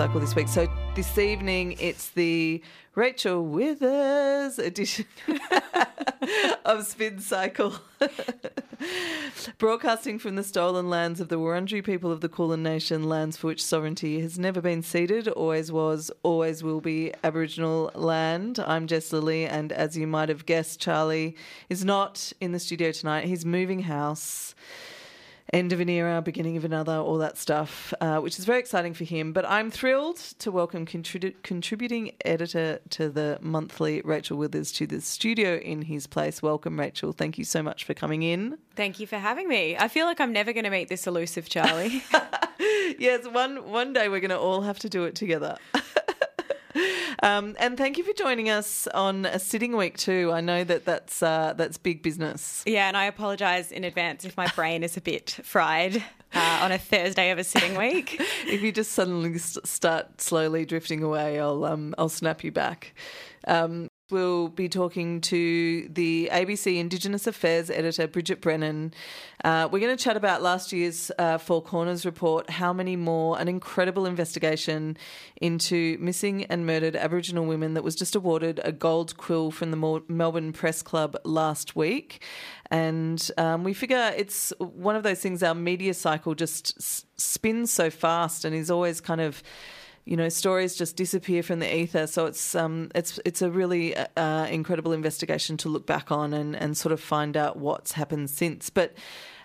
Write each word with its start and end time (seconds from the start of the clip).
this 0.00 0.34
week. 0.34 0.48
So 0.48 0.66
this 0.94 1.18
evening 1.18 1.76
it's 1.78 2.08
the 2.08 2.62
Rachel 2.94 3.44
Withers 3.44 4.58
edition 4.58 5.04
of 6.64 6.86
Spin 6.86 7.20
Cycle. 7.20 7.74
Broadcasting 9.58 10.18
from 10.18 10.36
the 10.36 10.42
stolen 10.42 10.88
lands 10.88 11.20
of 11.20 11.28
the 11.28 11.38
Wurundjeri 11.38 11.84
people 11.84 12.10
of 12.10 12.22
the 12.22 12.30
Kulin 12.30 12.62
Nation, 12.62 13.10
lands 13.10 13.36
for 13.36 13.48
which 13.48 13.62
sovereignty 13.62 14.22
has 14.22 14.38
never 14.38 14.62
been 14.62 14.82
ceded, 14.82 15.28
always 15.28 15.70
was, 15.70 16.10
always 16.22 16.62
will 16.62 16.80
be 16.80 17.12
Aboriginal 17.22 17.90
land. 17.94 18.58
I'm 18.58 18.86
Jess 18.86 19.12
Lilley, 19.12 19.44
and 19.44 19.70
as 19.70 19.98
you 19.98 20.06
might 20.06 20.30
have 20.30 20.46
guessed, 20.46 20.80
Charlie 20.80 21.36
is 21.68 21.84
not 21.84 22.32
in 22.40 22.52
the 22.52 22.58
studio 22.58 22.90
tonight. 22.90 23.26
He's 23.26 23.44
moving 23.44 23.80
house 23.80 24.54
end 25.52 25.72
of 25.72 25.80
an 25.80 25.88
era, 25.88 26.22
beginning 26.22 26.56
of 26.56 26.64
another, 26.64 26.94
all 26.94 27.18
that 27.18 27.36
stuff, 27.36 27.92
uh, 28.00 28.18
which 28.18 28.38
is 28.38 28.44
very 28.44 28.58
exciting 28.58 28.94
for 28.94 29.04
him. 29.04 29.32
But 29.32 29.44
I'm 29.44 29.70
thrilled 29.70 30.16
to 30.38 30.50
welcome 30.50 30.86
contribu- 30.86 31.34
contributing 31.42 32.12
editor 32.24 32.80
to 32.90 33.08
the 33.08 33.38
monthly, 33.40 34.00
Rachel 34.02 34.36
Withers, 34.38 34.72
to 34.72 34.86
the 34.86 35.00
studio 35.00 35.56
in 35.56 35.82
his 35.82 36.06
place. 36.06 36.42
Welcome, 36.42 36.78
Rachel. 36.78 37.12
Thank 37.12 37.38
you 37.38 37.44
so 37.44 37.62
much 37.62 37.84
for 37.84 37.94
coming 37.94 38.22
in. 38.22 38.58
Thank 38.76 39.00
you 39.00 39.06
for 39.06 39.16
having 39.16 39.48
me. 39.48 39.76
I 39.76 39.88
feel 39.88 40.06
like 40.06 40.20
I'm 40.20 40.32
never 40.32 40.52
going 40.52 40.64
to 40.64 40.70
meet 40.70 40.88
this 40.88 41.06
elusive 41.06 41.48
Charlie. 41.48 42.02
yes, 42.98 43.26
one 43.26 43.70
one 43.70 43.92
day 43.92 44.08
we're 44.08 44.20
going 44.20 44.30
to 44.30 44.38
all 44.38 44.62
have 44.62 44.78
to 44.80 44.88
do 44.88 45.04
it 45.04 45.14
together. 45.14 45.56
Um, 47.22 47.54
and 47.58 47.76
thank 47.76 47.98
you 47.98 48.04
for 48.04 48.14
joining 48.14 48.48
us 48.48 48.86
on 48.86 49.26
a 49.26 49.38
sitting 49.38 49.76
week 49.76 49.98
too. 49.98 50.30
I 50.32 50.40
know 50.40 50.64
that 50.64 50.86
that's 50.86 51.22
uh, 51.22 51.52
that's 51.54 51.76
big 51.76 52.02
business. 52.02 52.62
Yeah, 52.64 52.88
and 52.88 52.96
I 52.96 53.04
apologise 53.04 53.70
in 53.70 53.84
advance 53.84 54.24
if 54.24 54.38
my 54.38 54.46
brain 54.54 54.82
is 54.82 54.96
a 54.96 55.02
bit 55.02 55.38
fried 55.42 56.02
uh, 56.34 56.60
on 56.62 56.72
a 56.72 56.78
Thursday 56.78 57.30
of 57.30 57.38
a 57.38 57.44
sitting 57.44 57.76
week. 57.76 58.16
if 58.46 58.62
you 58.62 58.72
just 58.72 58.92
suddenly 58.92 59.36
start 59.38 60.20
slowly 60.20 60.64
drifting 60.64 61.02
away, 61.02 61.38
I'll 61.38 61.64
um, 61.64 61.94
I'll 61.98 62.08
snap 62.08 62.42
you 62.42 62.52
back. 62.52 62.94
Um, 63.46 63.90
We'll 64.10 64.48
be 64.48 64.68
talking 64.68 65.20
to 65.22 65.88
the 65.88 66.30
ABC 66.32 66.78
Indigenous 66.78 67.26
Affairs 67.26 67.70
editor, 67.70 68.08
Bridget 68.08 68.40
Brennan. 68.40 68.92
Uh, 69.44 69.68
we're 69.70 69.78
going 69.78 69.96
to 69.96 70.02
chat 70.02 70.16
about 70.16 70.42
last 70.42 70.72
year's 70.72 71.12
uh, 71.18 71.38
Four 71.38 71.62
Corners 71.62 72.04
report, 72.04 72.50
How 72.50 72.72
Many 72.72 72.96
More, 72.96 73.38
an 73.38 73.46
incredible 73.46 74.06
investigation 74.06 74.96
into 75.40 75.96
missing 76.00 76.44
and 76.46 76.66
murdered 76.66 76.96
Aboriginal 76.96 77.46
women 77.46 77.74
that 77.74 77.84
was 77.84 77.94
just 77.94 78.16
awarded 78.16 78.60
a 78.64 78.72
gold 78.72 79.16
quill 79.16 79.50
from 79.50 79.70
the 79.70 80.02
Melbourne 80.08 80.52
Press 80.52 80.82
Club 80.82 81.16
last 81.24 81.76
week. 81.76 82.22
And 82.70 83.30
um, 83.38 83.64
we 83.64 83.74
figure 83.74 84.12
it's 84.16 84.52
one 84.58 84.96
of 84.96 85.02
those 85.02 85.20
things 85.20 85.42
our 85.42 85.54
media 85.54 85.94
cycle 85.94 86.34
just 86.34 87.20
spins 87.20 87.70
so 87.70 87.90
fast 87.90 88.44
and 88.44 88.54
is 88.54 88.70
always 88.70 89.00
kind 89.00 89.20
of 89.20 89.42
you 90.10 90.16
know, 90.16 90.28
stories 90.28 90.74
just 90.74 90.96
disappear 90.96 91.40
from 91.40 91.60
the 91.60 91.72
ether. 91.72 92.08
So 92.08 92.26
it's 92.26 92.56
um, 92.56 92.90
it's 92.96 93.20
it's 93.24 93.42
a 93.42 93.50
really 93.50 93.96
uh, 93.96 94.46
incredible 94.46 94.90
investigation 94.90 95.56
to 95.58 95.68
look 95.68 95.86
back 95.86 96.10
on 96.10 96.34
and 96.34 96.56
and 96.56 96.76
sort 96.76 96.92
of 96.92 97.00
find 97.00 97.36
out 97.36 97.58
what's 97.58 97.92
happened 97.92 98.28
since. 98.28 98.70
But 98.70 98.92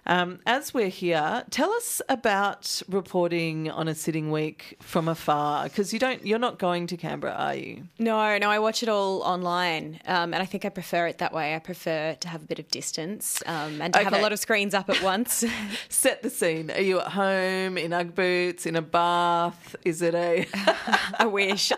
um, 0.06 0.40
as 0.46 0.74
we're 0.74 0.90
here, 0.90 1.44
tell 1.50 1.72
us 1.72 2.02
about 2.10 2.82
reporting 2.90 3.70
on 3.70 3.88
a 3.88 3.96
sitting 3.96 4.32
week 4.32 4.78
from 4.82 5.08
afar 5.08 5.66
because 5.66 5.94
you 5.94 6.00
don't, 6.00 6.26
you're 6.26 6.40
not 6.40 6.60
going 6.60 6.88
to 6.88 6.98
Canberra, 6.98 7.34
are 7.34 7.56
you? 7.56 7.84
No, 8.00 8.38
no, 8.38 8.50
I 8.50 8.60
watch 8.60 8.84
it 8.84 8.90
all 8.90 9.22
online, 9.24 10.00
um, 10.06 10.34
and 10.34 10.42
I 10.42 10.46
think 10.46 10.66
I 10.66 10.70
prefer 10.70 11.08
it 11.08 11.18
that 11.20 11.34
way. 11.34 11.56
I 11.56 11.60
prefer 11.60 12.16
to 12.16 12.28
have 12.28 12.44
a 12.44 12.46
bit 12.46 12.60
of 12.60 12.68
distance 12.70 13.42
um, 13.46 13.82
and 13.82 13.94
to 13.94 14.00
okay. 14.00 14.04
have 14.04 14.14
a 14.14 14.22
lot 14.22 14.34
of 14.34 14.40
screens 14.40 14.74
up 14.74 14.90
at 14.90 15.02
once. 15.02 15.44
Set 15.90 16.22
the 16.22 16.30
scene. 16.30 16.72
Are 16.72 16.82
you 16.82 17.00
at 17.00 17.08
home 17.08 17.78
in 17.78 17.94
UGG 17.94 18.16
boots, 18.16 18.66
in 18.66 18.76
a 18.76 18.82
bath? 18.82 19.76
Is 19.84 20.02
it 20.02 20.16
a? 20.16 20.48
I 21.20 21.26
wish. 21.26 21.72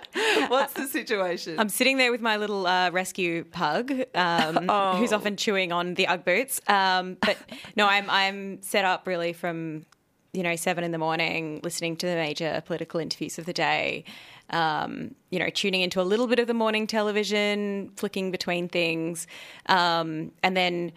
What's 0.48 0.74
the 0.74 0.88
situation? 0.88 1.60
I'm 1.60 1.70
sitting 1.70 1.98
there 1.98 2.12
with 2.12 2.22
my 2.22 2.38
little 2.38 2.68
uh, 2.68 2.92
rescue 2.92 3.44
pug, 3.44 3.92
um, 4.16 4.66
oh. 4.70 4.98
who's 4.98 5.14
often 5.14 5.38
chewing 5.38 5.72
on 5.72 5.96
the 5.96 6.08
UGG 6.08 6.26
boots. 6.26 6.62
Um, 6.68 7.18
but 7.22 7.38
no, 7.76 7.88
I'm. 7.88 8.10
I'm 8.18 8.62
set 8.62 8.86
up 8.86 9.08
really 9.08 9.34
from 9.34 9.86
you 10.34 10.44
know 10.44 10.56
seven 10.56 10.84
in 10.84 10.92
the 10.92 10.98
morning, 10.98 11.62
listening 11.64 11.96
to 11.98 12.06
the 12.06 12.16
major 12.16 12.62
political 12.66 13.00
interviews 13.00 13.38
of 13.38 13.46
the 13.46 13.54
day. 13.54 14.04
Um, 14.50 15.16
you 15.30 15.40
know, 15.40 15.50
tuning 15.50 15.82
into 15.82 16.00
a 16.02 16.04
little 16.04 16.28
bit 16.28 16.40
of 16.40 16.48
the 16.48 16.54
morning 16.54 16.88
television, 16.88 17.92
flicking 17.98 18.32
between 18.32 18.70
things, 18.70 19.28
um, 19.68 20.32
and 20.42 20.56
then 20.56 20.94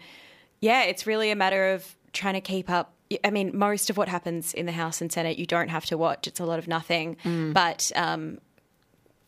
yeah, 0.61 0.83
it's 0.83 1.05
really 1.05 1.31
a 1.31 1.35
matter 1.35 1.71
of 1.73 1.95
trying 2.13 2.35
to 2.35 2.41
keep 2.41 2.69
up. 2.69 2.93
I 3.25 3.29
mean, 3.29 3.51
most 3.53 3.89
of 3.89 3.97
what 3.97 4.07
happens 4.07 4.53
in 4.53 4.65
the 4.65 4.71
House 4.71 5.01
and 5.01 5.11
Senate, 5.11 5.37
you 5.37 5.45
don't 5.45 5.67
have 5.67 5.85
to 5.87 5.97
watch. 5.97 6.27
It's 6.27 6.39
a 6.39 6.45
lot 6.45 6.59
of 6.59 6.67
nothing, 6.67 7.17
mm. 7.25 7.53
but 7.53 7.91
um, 7.95 8.39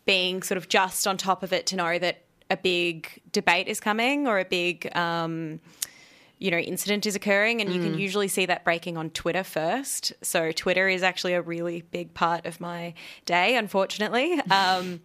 being 0.05 0.41
sort 0.41 0.57
of 0.57 0.69
just 0.69 1.05
on 1.05 1.17
top 1.17 1.43
of 1.43 1.51
it 1.51 1.65
to 1.67 1.75
know 1.75 1.99
that 1.99 2.23
a 2.49 2.55
big 2.55 3.21
debate 3.31 3.67
is 3.67 3.79
coming 3.79 4.27
or 4.27 4.39
a 4.39 4.45
big 4.45 4.95
um, 4.95 5.59
you 6.43 6.51
know 6.51 6.57
incident 6.57 7.05
is 7.05 7.15
occurring 7.15 7.61
and 7.61 7.73
you 7.73 7.81
can 7.81 7.95
mm. 7.95 7.99
usually 7.99 8.27
see 8.27 8.45
that 8.45 8.65
breaking 8.65 8.97
on 8.97 9.09
Twitter 9.11 9.45
first. 9.45 10.11
So 10.21 10.51
Twitter 10.51 10.89
is 10.89 11.01
actually 11.01 11.33
a 11.33 11.41
really 11.41 11.83
big 11.83 12.13
part 12.13 12.45
of 12.45 12.59
my 12.59 12.93
day, 13.25 13.55
unfortunately. 13.55 14.39
Um, 14.51 15.01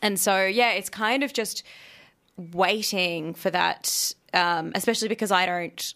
and 0.00 0.18
so 0.18 0.44
yeah, 0.46 0.72
it's 0.72 0.88
kind 0.88 1.22
of 1.22 1.32
just 1.32 1.62
waiting 2.36 3.34
for 3.34 3.50
that, 3.50 4.14
um, 4.32 4.72
especially 4.74 5.08
because 5.08 5.30
I 5.30 5.46
don't 5.46 5.94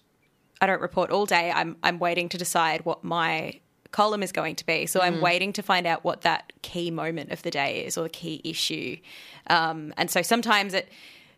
I 0.60 0.66
don't 0.66 0.80
report 0.80 1.10
all 1.10 1.26
day. 1.26 1.50
I'm 1.50 1.76
I'm 1.82 1.98
waiting 1.98 2.28
to 2.30 2.38
decide 2.38 2.84
what 2.84 3.02
my 3.04 3.60
column 3.92 4.22
is 4.22 4.32
going 4.32 4.56
to 4.56 4.66
be. 4.66 4.86
So 4.86 5.00
mm. 5.00 5.04
I'm 5.04 5.20
waiting 5.20 5.52
to 5.54 5.62
find 5.62 5.86
out 5.86 6.04
what 6.04 6.22
that 6.22 6.52
key 6.62 6.90
moment 6.90 7.30
of 7.30 7.42
the 7.42 7.50
day 7.50 7.86
is 7.86 7.96
or 7.96 8.02
the 8.02 8.10
key 8.10 8.40
issue. 8.44 8.98
Um, 9.46 9.94
and 9.96 10.10
so 10.10 10.22
sometimes 10.22 10.74
it 10.74 10.90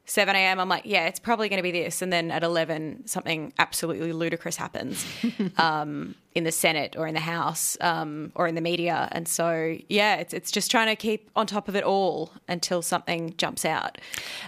7 0.09 0.35
a.m., 0.35 0.59
I'm 0.59 0.71
like, 0.71 0.85
yeah, 0.87 1.07
it's 1.07 1.21
probably 1.21 1.51
going 1.51 1.59
to 1.59 1.63
be 1.63 1.71
this. 1.71 2.01
And 2.01 2.11
then 2.11 2.31
at 2.31 2.43
11, 2.43 3.07
something 3.07 3.53
absolutely 3.59 4.15
ludicrous 4.15 4.57
happens 4.57 5.05
um, 5.59 6.15
in 6.35 6.45
the 6.45 6.53
Senate 6.53 6.97
or 6.97 7.07
in 7.07 7.13
the 7.13 7.21
House 7.21 7.77
um, 7.83 8.33
or 8.35 8.47
in 8.47 8.55
the 8.55 8.63
media. 8.63 9.11
And 9.13 9.29
so, 9.29 9.77
yeah, 9.91 10.17
it's, 10.17 10.33
it's 10.33 10.51
just 10.51 10.71
trying 10.71 10.87
to 10.87 10.97
keep 10.97 11.31
on 11.37 11.47
top 11.47 11.69
of 11.69 11.77
it 11.77 11.85
all 11.85 12.33
until 12.49 12.81
something 12.81 13.35
jumps 13.37 13.67
out. 13.67 13.99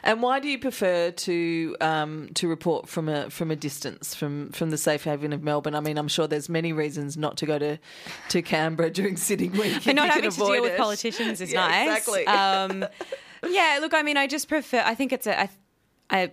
And 0.03 0.23
why 0.23 0.41
do 0.41 0.49
you 0.49 0.59
prefer 0.59 1.11
to 1.11 1.77
um, 1.83 2.31
to 2.37 2.49
report 2.49 2.89
from 2.89 3.11
a 3.11 3.29
from 3.29 3.51
a 3.51 3.57
distance 3.57 4.15
from 4.15 4.51
from 4.53 4.71
the 4.71 4.79
safe 4.79 5.05
haven 5.05 5.35
of 5.35 5.43
Melbourne? 5.43 5.75
I 5.75 5.81
mean, 5.81 5.99
I'm 5.99 6.09
sure 6.09 6.27
there's 6.27 6.49
many 6.49 6.73
reasons 6.73 7.19
not 7.19 7.37
to 7.37 7.47
go 7.47 7.59
to 7.59 7.79
to 8.31 8.41
Canberra 8.41 8.91
during 8.91 9.19
sitting 9.19 9.53
week. 9.53 9.87
And 9.87 9.97
not 9.97 10.09
having 10.09 10.31
to 10.31 10.37
deal 10.37 10.53
it. 10.53 10.63
with 10.63 10.79
politicians 10.79 11.43
is 11.43 11.53
yeah, 11.53 11.69
nice. 11.69 11.99
Exactly. 11.99 12.27
Yeah, 13.47 13.79
look, 13.81 13.95
I 13.95 14.03
mean, 14.03 14.17
I 14.17 14.27
just 14.27 14.49
prefer. 14.49 14.83
I 14.85 14.95
think 14.95 15.13
it's 15.13 15.27
a. 15.27 15.43
I, 15.43 15.49
I 16.11 16.33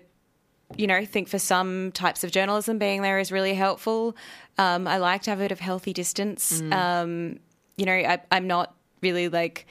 you 0.75 0.85
know, 0.85 1.05
think 1.05 1.29
for 1.29 1.39
some 1.39 1.91
types 1.93 2.23
of 2.23 2.31
journalism, 2.31 2.77
being 2.77 3.01
there 3.01 3.19
is 3.19 3.31
really 3.31 3.53
helpful. 3.53 4.17
Um, 4.57 4.87
I 4.87 4.97
like 4.97 5.21
to 5.23 5.29
have 5.29 5.39
a 5.39 5.43
bit 5.43 5.51
of 5.51 5.59
healthy 5.59 5.93
distance. 5.93 6.61
Mm. 6.61 6.73
Um, 6.73 7.39
you 7.77 7.85
know, 7.85 7.93
I, 7.93 8.19
I'm 8.31 8.47
not 8.47 8.75
really 9.01 9.29
like 9.29 9.65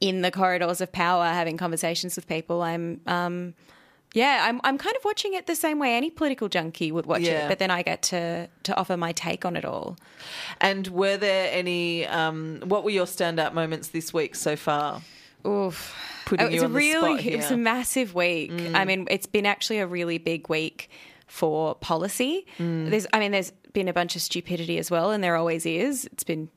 in 0.00 0.20
the 0.20 0.30
corridors 0.30 0.80
of 0.80 0.92
power 0.92 1.24
having 1.24 1.56
conversations 1.56 2.16
with 2.16 2.28
people. 2.28 2.62
I'm, 2.62 3.00
um, 3.06 3.54
yeah, 4.12 4.44
I'm, 4.46 4.60
I'm 4.64 4.76
kind 4.76 4.94
of 4.96 5.04
watching 5.04 5.34
it 5.34 5.46
the 5.46 5.56
same 5.56 5.78
way 5.78 5.96
any 5.96 6.10
political 6.10 6.48
junkie 6.48 6.92
would 6.92 7.06
watch 7.06 7.22
yeah. 7.22 7.46
it, 7.46 7.48
but 7.48 7.58
then 7.58 7.70
I 7.70 7.82
get 7.82 8.02
to 8.02 8.48
to 8.64 8.76
offer 8.76 8.96
my 8.96 9.12
take 9.12 9.44
on 9.44 9.56
it 9.56 9.64
all. 9.64 9.96
And 10.60 10.86
were 10.88 11.16
there 11.16 11.48
any? 11.52 12.06
Um, 12.06 12.62
what 12.66 12.84
were 12.84 12.90
your 12.90 13.06
standout 13.06 13.54
moments 13.54 13.88
this 13.88 14.12
week 14.12 14.34
so 14.36 14.56
far? 14.56 15.00
Oof 15.46 15.94
putting 16.24 16.58
the 16.58 16.68
really, 16.68 17.18
spot. 17.18 17.32
It 17.32 17.36
was 17.36 17.50
a 17.50 17.56
massive 17.56 18.14
week. 18.14 18.52
Mm. 18.52 18.74
I 18.74 18.84
mean, 18.84 19.06
it's 19.10 19.26
been 19.26 19.46
actually 19.46 19.78
a 19.78 19.86
really 19.86 20.18
big 20.18 20.48
week 20.48 20.90
for 21.26 21.74
policy. 21.76 22.46
Mm. 22.58 22.90
There's, 22.90 23.06
I 23.12 23.18
mean, 23.18 23.32
there's 23.32 23.52
been 23.72 23.88
a 23.88 23.92
bunch 23.92 24.16
of 24.16 24.22
stupidity 24.22 24.78
as 24.78 24.90
well, 24.90 25.10
and 25.10 25.22
there 25.22 25.36
always 25.36 25.66
is. 25.66 26.06
It's 26.06 26.24
been 26.24 26.48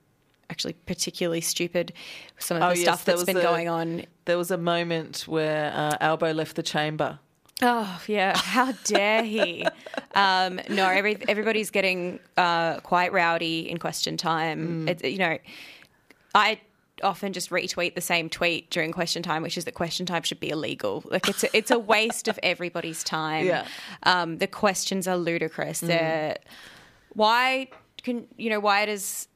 actually 0.50 0.74
particularly 0.74 1.42
stupid. 1.42 1.94
Some 2.38 2.57
of 2.57 2.62
the 2.62 2.68
oh, 2.68 2.74
stuff 2.75 3.00
yes, 3.00 3.04
that's 3.04 3.24
been 3.24 3.38
a, 3.38 3.42
going 3.42 3.69
on. 3.69 4.06
There 4.25 4.38
was 4.38 4.51
a 4.51 4.57
moment 4.57 5.25
where 5.28 5.74
uh, 5.74 5.98
Albo 6.00 6.34
left 6.34 6.56
the 6.56 6.63
chamber. 6.63 7.19
Oh 7.60 8.00
yeah! 8.07 8.38
How 8.38 8.72
dare 8.84 9.24
he? 9.24 9.66
um, 10.16 10.60
no, 10.69 10.88
every, 10.88 11.18
everybody's 11.28 11.72
getting 11.72 12.19
uh, 12.38 12.81
quite 12.81 13.12
rowdy 13.13 13.68
in 13.68 13.80
question 13.80 14.16
time. 14.16 14.86
Mm. 14.86 14.89
It, 14.89 15.10
you 15.10 15.18
know, 15.18 15.39
I 16.36 16.60
often 17.04 17.34
just 17.34 17.50
retweet 17.50 17.96
the 17.96 18.02
same 18.02 18.30
tweet 18.30 18.70
during 18.70 18.92
question 18.92 19.24
time, 19.24 19.44
which 19.44 19.58
is 19.58 19.66
that 19.66 19.74
question 19.74 20.06
time 20.06 20.24
should 20.24 20.40
be 20.40 20.50
illegal. 20.50 21.04
Like 21.06 21.30
it's 21.30 21.44
a, 21.44 21.58
it's 21.58 21.72
a 21.72 21.80
waste 21.80 22.28
of 22.28 22.40
everybody's 22.44 23.04
time. 23.04 23.46
Yeah. 23.46 23.66
Um, 24.04 24.38
the 24.38 24.48
questions 24.48 25.08
are 25.08 25.18
ludicrous. 25.18 25.82
Mm. 25.82 25.88
They're 25.88 26.38
why 27.14 27.68
can 28.04 28.28
you 28.38 28.50
know 28.50 28.60
why 28.60 28.86
does 28.86 29.28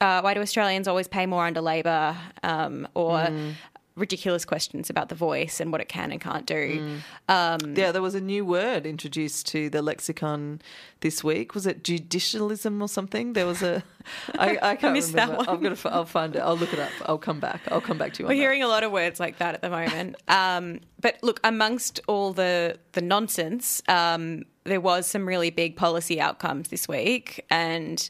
uh, 0.00 0.20
why 0.20 0.34
do 0.34 0.40
Australians 0.40 0.88
always 0.88 1.08
pay 1.08 1.26
more 1.26 1.46
under 1.46 1.60
Labor 1.60 2.16
um, 2.42 2.88
or 2.94 3.18
mm. 3.18 3.52
Ridiculous 3.96 4.44
questions 4.44 4.90
about 4.90 5.08
the 5.08 5.14
voice 5.14 5.58
and 5.58 5.72
what 5.72 5.80
it 5.80 5.88
can 5.88 6.12
and 6.12 6.20
can't 6.20 6.46
do. 6.46 7.00
Mm. 7.28 7.64
Um, 7.64 7.74
yeah, 7.74 7.92
there 7.92 8.02
was 8.02 8.14
a 8.14 8.20
new 8.20 8.44
word 8.44 8.86
introduced 8.86 9.46
to 9.48 9.70
the 9.70 9.80
lexicon 9.82 10.60
this 11.00 11.24
week. 11.24 11.54
Was 11.54 11.66
it 11.66 11.82
judicialism 11.82 12.80
or 12.82 12.88
something? 12.88 13.32
There 13.32 13.46
was 13.46 13.62
a. 13.62 13.82
I, 14.38 14.58
I 14.62 14.76
can't 14.76 14.92
missed 14.92 15.10
remember. 15.10 15.38
that 15.38 15.46
one. 15.46 15.48
I'm 15.48 15.62
gonna. 15.62 15.76
I'll 15.86 16.04
find 16.04 16.36
it. 16.36 16.40
I'll 16.40 16.56
look 16.56 16.72
it 16.72 16.78
up. 16.78 16.92
I'll 17.06 17.18
come 17.18 17.40
back. 17.40 17.62
I'll 17.68 17.80
come 17.80 17.98
back 17.98 18.12
to 18.14 18.22
you. 18.22 18.26
We're 18.26 18.32
on 18.32 18.36
that. 18.36 18.42
hearing 18.42 18.62
a 18.62 18.68
lot 18.68 18.84
of 18.84 18.92
words 18.92 19.18
like 19.18 19.38
that 19.38 19.54
at 19.54 19.62
the 19.62 19.70
moment. 19.70 20.16
Um, 20.28 20.80
but 21.00 21.18
look, 21.22 21.40
amongst 21.44 22.00
all 22.08 22.32
the 22.32 22.78
the 22.92 23.00
nonsense, 23.00 23.80
um, 23.88 24.44
there 24.64 24.80
was 24.80 25.06
some 25.06 25.26
really 25.26 25.50
big 25.50 25.76
policy 25.76 26.20
outcomes 26.20 26.68
this 26.68 26.88
week, 26.88 27.44
and 27.48 28.08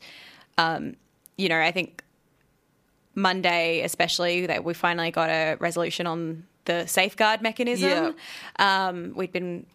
um, 0.58 0.96
you 1.36 1.48
know, 1.48 1.60
I 1.60 1.70
think 1.70 2.02
Monday, 3.16 3.80
especially, 3.82 4.46
that 4.46 4.62
we 4.62 4.74
finally 4.74 5.10
got 5.10 5.30
a 5.30 5.56
resolution 5.58 6.06
on 6.06 6.44
the 6.66 6.86
safeguard 6.86 7.42
mechanism. 7.42 8.14
Um, 8.60 9.12
we'd 9.16 9.32
been 9.32 9.66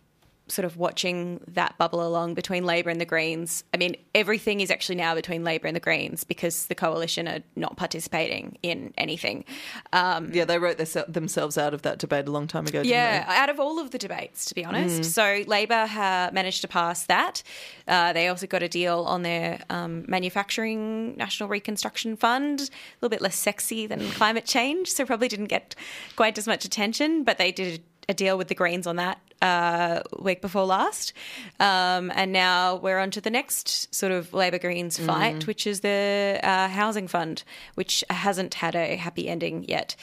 sort 0.52 0.66
of 0.66 0.78
watching 0.78 1.40
that 1.48 1.78
bubble 1.78 2.06
along 2.06 2.34
between 2.34 2.66
Labor 2.66 2.90
and 2.90 3.00
the 3.00 3.06
Greens. 3.06 3.64
I 3.74 3.78
mean, 3.78 3.96
everything 4.14 4.60
is 4.60 4.70
actually 4.70 4.96
now 4.96 5.16
between 5.16 5.44
Labor 5.44 5.68
and 5.68 5.76
the 5.76 5.80
Greens 5.80 6.24
because 6.24 6.66
the 6.68 6.76
coalition 6.76 7.28
are 7.28 7.40
not 7.56 7.78
participating 7.78 8.58
in 8.62 8.94
anything. 8.98 9.46
Um, 9.94 10.32
Yeah, 10.34 10.46
they 10.46 10.60
wrote 10.60 10.78
theirse- 10.78 11.12
themselves 11.12 11.58
out 11.58 11.74
of 11.74 11.82
that 11.84 12.00
debate 12.00 12.28
a 12.28 12.32
long 12.32 12.48
time 12.48 12.66
ago. 12.68 12.80
Didn't 12.80 12.88
yeah, 12.92 13.26
they? 13.26 13.36
out 13.36 13.50
of 13.50 13.60
all 13.60 13.80
of 13.80 13.92
the 13.92 13.98
debates, 13.98 14.46
to 14.46 14.56
be 14.56 14.66
honest. 14.66 15.14
So 15.14 15.44
Labor 15.48 15.86
ha- 15.86 16.30
managed 16.34 16.62
to 16.62 16.68
pass 16.68 17.06
that. 17.06 17.44
Uh, 17.88 18.14
they 18.14 18.28
also 18.28 18.48
got 18.48 18.62
a 18.62 18.70
deal 18.70 19.00
on 19.08 19.22
their 19.24 19.62
um, 19.70 20.06
manufacturing 20.08 21.16
national 21.18 21.50
reconstruction 21.50 22.16
fund, 22.16 22.60
a 22.62 22.64
little 23.02 23.10
bit 23.10 23.22
less 23.22 23.36
sexy 23.38 23.88
than 23.88 24.00
climate 24.12 24.46
change, 24.46 24.90
so 24.92 25.06
probably 25.06 25.28
didn't 25.28 25.48
get 25.48 25.76
quite 26.16 26.38
as 26.38 26.48
much 26.48 26.66
attention. 26.66 27.24
But 27.24 27.38
they 27.38 27.52
did 27.52 27.82
a 28.10 28.14
deal 28.14 28.38
with 28.38 28.48
the 28.48 28.56
Greens 28.56 28.88
on 28.88 28.98
that 28.98 29.20
uh, 29.42 30.02
week 30.20 30.42
before 30.42 30.66
last, 30.66 31.14
um, 31.60 32.12
and 32.16 32.32
now 32.32 32.76
we're 32.76 33.00
on 33.00 33.12
to 33.12 33.22
the 33.22 33.30
next 33.30 33.94
sort 33.94 34.12
of 34.12 34.34
Labor 34.34 34.60
Greens 34.60 35.00
fight, 35.00 35.48
which 35.48 35.66
is 35.66 35.80
the 35.80 36.40
uh, 36.44 36.68
housing 36.68 37.08
fund, 37.08 37.44
which 37.76 38.04
hasn't 38.10 38.56
had 38.56 38.76
a 38.76 38.96
happy 38.96 39.28
ending 39.28 39.66
yet. 39.68 39.96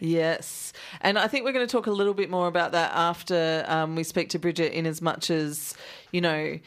Yes. 0.00 0.72
And 1.02 1.18
I 1.18 1.28
think 1.28 1.44
we're 1.44 1.52
going 1.52 1.66
to 1.66 1.70
talk 1.70 1.86
a 1.86 1.90
little 1.90 2.14
bit 2.14 2.30
more 2.30 2.48
about 2.48 2.72
that 2.72 2.90
after 2.94 3.64
um, 3.68 3.96
we 3.96 4.02
speak 4.02 4.30
to 4.30 4.38
Bridget, 4.38 4.72
in 4.72 4.86
as 4.86 5.02
much 5.02 5.30
as, 5.30 5.74
you 6.10 6.22
know, 6.22 6.58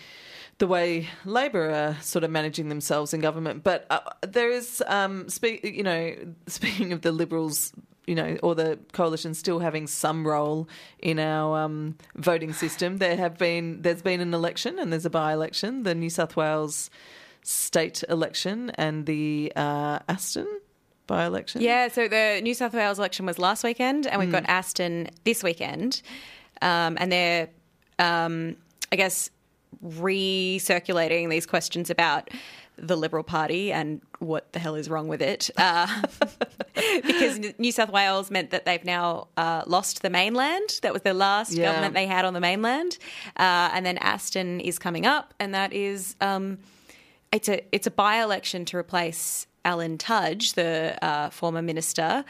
the 0.64 0.68
way 0.68 1.10
Labor 1.26 1.72
are 1.72 1.98
sort 2.02 2.24
of 2.24 2.32
managing 2.32 2.70
themselves 2.70 3.14
in 3.14 3.20
government. 3.20 3.66
But 3.66 3.86
uh, 3.90 4.00
there 4.22 4.50
is, 4.50 4.82
um, 4.88 5.28
speak, 5.28 5.62
you 5.66 5.84
know, 5.84 6.16
speaking 6.48 6.94
of 6.94 7.02
the 7.02 7.12
Liberals, 7.12 7.74
you 8.08 8.16
know, 8.16 8.38
or 8.42 8.56
the 8.56 8.80
coalition 8.94 9.34
still 9.34 9.60
having 9.60 9.88
some 9.88 10.26
role 10.26 10.70
in 11.00 11.20
our 11.20 11.64
um, 11.64 11.98
voting 12.16 12.54
system, 12.54 13.00
there 13.00 13.18
have 13.18 13.38
been, 13.38 13.82
there's 13.82 14.02
been 14.02 14.22
an 14.22 14.34
election 14.34 14.80
and 14.80 14.90
there's 14.94 15.06
a 15.06 15.10
by-election, 15.10 15.84
the 15.84 15.94
New 15.94 16.10
South 16.10 16.38
Wales 16.38 16.90
state 17.42 18.02
election 18.08 18.70
and 18.76 19.06
the 19.06 19.52
uh, 19.58 20.00
Aston 20.08 20.48
by-election. 21.08 21.60
Yeah, 21.60 21.90
so 21.90 22.08
the 22.08 22.40
New 22.42 22.54
South 22.54 22.74
Wales 22.74 23.00
election 23.00 23.26
was 23.26 23.38
last 23.38 23.66
weekend, 23.66 24.08
and 24.08 24.18
we've 24.18 24.32
got 24.32 24.46
Aston 24.48 25.10
this 25.26 25.44
weekend, 25.44 26.02
um, 26.62 26.96
and 27.02 27.12
they're, 27.12 27.50
um, 28.00 28.56
I 28.94 28.96
guess, 28.96 29.30
recirculating 29.84 31.30
these 31.30 31.46
questions 31.46 31.90
about 31.90 32.30
the 32.76 32.96
Liberal 32.96 33.24
Party 33.24 33.72
and 33.72 34.02
what 34.20 34.52
the 34.54 34.60
hell 34.60 34.74
is 34.76 34.90
wrong 34.90 35.08
with 35.08 35.22
it, 35.22 35.52
uh, 35.58 35.86
because 37.06 37.40
New 37.60 37.72
South 37.72 37.90
Wales 37.92 38.32
meant 38.32 38.50
that 38.50 38.66
they've 38.66 38.84
now 38.84 39.28
uh, 39.38 39.62
lost 39.68 40.02
the 40.02 40.10
mainland. 40.10 40.80
That 40.82 40.92
was 40.92 41.04
the 41.04 41.14
last 41.14 41.52
Yeah. 41.52 41.66
government 41.66 41.94
they 41.94 42.08
had 42.08 42.26
on 42.26 42.34
the 42.34 42.40
mainland, 42.40 42.98
uh, 43.38 43.70
and 43.74 43.86
then 43.86 43.98
Aston 44.00 44.60
is 44.60 44.80
coming 44.80 45.06
up, 45.06 45.34
and 45.40 45.54
that 45.54 45.72
is. 45.74 46.16
Um, 46.22 46.58
it's 47.32 47.50
a 47.50 47.62
it's 47.72 47.88
a 47.88 47.92
by 47.92 48.22
election 48.24 48.64
to 48.66 48.78
replace 48.78 49.48
Alan 49.66 49.98
Tudge, 49.98 50.54
the 50.54 50.98
uh, 51.02 51.30
former 51.30 51.62
minister, 51.62 52.24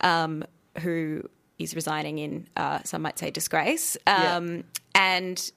um, 0.00 0.44
who 0.80 1.22
is 1.58 1.74
resigning 1.74 2.18
in 2.18 2.46
uh, 2.56 2.80
some 2.84 3.02
might 3.02 3.18
say 3.18 3.30
disgrace. 3.30 3.96
Um, 4.06 4.64
And 4.94 5.38
it, 5.38 5.52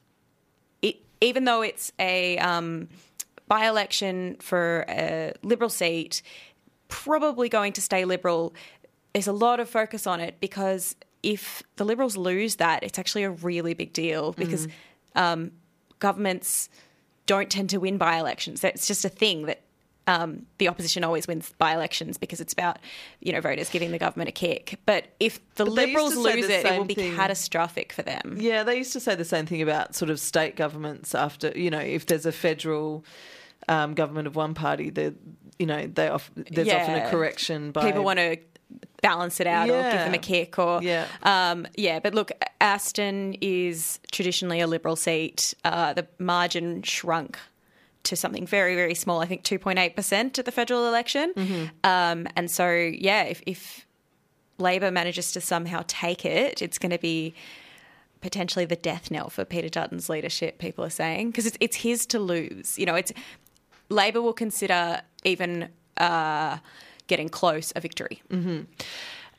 even 1.22 1.46
though 1.46 1.62
it's 1.62 1.92
a 2.00 2.38
um, 2.40 2.90
by 3.48 3.68
election 3.68 4.38
for 4.40 4.86
a 4.90 5.34
Liberal 5.44 5.70
seat, 5.70 6.22
probably 6.88 7.50
going 7.50 7.74
to 7.74 7.82
stay 7.82 8.06
Liberal. 8.06 8.54
There's 9.14 9.28
a 9.28 9.34
lot 9.34 9.60
of 9.60 9.70
focus 9.70 10.08
on 10.08 10.20
it 10.20 10.40
because 10.40 10.96
if 11.24 11.64
the 11.76 11.84
Liberals 11.84 12.18
lose 12.18 12.56
that, 12.56 12.84
it's 12.84 12.98
actually 12.98 13.24
a 13.24 13.30
really 13.30 13.74
big 13.74 13.94
deal 13.94 14.34
because 14.34 14.68
um, 15.16 15.52
governments 16.00 16.70
don't 17.26 17.50
tend 17.50 17.70
to 17.70 17.78
win 17.78 17.98
by 17.98 18.18
elections. 18.18 18.64
It's 18.64 18.88
just 18.88 19.06
a 19.06 19.10
thing 19.10 19.46
that 19.46 19.62
um, 20.08 20.46
the 20.58 20.68
opposition 20.68 21.04
always 21.04 21.28
wins 21.28 21.54
by 21.58 21.74
elections 21.74 22.18
because 22.18 22.42
it's 22.42 22.54
about 22.54 22.80
you 23.20 23.32
know 23.32 23.42
voters 23.42 23.70
giving 23.70 23.92
the 23.92 24.00
government 24.00 24.30
a 24.30 24.32
kick. 24.32 24.80
But 24.86 25.06
if 25.20 25.40
the 25.56 25.66
But 25.66 25.74
Liberals 25.74 26.16
lose 26.16 26.48
the 26.48 26.60
it, 26.60 26.66
it 26.66 26.78
will 26.78 26.86
be 26.86 26.94
thing. 26.96 27.16
catastrophic 27.16 27.94
for 27.94 28.02
them. 28.02 28.38
Yeah, 28.40 28.64
they 28.64 28.78
used 28.78 28.94
to 28.94 29.00
say 29.00 29.16
the 29.16 29.26
same 29.26 29.46
thing 29.46 29.62
about 29.62 29.96
sort 29.96 30.10
of 30.10 30.20
state 30.20 30.56
governments 30.56 31.14
after, 31.16 31.50
you 31.56 31.70
know, 31.70 31.80
if 31.80 32.06
there's 32.08 32.26
a 32.26 32.32
federal 32.32 33.06
um, 33.68 33.94
government 33.94 34.28
of 34.28 34.36
one 34.36 34.54
party, 34.54 34.90
the 34.90 35.14
you 35.60 35.68
know, 35.68 35.86
they 35.86 36.08
off, 36.08 36.32
there's 36.36 36.68
often 36.70 36.96
a 36.96 37.10
correction 37.12 37.72
by 37.72 37.86
People 37.86 38.04
want 38.04 38.18
to 38.18 38.38
balance 39.02 39.40
it 39.40 39.48
out 39.48 39.70
or 39.70 39.82
give 39.84 39.92
them 40.00 40.14
a 40.14 40.18
kick 40.18 40.58
or 40.58 40.82
Yeah. 40.82 41.06
um, 41.24 41.68
yeah. 41.76 42.00
But 42.00 42.16
look, 42.16 42.32
Aston 42.60 43.36
is 43.42 44.00
traditionally 44.12 44.60
a 44.62 44.68
Liberal 44.68 44.96
seat. 44.96 45.54
Uh, 45.64 45.94
the 45.94 46.08
margin 46.20 46.82
shrunk 46.84 47.38
to 48.04 48.16
something 48.16 48.48
very 48.48 48.76
very 48.76 48.96
small. 48.96 49.22
I 49.22 49.26
think 49.26 49.44
two 49.44 49.60
point 49.60 49.80
eight 49.80 49.96
percent 49.96 50.40
at 50.40 50.46
the 50.46 50.52
federal 50.52 50.88
election. 50.88 51.34
Mm-hmm. 51.36 51.66
Um, 51.84 52.28
and 52.36 52.50
so 52.50 52.72
yeah, 52.72 53.24
if, 53.24 53.42
if 53.46 53.86
Labor 54.58 54.92
manages 54.92 55.32
to 55.34 55.42
somehow 55.42 55.84
take 55.88 56.26
it, 56.26 56.62
it's 56.62 56.78
going 56.78 56.92
to 56.92 57.00
be 57.00 57.34
potentially 58.22 58.66
the 58.66 58.76
death 58.76 59.10
knell 59.10 59.30
for 59.30 59.44
Peter 59.46 59.70
Dutton's 59.70 60.10
leadership. 60.10 60.60
People 60.60 60.86
are 60.86 60.92
saying 60.92 61.32
because 61.32 61.46
it's 61.46 61.58
it's 61.60 61.78
his 61.78 62.06
to 62.08 62.20
lose. 62.20 62.78
You 62.78 62.86
know, 62.86 62.96
it's 62.96 63.12
Labor 63.90 64.22
will 64.22 64.34
consider 64.34 65.02
even 65.24 65.70
uh, 65.98 66.58
getting 67.08 67.30
close 67.30 67.74
a 67.76 67.80
victory. 67.82 68.22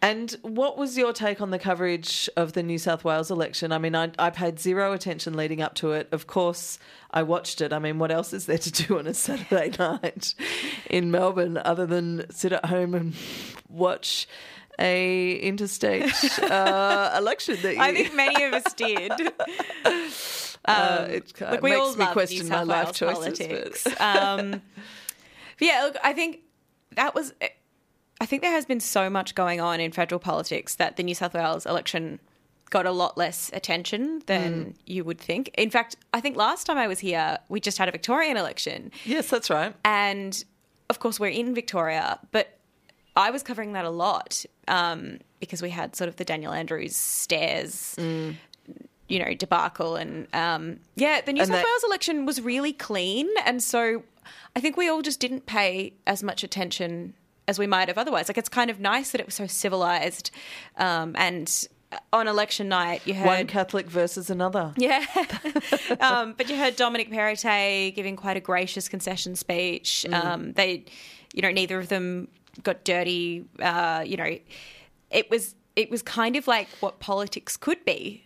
And 0.02 0.36
what 0.42 0.76
was 0.76 0.98
your 0.98 1.12
take 1.12 1.40
on 1.40 1.50
the 1.50 1.60
coverage 1.60 2.28
of 2.36 2.54
the 2.54 2.62
New 2.64 2.78
South 2.78 3.04
Wales 3.04 3.30
election? 3.30 3.70
I 3.70 3.78
mean, 3.78 3.94
I, 3.94 4.10
I 4.18 4.30
paid 4.30 4.58
zero 4.58 4.92
attention 4.92 5.34
leading 5.34 5.62
up 5.62 5.76
to 5.76 5.92
it. 5.92 6.08
Of 6.10 6.26
course, 6.26 6.80
I 7.12 7.22
watched 7.22 7.60
it. 7.60 7.72
I 7.72 7.78
mean, 7.78 8.00
what 8.00 8.10
else 8.10 8.32
is 8.32 8.46
there 8.46 8.58
to 8.58 8.72
do 8.72 8.98
on 8.98 9.06
a 9.06 9.14
Saturday 9.14 9.70
night 9.78 10.34
in 10.90 11.12
Melbourne 11.12 11.56
other 11.56 11.86
than 11.86 12.28
sit 12.32 12.52
at 12.52 12.64
home 12.64 12.96
and 12.96 13.14
watch 13.68 14.26
a 14.76 15.34
interstate 15.34 16.12
uh, 16.40 17.14
election? 17.16 17.58
That 17.62 17.74
you, 17.76 17.80
I 17.80 17.94
think 17.94 18.12
many 18.12 18.42
of 18.42 18.54
us 18.54 18.74
did. 18.74 19.12
uh, 20.64 21.06
it 21.10 21.32
kind 21.34 21.52
Look, 21.52 21.62
we 21.62 21.70
makes 21.70 21.80
all 21.80 21.94
me 21.94 22.06
question 22.06 22.48
my 22.48 22.56
South 22.56 22.66
life 22.66 22.92
choices. 22.92 23.38
politics. 23.38 23.84
But 23.84 24.00
um, 24.00 24.62
yeah, 25.60 25.82
look, 25.84 25.96
I 26.02 26.12
think 26.12 26.40
that 26.96 27.14
was. 27.14 27.32
I 28.22 28.26
think 28.26 28.40
there 28.40 28.52
has 28.52 28.64
been 28.64 28.78
so 28.78 29.10
much 29.10 29.34
going 29.34 29.60
on 29.60 29.80
in 29.80 29.90
federal 29.90 30.20
politics 30.20 30.76
that 30.76 30.96
the 30.96 31.02
New 31.02 31.14
South 31.14 31.34
Wales 31.34 31.66
election 31.66 32.20
got 32.70 32.86
a 32.86 32.92
lot 32.92 33.18
less 33.18 33.50
attention 33.52 34.22
than 34.26 34.74
you 34.86 35.02
would 35.02 35.18
think. 35.18 35.50
In 35.58 35.70
fact, 35.70 35.96
I 36.14 36.20
think 36.20 36.36
last 36.36 36.64
time 36.64 36.78
I 36.78 36.86
was 36.86 37.00
here, 37.00 37.38
we 37.48 37.58
just 37.60 37.78
had 37.78 37.88
a 37.88 37.92
Victorian 37.92 38.36
election, 38.36 38.92
yes, 39.04 39.28
that's 39.28 39.50
right. 39.50 39.74
and 39.84 40.42
of 40.88 41.00
course 41.00 41.18
we're 41.18 41.26
in 41.30 41.52
Victoria, 41.52 42.20
but 42.30 42.58
I 43.16 43.30
was 43.32 43.42
covering 43.42 43.72
that 43.72 43.84
a 43.84 43.90
lot 43.90 44.44
um, 44.68 45.18
because 45.40 45.60
we 45.60 45.70
had 45.70 45.96
sort 45.96 46.06
of 46.08 46.14
the 46.16 46.24
Daniel 46.24 46.52
Andrews 46.52 46.94
stairs, 46.96 47.96
you 47.98 49.18
know, 49.18 49.34
debacle, 49.34 49.96
and 49.96 50.28
um, 50.32 50.78
yeah, 50.94 51.20
the 51.22 51.32
New 51.32 51.40
And 51.40 51.48
South 51.48 51.56
that- 51.56 51.64
Wales 51.66 51.84
election 51.84 52.24
was 52.24 52.40
really 52.40 52.72
clean, 52.72 53.28
and 53.44 53.60
so 53.62 54.04
I 54.54 54.60
think 54.60 54.76
we 54.76 54.88
all 54.88 55.02
just 55.02 55.18
didn't 55.18 55.44
pay 55.44 55.94
as 56.06 56.22
much 56.22 56.44
attention 56.44 57.14
as 57.52 57.58
we 57.58 57.66
might 57.66 57.88
have 57.88 57.98
otherwise. 57.98 58.28
Like 58.28 58.38
it's 58.38 58.48
kind 58.48 58.70
of 58.70 58.80
nice 58.80 59.10
that 59.12 59.20
it 59.20 59.26
was 59.26 59.34
so 59.34 59.46
civilized, 59.46 60.30
um, 60.78 61.14
and 61.18 61.68
on 62.12 62.26
election 62.26 62.68
night 62.68 63.02
you 63.04 63.12
heard 63.12 63.26
One 63.26 63.46
Catholic 63.46 63.86
versus 63.86 64.30
another. 64.30 64.72
yeah. 64.76 65.04
um, 66.00 66.34
but 66.38 66.48
you 66.48 66.56
heard 66.56 66.76
Dominic 66.76 67.10
Perrottet 67.10 67.94
giving 67.94 68.16
quite 68.16 68.38
a 68.38 68.40
gracious 68.40 68.88
concession 68.88 69.36
speech. 69.36 70.06
Um, 70.10 70.52
they, 70.54 70.86
you 71.34 71.42
know, 71.42 71.50
neither 71.50 71.78
of 71.78 71.88
them 71.88 72.28
got 72.62 72.84
dirty. 72.84 73.44
Uh, 73.60 74.02
you 74.06 74.16
know, 74.16 74.38
it 75.10 75.30
was 75.30 75.54
it 75.76 75.90
was 75.90 76.02
kind 76.02 76.36
of 76.36 76.46
like 76.46 76.68
what 76.80 77.00
politics 77.00 77.56
could 77.56 77.84
be. 77.84 78.24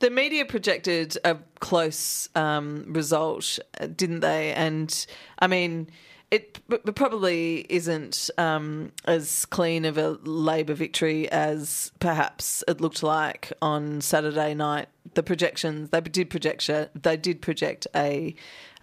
The 0.00 0.10
media 0.10 0.44
projected 0.44 1.16
a 1.24 1.38
close 1.60 2.28
um, 2.34 2.84
result, 2.88 3.58
uh, 3.80 3.86
didn't 3.86 4.20
they? 4.20 4.52
And 4.52 5.06
I 5.38 5.46
mean, 5.46 5.88
it 6.32 6.94
probably 6.94 7.66
isn't 7.68 8.30
um, 8.38 8.90
as 9.04 9.44
clean 9.46 9.84
of 9.84 9.98
a 9.98 10.18
Labor 10.22 10.72
victory 10.72 11.30
as 11.30 11.92
perhaps 12.00 12.64
it 12.66 12.80
looked 12.80 13.02
like 13.02 13.52
on 13.60 14.00
Saturday 14.00 14.54
night. 14.54 14.88
The 15.12 15.22
projections 15.22 15.90
they 15.90 16.00
did 16.00 16.30
project 16.30 16.70
they 16.94 17.16
did 17.18 17.42
project 17.42 17.86
a 17.94 18.34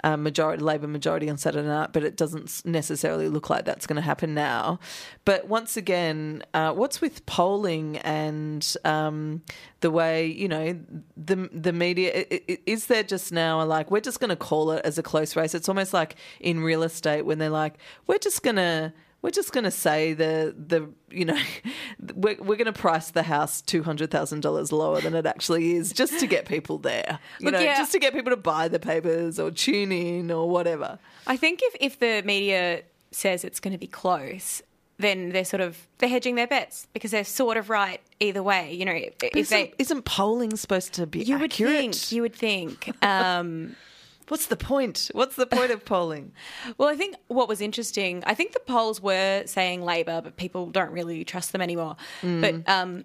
majority 0.03 0.63
Labor 0.63 0.87
majority 0.87 1.29
on 1.29 1.37
Saturday 1.37 1.67
night, 1.67 1.91
but 1.93 2.03
it 2.03 2.17
doesn't 2.17 2.65
necessarily 2.65 3.29
look 3.29 3.49
like 3.49 3.65
that's 3.65 3.85
going 3.85 3.95
to 3.97 4.01
happen 4.01 4.33
now. 4.33 4.79
But 5.25 5.47
once 5.47 5.77
again, 5.77 6.43
uh, 6.53 6.73
what's 6.73 7.01
with 7.01 7.25
polling 7.25 7.97
and 7.97 8.75
um, 8.85 9.41
the 9.81 9.91
way 9.91 10.25
you 10.27 10.47
know 10.47 10.79
the 11.17 11.49
the 11.51 11.73
media? 11.73 12.25
Is 12.65 12.87
there 12.87 13.03
just 13.03 13.31
now 13.31 13.61
a 13.61 13.65
like 13.65 13.91
we're 13.91 13.99
just 13.99 14.19
going 14.19 14.29
to 14.29 14.35
call 14.35 14.71
it 14.71 14.85
as 14.85 14.97
a 14.97 15.03
close 15.03 15.35
race? 15.35 15.53
It's 15.53 15.69
almost 15.69 15.93
like 15.93 16.15
in 16.39 16.61
real 16.61 16.83
estate 16.83 17.23
when 17.23 17.37
they're 17.37 17.49
like 17.49 17.75
we're 18.07 18.17
just 18.17 18.43
going 18.43 18.57
to 18.57 18.93
we're 19.21 19.31
just 19.31 19.51
going 19.51 19.65
to 19.65 19.71
say 19.71 20.13
the 20.13 20.55
the 20.57 20.89
you 21.09 21.25
know 21.25 21.37
we're, 22.15 22.37
we're 22.39 22.55
going 22.55 22.65
to 22.65 22.73
price 22.73 23.11
the 23.11 23.23
house 23.23 23.61
two 23.61 23.83
hundred 23.83 24.11
thousand 24.11 24.41
dollars 24.41 24.71
lower 24.71 25.01
than 25.01 25.13
it 25.13 25.25
actually 25.25 25.73
is 25.75 25.91
just 25.91 26.19
to 26.19 26.27
get 26.27 26.45
people 26.45 26.77
there. 26.77 27.19
You 27.39 27.45
Look, 27.45 27.53
know, 27.55 27.59
yeah. 27.59 27.77
just 27.77 27.91
to 27.93 27.99
get 27.99 28.13
people 28.13 28.31
to 28.31 28.37
buy 28.37 28.67
the 28.67 28.79
papers 28.79 29.39
or 29.39 29.51
tune 29.51 29.91
in 29.91 30.31
or 30.31 30.49
whatever. 30.49 30.99
I 31.27 31.37
think 31.37 31.59
if 31.63 31.75
if 31.79 31.99
the 31.99 32.23
media 32.25 32.83
says 33.11 33.43
it's 33.43 33.59
going 33.59 33.73
to 33.73 33.77
be 33.79 33.87
close, 33.87 34.61
then 34.99 35.29
they're 35.29 35.45
sort 35.45 35.61
of 35.61 35.87
they're 35.97 36.09
hedging 36.09 36.35
their 36.35 36.47
bets 36.47 36.87
because 36.93 37.11
they're 37.11 37.23
sort 37.23 37.57
of 37.57 37.69
right 37.69 38.01
either 38.19 38.43
way. 38.43 38.73
You 38.73 38.85
know, 38.85 38.93
if 38.93 39.13
isn't, 39.35 39.49
they 39.49 39.73
isn't 39.77 40.03
polling 40.05 40.55
supposed 40.55 40.93
to 40.93 41.07
be 41.07 41.23
you 41.23 41.35
accurate? 41.35 41.71
would 41.71 41.93
think 41.93 42.11
you 42.11 42.21
would 42.21 42.35
think. 42.35 43.03
Um, 43.03 43.75
What's 44.29 44.45
the 44.45 44.55
point? 44.55 45.11
What's 45.13 45.35
the 45.35 45.45
point 45.45 45.71
of 45.71 45.83
polling? 45.85 46.31
well, 46.77 46.87
I 46.87 46.95
think 46.95 47.15
what 47.27 47.47
was 47.47 47.61
interesting, 47.61 48.23
I 48.25 48.33
think 48.33 48.53
the 48.53 48.59
polls 48.59 49.01
were 49.01 49.43
saying 49.45 49.83
Labor, 49.83 50.21
but 50.21 50.37
people 50.37 50.67
don't 50.67 50.91
really 50.91 51.23
trust 51.25 51.51
them 51.51 51.61
anymore. 51.61 51.97
Mm. 52.21 52.41
But 52.41 52.71
um, 52.71 53.03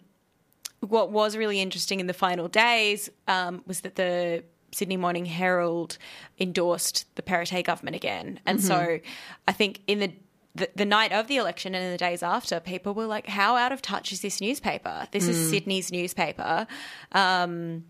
what 0.80 1.10
was 1.10 1.36
really 1.36 1.60
interesting 1.60 2.00
in 2.00 2.06
the 2.06 2.14
final 2.14 2.48
days 2.48 3.10
um, 3.26 3.62
was 3.66 3.80
that 3.80 3.96
the 3.96 4.44
Sydney 4.72 4.96
Morning 4.96 5.24
Herald 5.24 5.98
endorsed 6.38 7.06
the 7.16 7.22
Perrottet 7.22 7.64
government 7.64 7.96
again. 7.96 8.40
And 8.44 8.58
mm-hmm. 8.58 8.66
so 8.66 9.00
I 9.48 9.52
think 9.52 9.80
in 9.86 10.00
the 10.00 10.12
the, 10.56 10.70
the, 10.76 10.84
night 10.84 11.10
of 11.10 11.26
the 11.26 11.36
election 11.36 11.74
and 11.74 11.84
in 11.84 11.90
the 11.90 11.98
days 11.98 12.22
after, 12.22 12.60
people 12.60 12.94
were 12.94 13.06
like, 13.06 13.26
"How 13.26 13.56
out 13.56 13.72
of 13.72 13.82
touch 13.82 14.12
is 14.12 14.20
this 14.20 14.40
newspaper? 14.40 15.08
This 15.10 15.26
mm. 15.26 15.30
is 15.30 15.50
Sydney's 15.50 15.90
newspaper." 15.90 16.68
Um, 17.10 17.86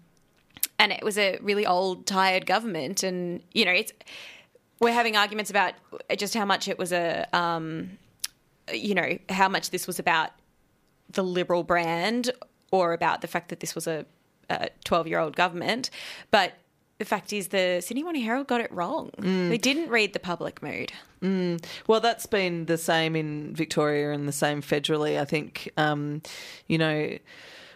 and 0.78 0.92
it 0.92 1.02
was 1.02 1.18
a 1.18 1.38
really 1.42 1.66
old, 1.66 2.06
tired 2.06 2.46
government. 2.46 3.02
And 3.02 3.42
you 3.52 3.64
know, 3.64 3.72
it's 3.72 3.92
we're 4.80 4.92
having 4.92 5.16
arguments 5.16 5.50
about 5.50 5.74
just 6.16 6.34
how 6.34 6.44
much 6.44 6.68
it 6.68 6.78
was 6.78 6.92
a, 6.92 7.26
um, 7.32 7.98
you 8.72 8.94
know, 8.94 9.18
how 9.28 9.48
much 9.48 9.70
this 9.70 9.86
was 9.86 9.98
about 9.98 10.30
the 11.10 11.22
liberal 11.22 11.62
brand 11.62 12.30
or 12.70 12.92
about 12.92 13.20
the 13.20 13.28
fact 13.28 13.48
that 13.48 13.60
this 13.60 13.74
was 13.74 13.86
a 13.86 14.04
twelve-year-old 14.84 15.36
government, 15.36 15.90
but. 16.30 16.52
The 16.98 17.04
fact 17.04 17.32
is, 17.32 17.48
the 17.48 17.82
Sydney 17.84 18.04
Morning 18.04 18.22
Herald 18.22 18.46
got 18.46 18.60
it 18.60 18.70
wrong. 18.70 19.10
Mm. 19.18 19.48
They 19.48 19.58
didn't 19.58 19.90
read 19.90 20.12
the 20.12 20.20
public 20.20 20.62
mood. 20.62 20.92
Mm. 21.20 21.62
Well, 21.88 21.98
that's 21.98 22.24
been 22.24 22.66
the 22.66 22.78
same 22.78 23.16
in 23.16 23.52
Victoria 23.52 24.12
and 24.12 24.28
the 24.28 24.32
same 24.32 24.62
federally. 24.62 25.18
I 25.20 25.24
think, 25.24 25.72
um, 25.76 26.22
you 26.68 26.78
know, 26.78 27.18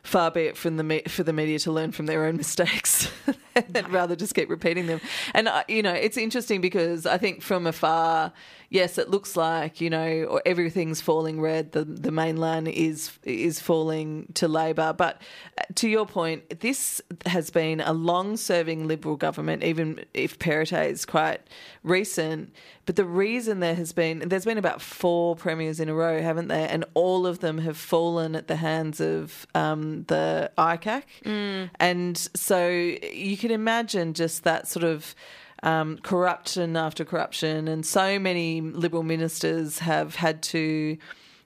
far 0.08 0.30
be 0.30 0.42
it 0.42 0.56
from 0.56 0.76
the 0.78 0.82
me- 0.82 1.02
for 1.06 1.22
the 1.22 1.32
media 1.32 1.58
to 1.58 1.70
learn 1.70 1.92
from 1.92 2.06
their 2.06 2.24
own 2.24 2.36
mistakes 2.36 3.10
and 3.74 3.88
rather 3.90 4.16
just 4.16 4.34
keep 4.34 4.48
repeating 4.48 4.86
them. 4.86 5.00
And 5.34 5.48
uh, 5.48 5.64
you 5.68 5.82
know, 5.82 5.92
it's 5.92 6.16
interesting 6.16 6.60
because 6.60 7.06
I 7.06 7.18
think 7.18 7.42
from 7.42 7.66
afar, 7.66 8.32
yes, 8.70 8.98
it 8.98 9.10
looks 9.10 9.36
like 9.36 9.80
you 9.80 9.90
know 9.90 10.40
everything's 10.44 11.00
falling 11.00 11.40
red. 11.40 11.72
The 11.72 11.84
the 11.84 12.10
mainland 12.10 12.68
is 12.68 13.18
is 13.24 13.60
falling 13.60 14.28
to 14.34 14.48
Labor, 14.48 14.92
but 14.92 15.20
uh, 15.58 15.62
to 15.76 15.88
your 15.88 16.06
point, 16.06 16.60
this 16.60 17.00
has 17.26 17.50
been 17.50 17.80
a 17.80 17.92
long-serving 17.92 18.86
Liberal 18.86 19.16
government, 19.16 19.62
even 19.62 20.04
if 20.14 20.38
Perrottet 20.38 20.90
is 20.90 21.04
quite 21.04 21.40
recent. 21.82 22.52
But 22.86 22.96
the 22.96 23.04
reason 23.04 23.60
there 23.60 23.74
has 23.74 23.92
been 23.92 24.20
there's 24.20 24.46
been 24.46 24.56
about 24.56 24.80
four 24.80 25.36
premiers 25.36 25.78
in 25.78 25.90
a 25.90 25.94
row, 25.94 26.22
haven't 26.22 26.48
there? 26.48 26.68
And 26.70 26.86
all 26.94 27.26
of 27.26 27.40
them 27.40 27.58
have 27.58 27.76
fallen 27.76 28.34
at 28.34 28.48
the 28.48 28.56
hands 28.56 28.98
of 28.98 29.46
um, 29.54 30.04
the 30.04 30.50
ICAC, 30.56 31.02
mm. 31.24 31.70
and 31.78 32.16
so 32.34 32.68
you 32.68 33.36
can 33.36 33.47
imagine 33.50 34.14
just 34.14 34.44
that 34.44 34.68
sort 34.68 34.84
of 34.84 35.14
um, 35.62 35.98
corruption 35.98 36.76
after 36.76 37.04
corruption, 37.04 37.68
and 37.68 37.84
so 37.84 38.18
many 38.18 38.60
Liberal 38.60 39.02
ministers 39.02 39.80
have 39.80 40.14
had 40.14 40.42
to 40.42 40.96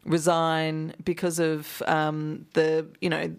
resign 0.04 0.94
because 1.04 1.38
of 1.38 1.82
um, 1.86 2.46
the 2.54 2.86
you 3.00 3.08
know 3.08 3.34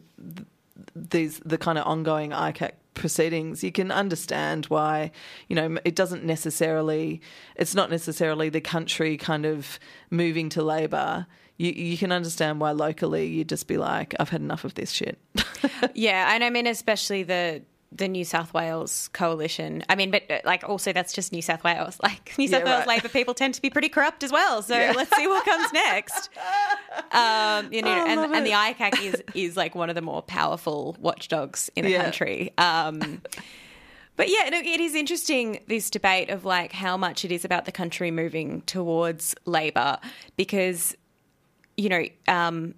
these 0.95 1.39
the 1.39 1.57
kind 1.57 1.77
of 1.77 1.85
ongoing 1.85 2.31
ICAC 2.31 2.71
proceedings, 2.93 3.63
you 3.63 3.71
can 3.71 3.91
understand 3.91 4.65
why, 4.65 5.11
you 5.47 5.55
know, 5.55 5.77
it 5.83 5.95
doesn't 5.95 6.23
necessarily, 6.23 7.21
it's 7.55 7.75
not 7.75 7.89
necessarily 7.89 8.49
the 8.49 8.61
country 8.61 9.17
kind 9.17 9.45
of 9.45 9.79
moving 10.09 10.49
to 10.49 10.63
Labor. 10.63 11.25
You, 11.57 11.71
you 11.71 11.97
can 11.97 12.11
understand 12.11 12.59
why 12.59 12.71
locally 12.71 13.27
you'd 13.27 13.49
just 13.49 13.67
be 13.67 13.77
like, 13.77 14.15
I've 14.19 14.29
had 14.29 14.41
enough 14.41 14.63
of 14.63 14.75
this 14.75 14.91
shit. 14.91 15.19
yeah, 15.93 16.33
and 16.33 16.43
I 16.43 16.49
mean, 16.49 16.67
especially 16.67 17.23
the 17.23 17.61
the 17.95 18.07
New 18.07 18.25
South 18.25 18.53
Wales 18.53 19.09
coalition. 19.13 19.83
I 19.87 19.95
mean, 19.95 20.11
but 20.11 20.23
uh, 20.29 20.39
like 20.45 20.67
also 20.67 20.93
that's 20.93 21.13
just 21.13 21.31
New 21.31 21.41
South 21.41 21.63
Wales. 21.63 21.99
Like 22.03 22.37
New 22.37 22.49
South 22.49 22.61
yeah, 22.61 22.65
Wales 22.65 22.79
right. 22.79 22.97
Labor 22.97 23.07
people 23.07 23.33
tend 23.33 23.53
to 23.53 23.61
be 23.61 23.69
pretty 23.69 23.87
corrupt 23.87 24.23
as 24.23 24.31
well. 24.31 24.61
So 24.61 24.77
yeah. 24.77 24.91
let's 24.93 25.15
see 25.15 25.25
what 25.25 25.45
comes 25.45 25.71
next. 25.71 26.29
Um, 27.11 27.73
you 27.73 27.81
know, 27.81 27.89
oh, 27.89 28.07
and, 28.07 28.19
and 28.33 28.45
the 28.45 28.51
ICAC 28.51 29.01
is 29.03 29.23
is 29.33 29.57
like 29.57 29.73
one 29.73 29.89
of 29.89 29.95
the 29.95 30.01
more 30.01 30.21
powerful 30.21 30.95
watchdogs 30.99 31.69
in 31.75 31.85
the 31.85 31.91
yeah. 31.91 32.03
country. 32.03 32.51
Um, 32.57 33.21
but 34.15 34.29
yeah, 34.29 34.49
no, 34.49 34.59
it 34.59 34.79
is 34.79 34.93
interesting 34.93 35.59
this 35.67 35.89
debate 35.89 36.29
of 36.29 36.45
like 36.45 36.71
how 36.71 36.97
much 36.97 37.25
it 37.25 37.31
is 37.31 37.45
about 37.45 37.65
the 37.65 37.71
country 37.71 38.11
moving 38.11 38.61
towards 38.61 39.33
Labor 39.45 39.97
because 40.37 40.95
you 41.77 41.89
know 41.89 42.05
um, 42.27 42.75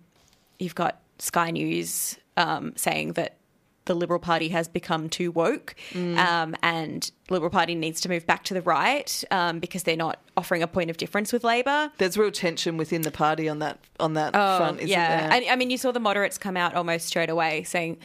you've 0.60 0.76
got 0.76 1.02
Sky 1.20 1.52
News 1.52 2.18
um, 2.38 2.74
saying 2.78 3.14
that 3.14 3.38
the 3.86 3.94
Liberal 3.94 4.20
Party 4.20 4.50
has 4.50 4.68
become 4.68 5.10
too 5.10 5.32
woke, 5.32 5.76
mm. 5.92 6.18
um, 6.18 6.56
and 6.62 7.12
Liberal 7.30 7.50
Party 7.50 7.76
needs 7.76 8.02
to 8.02 8.10
move 8.10 8.26
back 8.26 8.44
to 8.46 8.54
the 8.54 8.62
right 8.62 9.24
um, 9.32 9.60
because 9.60 9.84
they're 9.84 9.96
not 9.96 10.20
offering 10.36 10.62
a 10.62 10.68
point 10.68 10.90
of 10.90 10.98
difference 10.98 11.32
with 11.32 11.44
Labor. 11.44 11.92
There's 11.98 12.18
real 12.18 12.32
tension 12.32 12.78
within 12.78 13.04
the 13.04 13.12
party 13.12 13.48
on 13.48 13.60
that 13.60 13.80
on 14.00 14.14
that 14.14 14.36
oh, 14.36 14.58
front, 14.58 14.78
isn't 14.80 14.90
yeah. 14.90 15.40
there? 15.40 15.52
I 15.52 15.56
mean, 15.56 15.70
you 15.70 15.78
saw 15.78 15.92
the 15.92 16.00
moderates 16.00 16.38
come 16.38 16.58
out 16.58 16.74
almost 16.74 17.08
straight 17.08 17.30
away 17.30 17.64
saying, 17.64 17.98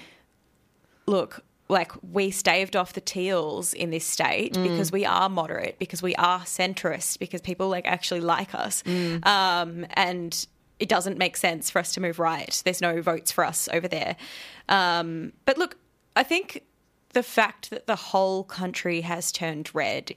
"Look." 1.07 1.45
Like 1.69 1.93
we 2.03 2.33
staved 2.33 2.75
off 2.75 2.95
the 2.95 3.01
teals 3.01 3.75
in 3.75 3.91
this 3.91 4.05
state 4.05 4.55
mm. 4.55 4.65
because 4.65 4.91
we 4.91 5.07
are 5.07 5.29
moderate, 5.29 5.79
because 5.79 6.03
we 6.03 6.17
are 6.17 6.41
centrist, 6.41 7.21
because 7.21 7.41
people 7.41 7.69
like 7.69 7.87
actually 7.87 8.23
like 8.23 8.57
us, 8.57 8.83
mm. 8.83 9.25
um, 9.25 9.87
and 9.91 10.49
it 10.81 10.89
doesn't 10.89 11.19
make 11.19 11.37
sense 11.37 11.71
for 11.71 11.79
us 11.79 11.93
to 11.95 12.01
move 12.01 12.19
right. 12.19 12.61
There's 12.65 12.81
no 12.81 13.01
votes 13.03 13.31
for 13.31 13.45
us 13.45 13.69
over 13.73 13.87
there. 13.87 14.17
Um, 14.69 15.35
but 15.45 15.59
look, 15.59 15.77
I 16.17 16.23
think 16.23 16.65
the 17.13 17.23
fact 17.23 17.71
that 17.71 17.87
the 17.87 17.97
whole 17.97 18.45
country 18.45 19.03
has 19.03 19.31
turned 19.31 19.73
red 19.75 20.15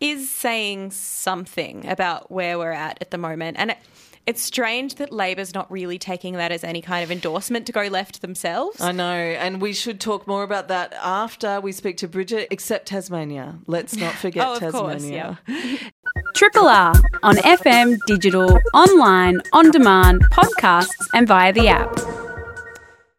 is 0.00 0.30
saying 0.30 0.90
something 0.92 1.86
about 1.86 2.30
where 2.30 2.58
we're 2.58 2.72
at 2.72 2.98
at 3.00 3.10
the 3.10 3.18
moment. 3.18 3.56
And 3.58 3.72
it, 3.72 3.78
it's 4.26 4.42
strange 4.42 4.96
that 4.96 5.12
Labor's 5.12 5.54
not 5.54 5.70
really 5.70 5.98
taking 5.98 6.34
that 6.34 6.50
as 6.50 6.64
any 6.64 6.82
kind 6.82 7.04
of 7.04 7.12
endorsement 7.12 7.64
to 7.66 7.72
go 7.72 7.82
left 7.82 8.22
themselves. 8.22 8.80
I 8.80 8.92
know. 8.92 9.04
And 9.04 9.60
we 9.60 9.72
should 9.72 10.00
talk 10.00 10.26
more 10.26 10.42
about 10.42 10.68
that 10.68 10.92
after 11.00 11.60
we 11.60 11.72
speak 11.72 11.96
to 11.98 12.08
Bridget, 12.08 12.48
except 12.50 12.86
Tasmania. 12.86 13.58
Let's 13.66 13.96
not 13.96 14.14
forget 14.16 14.46
oh, 14.46 14.58
Tasmania. 14.58 15.38
Course, 15.46 15.58
yeah. 15.58 15.88
Triple 16.34 16.68
R 16.68 16.92
on 17.22 17.36
FM, 17.36 17.98
digital, 18.06 18.58
online, 18.74 19.40
on 19.52 19.70
demand, 19.70 20.22
podcasts, 20.30 21.06
and 21.14 21.26
via 21.26 21.52
the 21.52 21.68
app. 21.68 22.25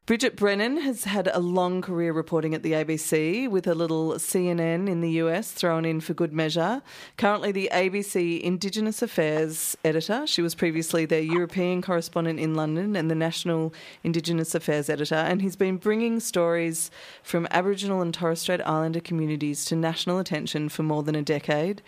Bridget 0.08 0.38
Brennan 0.38 0.78
has 0.78 1.04
had 1.04 1.30
a 1.34 1.40
long 1.42 1.82
career 1.82 2.14
reporting 2.14 2.56
at 2.56 2.64
the 2.64 2.72
ABC 2.72 3.50
with 3.50 3.68
a 3.68 3.76
little 3.76 4.14
CNN 4.14 4.88
in 4.88 5.02
the 5.02 5.10
US 5.24 5.52
thrown 5.52 5.84
in 5.84 6.00
for 6.00 6.14
good 6.14 6.32
measure. 6.32 6.82
Currently, 7.18 7.52
the 7.52 7.70
ABC 7.74 8.40
Indigenous 8.40 9.02
Affairs 9.02 9.76
editor. 9.84 10.26
She 10.26 10.42
was 10.42 10.56
previously 10.56 11.04
their 11.04 11.20
European 11.20 11.82
correspondent 11.82 12.40
in 12.40 12.56
London 12.56 12.96
and 12.96 13.12
the 13.12 13.16
National 13.16 13.74
Indigenous 14.02 14.56
Affairs 14.56 14.90
editor. 14.90 15.16
And 15.16 15.42
he's 15.42 15.58
been 15.58 15.76
bringing 15.76 16.22
stories 16.22 16.90
from 17.22 17.46
Aboriginal 17.52 18.02
and 18.02 18.14
Torres 18.14 18.40
Strait 18.40 18.62
Islander 18.62 19.02
communities 19.02 19.66
to 19.66 19.76
national 19.76 20.20
attention 20.20 20.70
for 20.70 20.84
more 20.84 21.04
than 21.04 21.16
a 21.16 21.22
decade. 21.22 21.82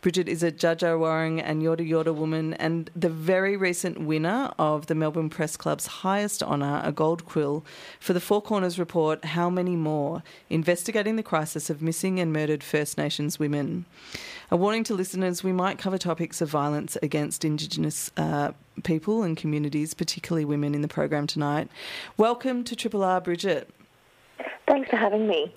Bridget 0.00 0.30
is 0.30 0.42
a 0.42 0.50
Dja 0.50 0.98
Wurrung 0.98 1.42
and 1.44 1.60
Yorta 1.62 1.86
Yorta 1.86 2.14
woman 2.14 2.54
and 2.54 2.90
the 2.96 3.10
very 3.10 3.54
recent 3.54 4.00
winner 4.00 4.50
of 4.58 4.86
the 4.86 4.94
Melbourne 4.94 5.28
Press 5.28 5.58
Club's 5.58 5.86
highest 5.86 6.42
honour, 6.42 6.80
a 6.82 6.90
gold 6.90 7.26
quill 7.26 7.65
for 8.00 8.12
the 8.12 8.20
Four 8.20 8.42
Corners 8.42 8.78
report, 8.78 9.24
How 9.24 9.50
Many 9.50 9.76
More? 9.76 10.22
Investigating 10.50 11.16
the 11.16 11.22
crisis 11.22 11.70
of 11.70 11.82
missing 11.82 12.20
and 12.20 12.32
murdered 12.32 12.62
First 12.62 12.98
Nations 12.98 13.38
women. 13.38 13.84
A 14.50 14.56
warning 14.56 14.84
to 14.84 14.94
listeners 14.94 15.42
we 15.42 15.52
might 15.52 15.78
cover 15.78 15.98
topics 15.98 16.40
of 16.40 16.48
violence 16.48 16.96
against 17.02 17.44
Indigenous 17.44 18.10
uh, 18.16 18.52
people 18.84 19.22
and 19.22 19.36
communities, 19.36 19.94
particularly 19.94 20.44
women, 20.44 20.74
in 20.74 20.82
the 20.82 20.88
program 20.88 21.26
tonight. 21.26 21.68
Welcome 22.16 22.62
to 22.64 22.76
Triple 22.76 23.02
R, 23.02 23.20
Bridget. 23.20 23.68
Thanks 24.66 24.90
for 24.90 24.96
having 24.96 25.28
me. 25.28 25.52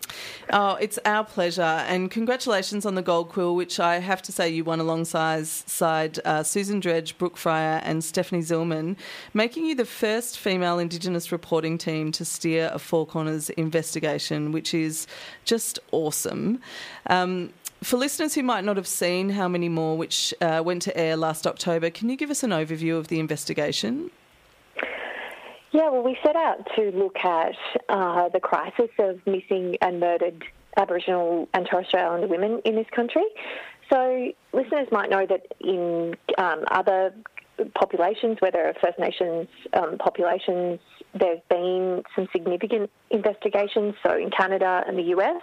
Oh, 0.54 0.75
it's 0.75 1.00
our 1.04 1.24
pleasure, 1.24 1.62
and 1.62 2.12
congratulations 2.12 2.86
on 2.86 2.94
the 2.94 3.01
Gold 3.01 3.30
Quill, 3.30 3.56
which 3.56 3.80
I 3.80 3.98
have 3.98 4.22
to 4.22 4.32
say 4.32 4.50
you 4.50 4.63
won 4.63 4.80
alongside 4.80 6.20
uh, 6.25 6.44
Susan 6.44 6.80
Dredge, 6.80 7.18
Brooke 7.18 7.36
Fryer, 7.36 7.82
and 7.84 8.04
Stephanie 8.04 8.44
Zillman, 8.44 8.96
making 9.34 9.66
you 9.66 9.74
the 9.74 9.86
first 9.86 10.38
female 10.38 10.78
Indigenous 10.78 11.32
reporting 11.32 11.80
team 11.80 12.12
to 12.12 12.24
steer 12.24 12.70
a 12.72 12.78
Four 12.78 13.08
Corners 13.08 13.50
investigation, 13.51 14.51
which 14.51 14.75
is 14.75 15.08
just 15.44 15.80
awesome. 15.92 16.62
Um, 17.08 17.51
for 17.82 17.98
listeners 17.98 18.36
who 18.36 18.44
might 18.44 18.63
not 18.63 18.78
have 18.78 18.88
seen 18.88 19.30
How 19.30 19.48
Many 19.48 19.70
More, 19.70 19.98
which 19.98 20.36
uh, 20.39 20.62
went 20.63 20.84
to 20.84 20.96
air 20.96 21.16
last 21.16 21.48
October, 21.48 21.89
can 21.89 22.10
you 22.10 22.16
give 22.16 22.30
us 22.30 22.44
an 22.44 22.51
overview 22.51 22.98
of 22.98 23.08
the 23.08 23.20
investigation? 23.20 24.12
Yeah, 25.71 25.89
well, 25.91 26.01
we 26.01 26.17
set 26.23 26.35
out 26.35 26.67
to 26.75 26.91
look 26.91 27.17
at 27.17 27.55
uh, 27.89 28.29
the 28.29 28.39
crisis 28.39 28.89
of 28.97 29.19
missing 29.27 29.77
and 29.81 29.99
murdered 29.99 30.43
Aboriginal 30.77 31.47
and 31.53 31.67
Torres 31.69 31.88
Strait 31.88 32.01
Islander 32.01 32.27
women 32.27 32.61
in 32.65 32.75
this 32.75 32.88
country. 32.95 33.23
So, 33.91 34.31
listeners 34.51 34.88
might 34.91 35.09
know 35.09 35.27
that 35.27 35.45
in 35.61 36.15
um, 36.38 36.63
other 36.71 37.13
populations, 37.75 38.38
whether 38.39 38.73
First 38.81 38.97
Nations 38.97 39.47
um, 39.73 39.97
populations, 39.97 40.79
there's 41.13 41.41
been 41.49 42.03
some 42.15 42.27
significant 42.31 42.89
investigations. 43.11 43.95
So, 44.03 44.15
in 44.15 44.31
Canada 44.31 44.83
and 44.88 44.97
the 44.97 45.15
US, 45.17 45.41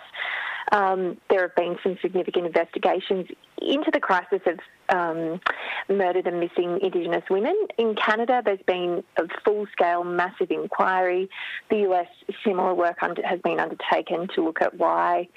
um, 0.73 1.17
there 1.31 1.43
have 1.43 1.55
been 1.55 1.77
some 1.83 1.97
significant 2.03 2.47
investigations 2.47 3.29
into 3.61 3.91
the 3.93 4.01
crisis 4.01 4.41
of 4.47 4.59
um, 4.89 5.41
murdered 5.89 6.27
and 6.27 6.41
missing 6.41 6.79
Indigenous 6.83 7.25
women. 7.31 7.57
In 7.79 7.95
Canada, 7.95 8.43
there's 8.45 8.63
been 8.67 9.03
a 9.17 9.25
full 9.45 9.67
scale, 9.73 10.05
massive 10.05 10.51
inquiry. 10.51 11.29
The 11.71 11.89
US, 11.91 12.07
similar 12.45 12.75
work 12.75 13.03
under, 13.03 13.27
has 13.27 13.41
been 13.41 13.61
undertaken 13.61 14.29
to 14.35 14.45
look 14.45 14.61
at 14.61 14.77
why 14.77 15.29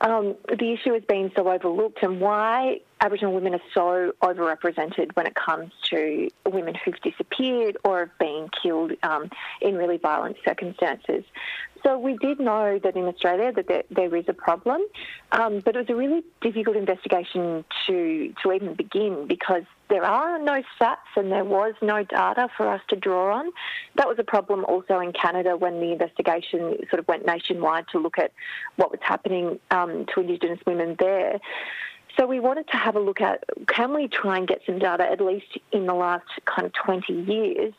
um, 0.00 0.36
the 0.48 0.72
issue 0.72 0.92
has 0.92 1.02
been 1.04 1.32
so 1.34 1.48
overlooked 1.48 2.02
and 2.02 2.20
why 2.20 2.80
Aboriginal 3.00 3.34
women 3.34 3.54
are 3.54 3.60
so 3.74 4.12
overrepresented 4.22 5.14
when 5.14 5.26
it 5.26 5.34
comes 5.34 5.72
to 5.90 6.28
women 6.46 6.74
who've 6.74 7.00
disappeared 7.02 7.76
or 7.84 8.00
have 8.00 8.18
been 8.18 8.48
killed 8.62 8.92
um, 9.02 9.30
in 9.60 9.76
really 9.76 9.98
violent 9.98 10.36
circumstances. 10.44 11.24
So 11.86 11.98
we 11.98 12.16
did 12.16 12.40
know 12.40 12.80
that 12.82 12.96
in 12.96 13.04
Australia 13.04 13.52
that 13.52 13.68
there, 13.68 13.84
there 13.90 14.16
is 14.16 14.24
a 14.26 14.32
problem, 14.32 14.80
um, 15.30 15.60
but 15.64 15.76
it 15.76 15.78
was 15.78 15.90
a 15.90 15.94
really 15.94 16.24
difficult 16.40 16.76
investigation 16.76 17.64
to 17.86 18.34
to 18.42 18.52
even 18.52 18.74
begin 18.74 19.28
because 19.28 19.62
there 19.88 20.02
are 20.02 20.38
no 20.40 20.62
stats 20.76 21.14
and 21.14 21.30
there 21.30 21.44
was 21.44 21.74
no 21.80 22.02
data 22.02 22.48
for 22.56 22.66
us 22.66 22.80
to 22.88 22.96
draw 22.96 23.38
on. 23.38 23.52
That 23.94 24.08
was 24.08 24.18
a 24.18 24.24
problem 24.24 24.64
also 24.64 24.98
in 24.98 25.12
Canada 25.12 25.56
when 25.56 25.78
the 25.78 25.92
investigation 25.92 26.76
sort 26.90 26.98
of 26.98 27.06
went 27.06 27.24
nationwide 27.24 27.86
to 27.92 27.98
look 27.98 28.18
at 28.18 28.32
what 28.74 28.90
was 28.90 29.00
happening 29.02 29.60
um, 29.70 30.06
to 30.12 30.22
Indigenous 30.22 30.58
women 30.66 30.96
there. 30.98 31.38
So 32.16 32.26
we 32.26 32.40
wanted 32.40 32.68
to 32.68 32.76
have 32.76 32.96
a 32.96 33.00
look 33.00 33.20
at 33.20 33.44
can 33.66 33.94
we 33.94 34.08
try 34.08 34.38
and 34.38 34.48
get 34.48 34.62
some 34.64 34.78
data 34.78 35.04
at 35.04 35.20
least 35.20 35.58
in 35.72 35.86
the 35.86 35.94
last 35.94 36.24
kind 36.46 36.66
of 36.66 36.72
20 36.72 37.12
years 37.12 37.74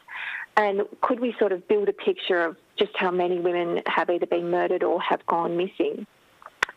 and 0.55 0.81
could 1.01 1.19
we 1.19 1.35
sort 1.39 1.51
of 1.51 1.67
build 1.67 1.89
a 1.89 1.93
picture 1.93 2.43
of 2.43 2.55
just 2.77 2.91
how 2.95 3.11
many 3.11 3.39
women 3.39 3.81
have 3.85 4.09
either 4.09 4.25
been 4.25 4.49
murdered 4.49 4.83
or 4.83 5.01
have 5.01 5.25
gone 5.25 5.57
missing? 5.57 6.05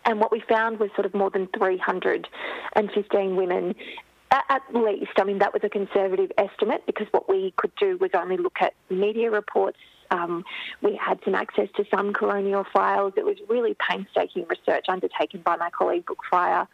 And 0.04 0.20
what 0.20 0.32
we 0.32 0.42
found 0.48 0.78
was 0.78 0.90
sort 0.94 1.06
of 1.06 1.14
more 1.14 1.30
than 1.30 1.48
315 1.56 3.36
women 3.36 3.74
at 4.30 4.62
least. 4.72 5.12
I 5.18 5.24
mean, 5.24 5.38
that 5.38 5.52
was 5.52 5.62
a 5.64 5.68
conservative 5.68 6.30
estimate 6.38 6.84
because 6.86 7.08
what 7.10 7.28
we 7.28 7.52
could 7.56 7.72
do 7.76 7.96
was 7.98 8.10
only 8.14 8.36
look 8.36 8.58
at 8.60 8.74
media 8.88 9.30
reports 9.30 9.78
um, 10.10 10.44
we 10.82 10.96
had 10.96 11.18
some 11.24 11.34
access 11.34 11.68
to 11.76 11.84
some 11.94 12.12
coronial 12.12 12.64
files. 12.72 13.12
It 13.16 13.24
was 13.24 13.36
really 13.48 13.76
painstaking 13.88 14.46
research 14.48 14.86
undertaken 14.88 15.42
by 15.42 15.56
my 15.56 15.70
colleague 15.70 16.06
Brooke 16.06 16.24
Fryer, 16.28 16.66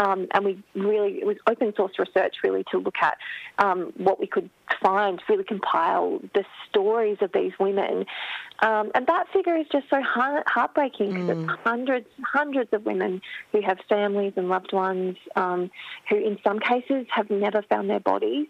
um, 0.00 0.26
and 0.32 0.44
we 0.44 0.62
really 0.74 1.20
it 1.20 1.26
was 1.26 1.36
open 1.46 1.72
source 1.76 1.92
research 1.98 2.36
really 2.42 2.64
to 2.70 2.78
look 2.78 2.96
at 3.00 3.18
um, 3.58 3.92
what 3.96 4.18
we 4.20 4.26
could 4.26 4.50
find, 4.82 5.20
really 5.28 5.44
compile 5.44 6.20
the 6.34 6.44
stories 6.68 7.18
of 7.20 7.32
these 7.32 7.52
women, 7.58 8.04
um, 8.60 8.90
and 8.94 9.06
that 9.06 9.26
figure 9.32 9.56
is 9.56 9.66
just 9.70 9.88
so 9.88 10.02
heart- 10.02 10.48
heartbreaking 10.48 11.08
because 11.08 11.28
mm. 11.28 11.44
it's 11.44 11.60
hundreds, 11.62 12.08
hundreds 12.24 12.72
of 12.72 12.84
women 12.84 13.20
who 13.52 13.60
have 13.62 13.78
families 13.88 14.32
and 14.36 14.48
loved 14.48 14.72
ones 14.72 15.16
um, 15.36 15.70
who, 16.08 16.16
in 16.16 16.38
some 16.42 16.58
cases, 16.58 17.06
have 17.10 17.30
never 17.30 17.62
found 17.62 17.88
their 17.88 18.00
bodies, 18.00 18.48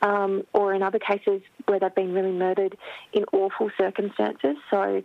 um, 0.00 0.44
or 0.54 0.72
in 0.72 0.82
other 0.82 0.98
cases 0.98 1.42
where 1.66 1.78
they've 1.78 1.94
been 1.94 2.14
really 2.14 2.32
murdered 2.32 2.76
in 3.12 3.24
awful 3.32 3.70
circumstances. 3.76 4.56
So, 4.70 5.02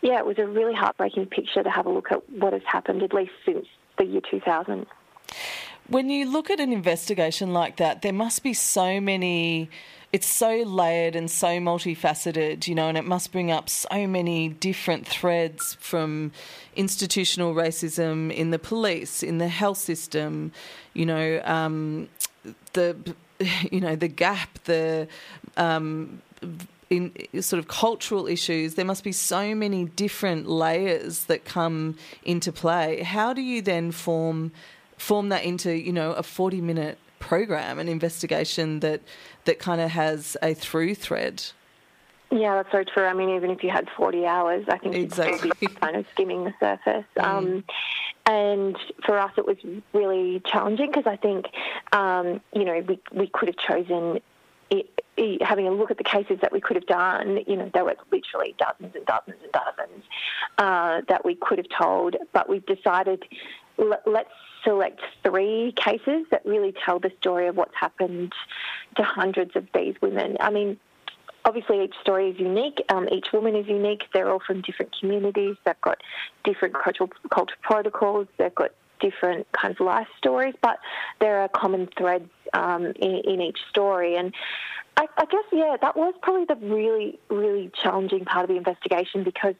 yeah, 0.00 0.18
it 0.18 0.26
was 0.26 0.38
a 0.38 0.46
really 0.46 0.74
heartbreaking 0.74 1.26
picture 1.26 1.64
to 1.64 1.70
have 1.70 1.86
a 1.86 1.90
look 1.90 2.12
at 2.12 2.28
what 2.30 2.52
has 2.52 2.62
happened, 2.64 3.02
at 3.02 3.12
least 3.12 3.32
since 3.44 3.66
the 3.98 4.04
year 4.04 4.20
2000. 4.30 4.86
When 5.88 6.08
you 6.10 6.30
look 6.30 6.50
at 6.50 6.60
an 6.60 6.72
investigation 6.72 7.52
like 7.52 7.78
that, 7.78 8.02
there 8.02 8.12
must 8.12 8.42
be 8.42 8.52
so 8.52 9.00
many 9.00 9.70
it's 10.12 10.26
so 10.26 10.62
layered 10.62 11.14
and 11.14 11.30
so 11.30 11.48
multifaceted, 11.58 12.66
you 12.66 12.74
know, 12.74 12.88
and 12.88 12.96
it 12.96 13.04
must 13.04 13.30
bring 13.30 13.50
up 13.50 13.68
so 13.68 14.06
many 14.06 14.48
different 14.48 15.06
threads 15.06 15.76
from 15.80 16.32
institutional 16.76 17.54
racism 17.54 18.32
in 18.32 18.50
the 18.50 18.58
police, 18.58 19.22
in 19.22 19.38
the 19.38 19.48
health 19.48 19.78
system, 19.78 20.50
you 20.94 21.04
know, 21.04 21.42
um, 21.44 22.08
the 22.72 22.96
you 23.70 23.80
know 23.80 23.96
the 23.96 24.08
gap, 24.08 24.58
the 24.64 25.06
um, 25.56 26.22
in 26.90 27.12
sort 27.42 27.58
of 27.58 27.68
cultural 27.68 28.26
issues, 28.26 28.74
there 28.74 28.84
must 28.84 29.04
be 29.04 29.12
so 29.12 29.54
many 29.54 29.84
different 29.84 30.48
layers 30.48 31.24
that 31.24 31.44
come 31.44 31.96
into 32.24 32.50
play. 32.50 33.02
How 33.02 33.34
do 33.34 33.42
you 33.42 33.60
then 33.60 33.92
form 33.92 34.52
form 34.96 35.28
that 35.28 35.44
into 35.44 35.72
you 35.72 35.92
know 35.92 36.12
a 36.12 36.22
forty 36.22 36.60
minute 36.60 36.98
program, 37.18 37.78
an 37.78 37.88
investigation 37.88 38.80
that 38.80 39.02
that 39.44 39.58
kind 39.58 39.80
of 39.80 39.90
has 39.90 40.36
a 40.42 40.54
through 40.54 40.94
thread? 40.94 41.42
Yeah, 42.30 42.56
that's 42.56 42.70
so 42.70 42.84
true. 42.84 43.06
I 43.06 43.14
mean, 43.14 43.30
even 43.30 43.50
if 43.50 43.62
you 43.62 43.70
had 43.70 43.88
40 43.96 44.26
hours, 44.26 44.66
I 44.68 44.76
think 44.76 44.94
exactly. 44.94 45.48
you'd 45.48 45.60
be 45.60 45.66
kind 45.66 45.96
of 45.96 46.04
skimming 46.12 46.44
the 46.44 46.52
surface. 46.60 47.06
Mm. 47.16 47.24
Um, 47.24 47.64
and 48.26 48.76
for 49.06 49.18
us, 49.18 49.32
it 49.38 49.46
was 49.46 49.56
really 49.94 50.42
challenging 50.44 50.90
because 50.90 51.06
I 51.06 51.16
think, 51.16 51.46
um, 51.92 52.42
you 52.52 52.66
know, 52.66 52.84
we, 52.86 53.00
we 53.12 53.28
could 53.28 53.48
have 53.48 53.56
chosen 53.56 54.20
it, 54.70 55.02
it, 55.16 55.42
having 55.42 55.66
a 55.66 55.70
look 55.70 55.90
at 55.90 55.96
the 55.96 56.04
cases 56.04 56.38
that 56.42 56.52
we 56.52 56.60
could 56.60 56.76
have 56.76 56.86
done, 56.86 57.40
you 57.46 57.56
know, 57.56 57.70
there 57.72 57.84
were 57.84 57.96
literally 58.12 58.54
dozens 58.58 58.94
and 58.94 59.06
dozens 59.06 59.42
and 59.42 59.52
dozens 59.52 60.04
uh, 60.58 61.00
that 61.08 61.24
we 61.24 61.34
could 61.34 61.56
have 61.56 61.68
told, 61.80 62.16
but 62.34 62.48
we've 62.48 62.66
decided 62.66 63.24
let, 63.78 64.06
let's 64.06 64.30
select 64.68 65.00
three 65.22 65.72
cases 65.76 66.26
that 66.30 66.44
really 66.44 66.74
tell 66.84 66.98
the 66.98 67.10
story 67.20 67.46
of 67.46 67.56
what's 67.56 67.74
happened 67.74 68.32
to 68.96 69.02
hundreds 69.02 69.56
of 69.56 69.66
these 69.72 69.94
women. 70.02 70.36
I 70.40 70.50
mean, 70.50 70.78
obviously 71.44 71.84
each 71.84 71.94
story 72.02 72.30
is 72.30 72.38
unique. 72.38 72.84
Um, 72.90 73.08
each 73.10 73.28
woman 73.32 73.56
is 73.56 73.66
unique. 73.66 74.04
They're 74.12 74.30
all 74.30 74.42
from 74.46 74.60
different 74.60 74.94
communities. 74.98 75.56
They've 75.64 75.80
got 75.80 76.02
different 76.44 76.74
cultural, 76.74 77.10
cultural 77.32 77.58
protocols. 77.62 78.26
They've 78.36 78.54
got 78.54 78.72
different 79.00 79.46
kinds 79.52 79.76
of 79.80 79.86
life 79.86 80.08
stories, 80.18 80.54
but 80.60 80.78
there 81.20 81.38
are 81.38 81.48
common 81.48 81.88
threads 81.96 82.28
um, 82.52 82.86
in, 82.86 83.22
in, 83.24 83.40
each 83.40 83.58
story. 83.70 84.16
And 84.16 84.34
I, 84.96 85.06
I, 85.16 85.24
guess, 85.24 85.44
yeah, 85.52 85.76
that 85.80 85.96
was 85.96 86.14
probably 86.20 86.44
the 86.44 86.56
really, 86.56 87.18
really 87.30 87.70
challenging 87.80 88.24
part 88.24 88.44
of 88.44 88.48
the 88.48 88.56
investigation 88.56 89.22
because 89.22 89.54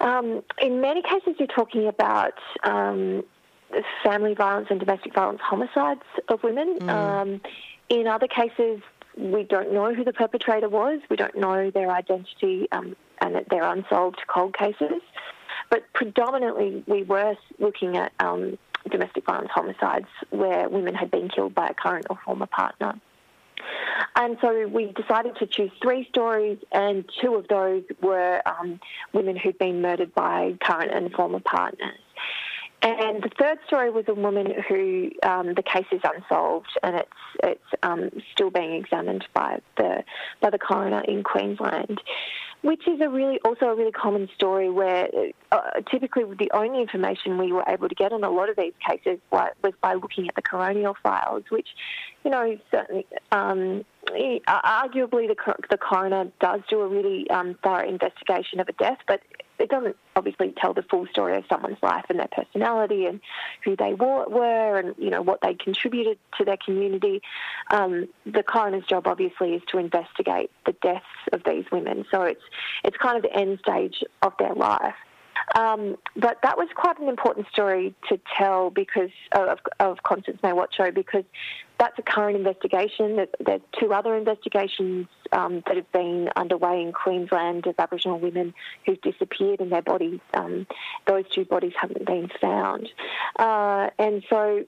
um, 0.00 0.42
in 0.60 0.80
many 0.80 1.02
cases 1.02 1.34
you're 1.38 1.46
talking 1.46 1.86
about 1.86 2.34
um, 2.64 3.22
family 4.02 4.34
violence 4.34 4.68
and 4.70 4.80
domestic 4.80 5.14
violence 5.14 5.40
homicides 5.42 6.02
of 6.28 6.42
women. 6.42 6.78
Mm. 6.80 6.88
Um, 6.88 7.40
in 7.88 8.06
other 8.06 8.26
cases, 8.26 8.80
we 9.16 9.42
don't 9.44 9.72
know 9.72 9.94
who 9.94 10.04
the 10.04 10.12
perpetrator 10.12 10.68
was. 10.68 11.00
We 11.10 11.16
don't 11.16 11.36
know 11.36 11.70
their 11.70 11.90
identity, 11.90 12.68
um, 12.72 12.94
and 13.20 13.44
they're 13.50 13.64
unsolved 13.64 14.20
cold 14.28 14.56
cases. 14.56 15.02
But 15.70 15.84
predominantly, 15.92 16.84
we 16.86 17.02
were 17.02 17.34
looking 17.58 17.96
at 17.96 18.12
um, 18.20 18.58
domestic 18.90 19.26
violence 19.26 19.50
homicides 19.52 20.06
where 20.30 20.68
women 20.68 20.94
had 20.94 21.10
been 21.10 21.28
killed 21.28 21.54
by 21.54 21.68
a 21.68 21.74
current 21.74 22.06
or 22.10 22.18
former 22.24 22.46
partner. 22.46 22.94
And 24.16 24.38
so 24.40 24.68
we 24.68 24.92
decided 24.92 25.36
to 25.36 25.46
choose 25.46 25.70
three 25.82 26.06
stories, 26.08 26.58
and 26.72 27.04
two 27.20 27.34
of 27.34 27.48
those 27.48 27.82
were 28.00 28.40
um, 28.46 28.80
women 29.12 29.36
who'd 29.36 29.58
been 29.58 29.82
murdered 29.82 30.14
by 30.14 30.56
current 30.62 30.92
and 30.92 31.12
former 31.12 31.40
partners. 31.40 31.98
And 32.80 33.22
the 33.22 33.30
third 33.38 33.58
story 33.66 33.90
was 33.90 34.04
a 34.06 34.14
woman 34.14 34.54
who 34.68 35.10
um, 35.24 35.54
the 35.54 35.62
case 35.62 35.86
is 35.90 36.00
unsolved 36.04 36.78
and 36.82 36.96
it's 36.96 37.10
it's 37.42 37.82
um, 37.82 38.10
still 38.32 38.50
being 38.50 38.74
examined 38.74 39.26
by 39.34 39.58
the 39.76 40.04
by 40.40 40.50
the 40.50 40.58
coroner 40.58 41.00
in 41.00 41.24
Queensland, 41.24 42.00
which 42.62 42.86
is 42.86 43.00
a 43.00 43.08
really 43.08 43.40
also 43.44 43.66
a 43.66 43.74
really 43.74 43.90
common 43.90 44.28
story 44.34 44.70
where 44.70 45.08
uh, 45.50 45.58
typically 45.90 46.22
the 46.38 46.50
only 46.54 46.80
information 46.80 47.36
we 47.36 47.52
were 47.52 47.64
able 47.66 47.88
to 47.88 47.94
get 47.96 48.12
on 48.12 48.22
a 48.22 48.30
lot 48.30 48.48
of 48.48 48.56
these 48.56 48.74
cases 48.88 49.18
was 49.32 49.52
by 49.80 49.94
looking 49.94 50.28
at 50.28 50.36
the 50.36 50.42
coronial 50.42 50.94
files, 51.02 51.44
which 51.50 51.68
you 52.24 52.30
know 52.30 52.56
certainly. 52.70 53.06
Um, 53.32 53.84
arguably, 54.10 55.28
the, 55.28 55.36
the 55.68 55.76
coroner 55.76 56.32
does 56.40 56.62
do 56.70 56.80
a 56.80 56.88
really 56.88 57.28
um, 57.28 57.58
thorough 57.62 57.86
investigation 57.86 58.58
of 58.58 58.66
a 58.66 58.72
death, 58.72 58.96
but 59.06 59.20
it 59.58 59.68
doesn't 59.68 59.96
obviously 60.16 60.52
tell 60.56 60.74
the 60.74 60.82
full 60.82 61.06
story 61.06 61.36
of 61.36 61.44
someone's 61.48 61.82
life 61.82 62.04
and 62.08 62.18
their 62.18 62.28
personality 62.28 63.06
and 63.06 63.20
who 63.64 63.76
they 63.76 63.94
were 63.94 64.78
and 64.78 64.94
you 64.98 65.10
know 65.10 65.22
what 65.22 65.40
they 65.40 65.54
contributed 65.54 66.18
to 66.38 66.44
their 66.44 66.56
community. 66.56 67.22
Um, 67.70 68.08
the 68.24 68.42
coroner's 68.42 68.84
job 68.84 69.06
obviously 69.06 69.54
is 69.54 69.62
to 69.68 69.78
investigate 69.78 70.50
the 70.66 70.72
deaths 70.72 71.04
of 71.32 71.42
these 71.44 71.64
women, 71.70 72.04
so 72.10 72.22
it's 72.22 72.42
it's 72.84 72.96
kind 72.96 73.16
of 73.16 73.22
the 73.22 73.36
end 73.36 73.58
stage 73.62 74.02
of 74.22 74.32
their 74.38 74.54
life. 74.54 74.94
Um, 75.54 75.96
but 76.16 76.38
that 76.42 76.58
was 76.58 76.68
quite 76.74 76.98
an 76.98 77.08
important 77.08 77.46
story 77.48 77.94
to 78.08 78.18
tell 78.36 78.70
because 78.70 79.10
of, 79.32 79.58
of 79.80 80.02
Constance 80.02 80.38
May 80.42 80.50
Watcho 80.50 80.92
because 80.94 81.24
that's 81.78 81.98
a 81.98 82.02
current 82.02 82.36
investigation. 82.36 83.16
There's, 83.16 83.60
two 83.78 83.92
other 83.92 84.16
investigations 84.16 85.06
um, 85.32 85.62
that 85.66 85.76
have 85.76 85.90
been 85.92 86.28
underway 86.36 86.82
in 86.82 86.92
Queensland 86.92 87.66
of 87.66 87.74
Aboriginal 87.78 88.18
women 88.18 88.52
who've 88.84 89.00
disappeared 89.00 89.60
and 89.60 89.70
their 89.70 89.82
bodies, 89.82 90.20
um, 90.34 90.66
those 91.06 91.24
two 91.32 91.44
bodies 91.44 91.72
haven't 91.80 92.04
been 92.04 92.28
found. 92.40 92.88
Uh, 93.38 93.90
and 93.98 94.24
so 94.28 94.64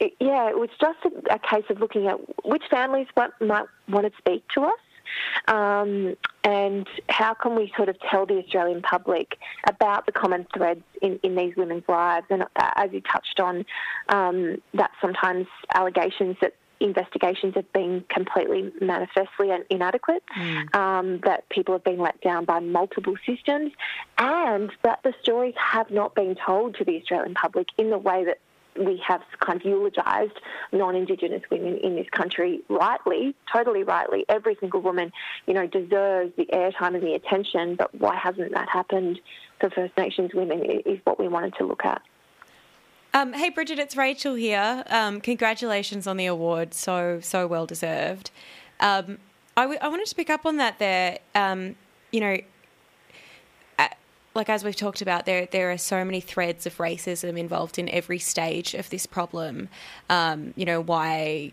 it, 0.00 0.14
yeah, 0.20 0.48
it 0.48 0.58
was 0.58 0.70
just 0.80 0.98
a, 1.04 1.34
a, 1.34 1.38
case 1.38 1.64
of 1.68 1.80
looking 1.80 2.06
at 2.06 2.16
which 2.44 2.62
families 2.70 3.06
might 3.16 3.66
want 3.88 4.06
to 4.06 4.12
speak 4.18 4.44
to 4.54 4.62
us 4.62 4.72
um, 5.48 6.16
and 6.42 6.86
how 7.08 7.34
can 7.34 7.56
we 7.56 7.72
sort 7.76 7.88
of 7.88 7.96
tell 8.00 8.26
the 8.26 8.38
Australian 8.38 8.82
public 8.82 9.38
about 9.68 10.06
the 10.06 10.12
common 10.12 10.46
threads 10.54 10.82
in, 11.02 11.18
in 11.22 11.34
these 11.34 11.54
women's 11.56 11.84
lives? 11.88 12.26
And 12.30 12.42
uh, 12.42 12.70
as 12.76 12.92
you 12.92 13.00
touched 13.00 13.40
on, 13.40 13.64
um, 14.08 14.56
that 14.74 14.90
sometimes 15.00 15.46
allegations 15.74 16.36
that 16.40 16.54
investigations 16.80 17.54
have 17.54 17.72
been 17.72 18.04
completely 18.08 18.72
manifestly 18.80 19.50
inadequate, 19.70 20.22
mm. 20.36 20.74
um, 20.74 21.20
that 21.24 21.48
people 21.48 21.74
have 21.74 21.84
been 21.84 21.98
let 21.98 22.20
down 22.20 22.44
by 22.44 22.60
multiple 22.60 23.16
systems, 23.26 23.72
and 24.18 24.70
that 24.82 25.00
the 25.02 25.14
stories 25.22 25.54
have 25.56 25.90
not 25.90 26.14
been 26.14 26.34
told 26.34 26.76
to 26.76 26.84
the 26.84 27.00
Australian 27.00 27.34
public 27.34 27.68
in 27.78 27.90
the 27.90 27.98
way 27.98 28.24
that 28.24 28.38
we 28.76 29.02
have 29.06 29.22
kind 29.40 29.60
of 29.60 29.66
eulogised 29.66 30.38
non-Indigenous 30.72 31.42
women 31.50 31.78
in 31.78 31.96
this 31.96 32.08
country 32.10 32.60
rightly, 32.68 33.34
totally 33.52 33.82
rightly. 33.82 34.24
Every 34.28 34.56
single 34.60 34.80
woman, 34.80 35.12
you 35.46 35.54
know, 35.54 35.66
deserves 35.66 36.32
the 36.36 36.46
airtime 36.46 36.94
and 36.94 37.02
the 37.02 37.14
attention. 37.14 37.76
But 37.76 37.94
why 37.94 38.16
hasn't 38.16 38.52
that 38.52 38.68
happened 38.68 39.20
for 39.60 39.70
First 39.70 39.96
Nations 39.96 40.32
women? 40.34 40.62
Is 40.64 40.98
what 41.04 41.18
we 41.18 41.28
wanted 41.28 41.54
to 41.56 41.64
look 41.64 41.84
at. 41.84 42.02
Um, 43.12 43.32
hey 43.32 43.48
Bridget, 43.50 43.78
it's 43.78 43.96
Rachel 43.96 44.34
here. 44.34 44.82
Um, 44.88 45.20
congratulations 45.20 46.08
on 46.08 46.16
the 46.16 46.26
award, 46.26 46.74
so 46.74 47.20
so 47.20 47.46
well 47.46 47.64
deserved. 47.64 48.32
Um, 48.80 49.18
I, 49.56 49.62
w- 49.62 49.78
I 49.80 49.86
wanted 49.88 50.06
to 50.06 50.14
pick 50.16 50.30
up 50.30 50.44
on 50.44 50.56
that 50.56 50.80
there. 50.80 51.18
Um, 51.34 51.76
you 52.10 52.18
know, 52.18 52.38
like 54.34 54.48
as 54.48 54.64
we've 54.64 54.76
talked 54.76 55.00
about, 55.00 55.26
there 55.26 55.46
there 55.46 55.70
are 55.70 55.78
so 55.78 56.04
many 56.04 56.20
threads 56.20 56.66
of 56.66 56.76
racism 56.78 57.38
involved 57.38 57.78
in 57.78 57.88
every 57.88 58.18
stage 58.18 58.74
of 58.74 58.90
this 58.90 59.06
problem. 59.06 59.68
Um, 60.10 60.54
you 60.56 60.64
know 60.64 60.80
why 60.80 61.52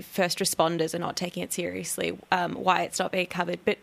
first 0.00 0.38
responders 0.38 0.94
are 0.94 0.98
not 0.98 1.16
taking 1.16 1.42
it 1.42 1.52
seriously, 1.52 2.18
um, 2.30 2.54
why 2.54 2.82
it's 2.82 2.98
not 2.98 3.12
being 3.12 3.26
covered, 3.26 3.60
but 3.64 3.78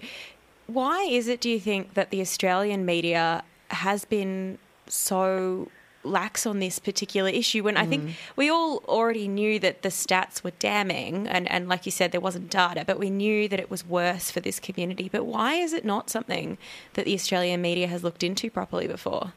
why 0.68 1.04
is 1.04 1.28
it? 1.28 1.42
Do 1.42 1.50
you 1.50 1.60
think 1.60 1.94
that 1.94 2.10
the 2.10 2.22
Australian 2.22 2.86
media 2.86 3.44
has 3.70 4.06
been 4.06 4.58
so 4.88 5.70
lax 6.04 6.46
on 6.46 6.60
this 6.60 6.80
particular 6.80 7.30
issue 7.30 7.64
when 7.64 7.76
mm. 7.76 7.80
I 7.80 7.86
think 7.86 8.04
mm. 8.04 8.14
we 8.36 8.50
all 8.50 8.84
already 8.88 9.28
knew 9.28 9.60
that 9.60 9.82
the 9.82 9.90
stats 9.90 10.44
were 10.44 10.52
damning 10.60 11.28
and, 11.28 11.50
and 11.50 11.68
like 11.68 11.86
you 11.86 11.92
said 11.92 12.12
there 12.12 12.22
wasn't 12.22 12.50
data 12.50 12.84
but 12.86 13.00
we 13.00 13.10
knew 13.10 13.48
that 13.48 13.60
it 13.60 13.70
was 13.70 13.86
worse 13.86 14.32
for 14.32 14.40
this 14.40 14.60
community 14.60 15.10
but 15.10 15.26
why 15.26 15.56
is 15.56 15.74
it 15.74 15.86
not 15.86 16.10
something 16.10 16.58
that 16.94 17.06
the 17.06 17.14
Australian 17.14 17.62
media 17.62 17.88
has 17.88 18.04
looked 18.04 18.24
into 18.24 18.50
properly 18.50 18.88
before 18.88 19.34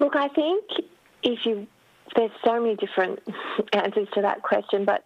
look 0.00 0.16
I 0.16 0.28
think 0.28 0.64
if 1.22 1.44
you 1.44 1.66
there's 2.16 2.30
so 2.44 2.60
many 2.60 2.74
different 2.74 3.20
answers 3.72 4.08
to 4.14 4.22
that 4.22 4.42
question 4.42 4.84
but 4.84 5.02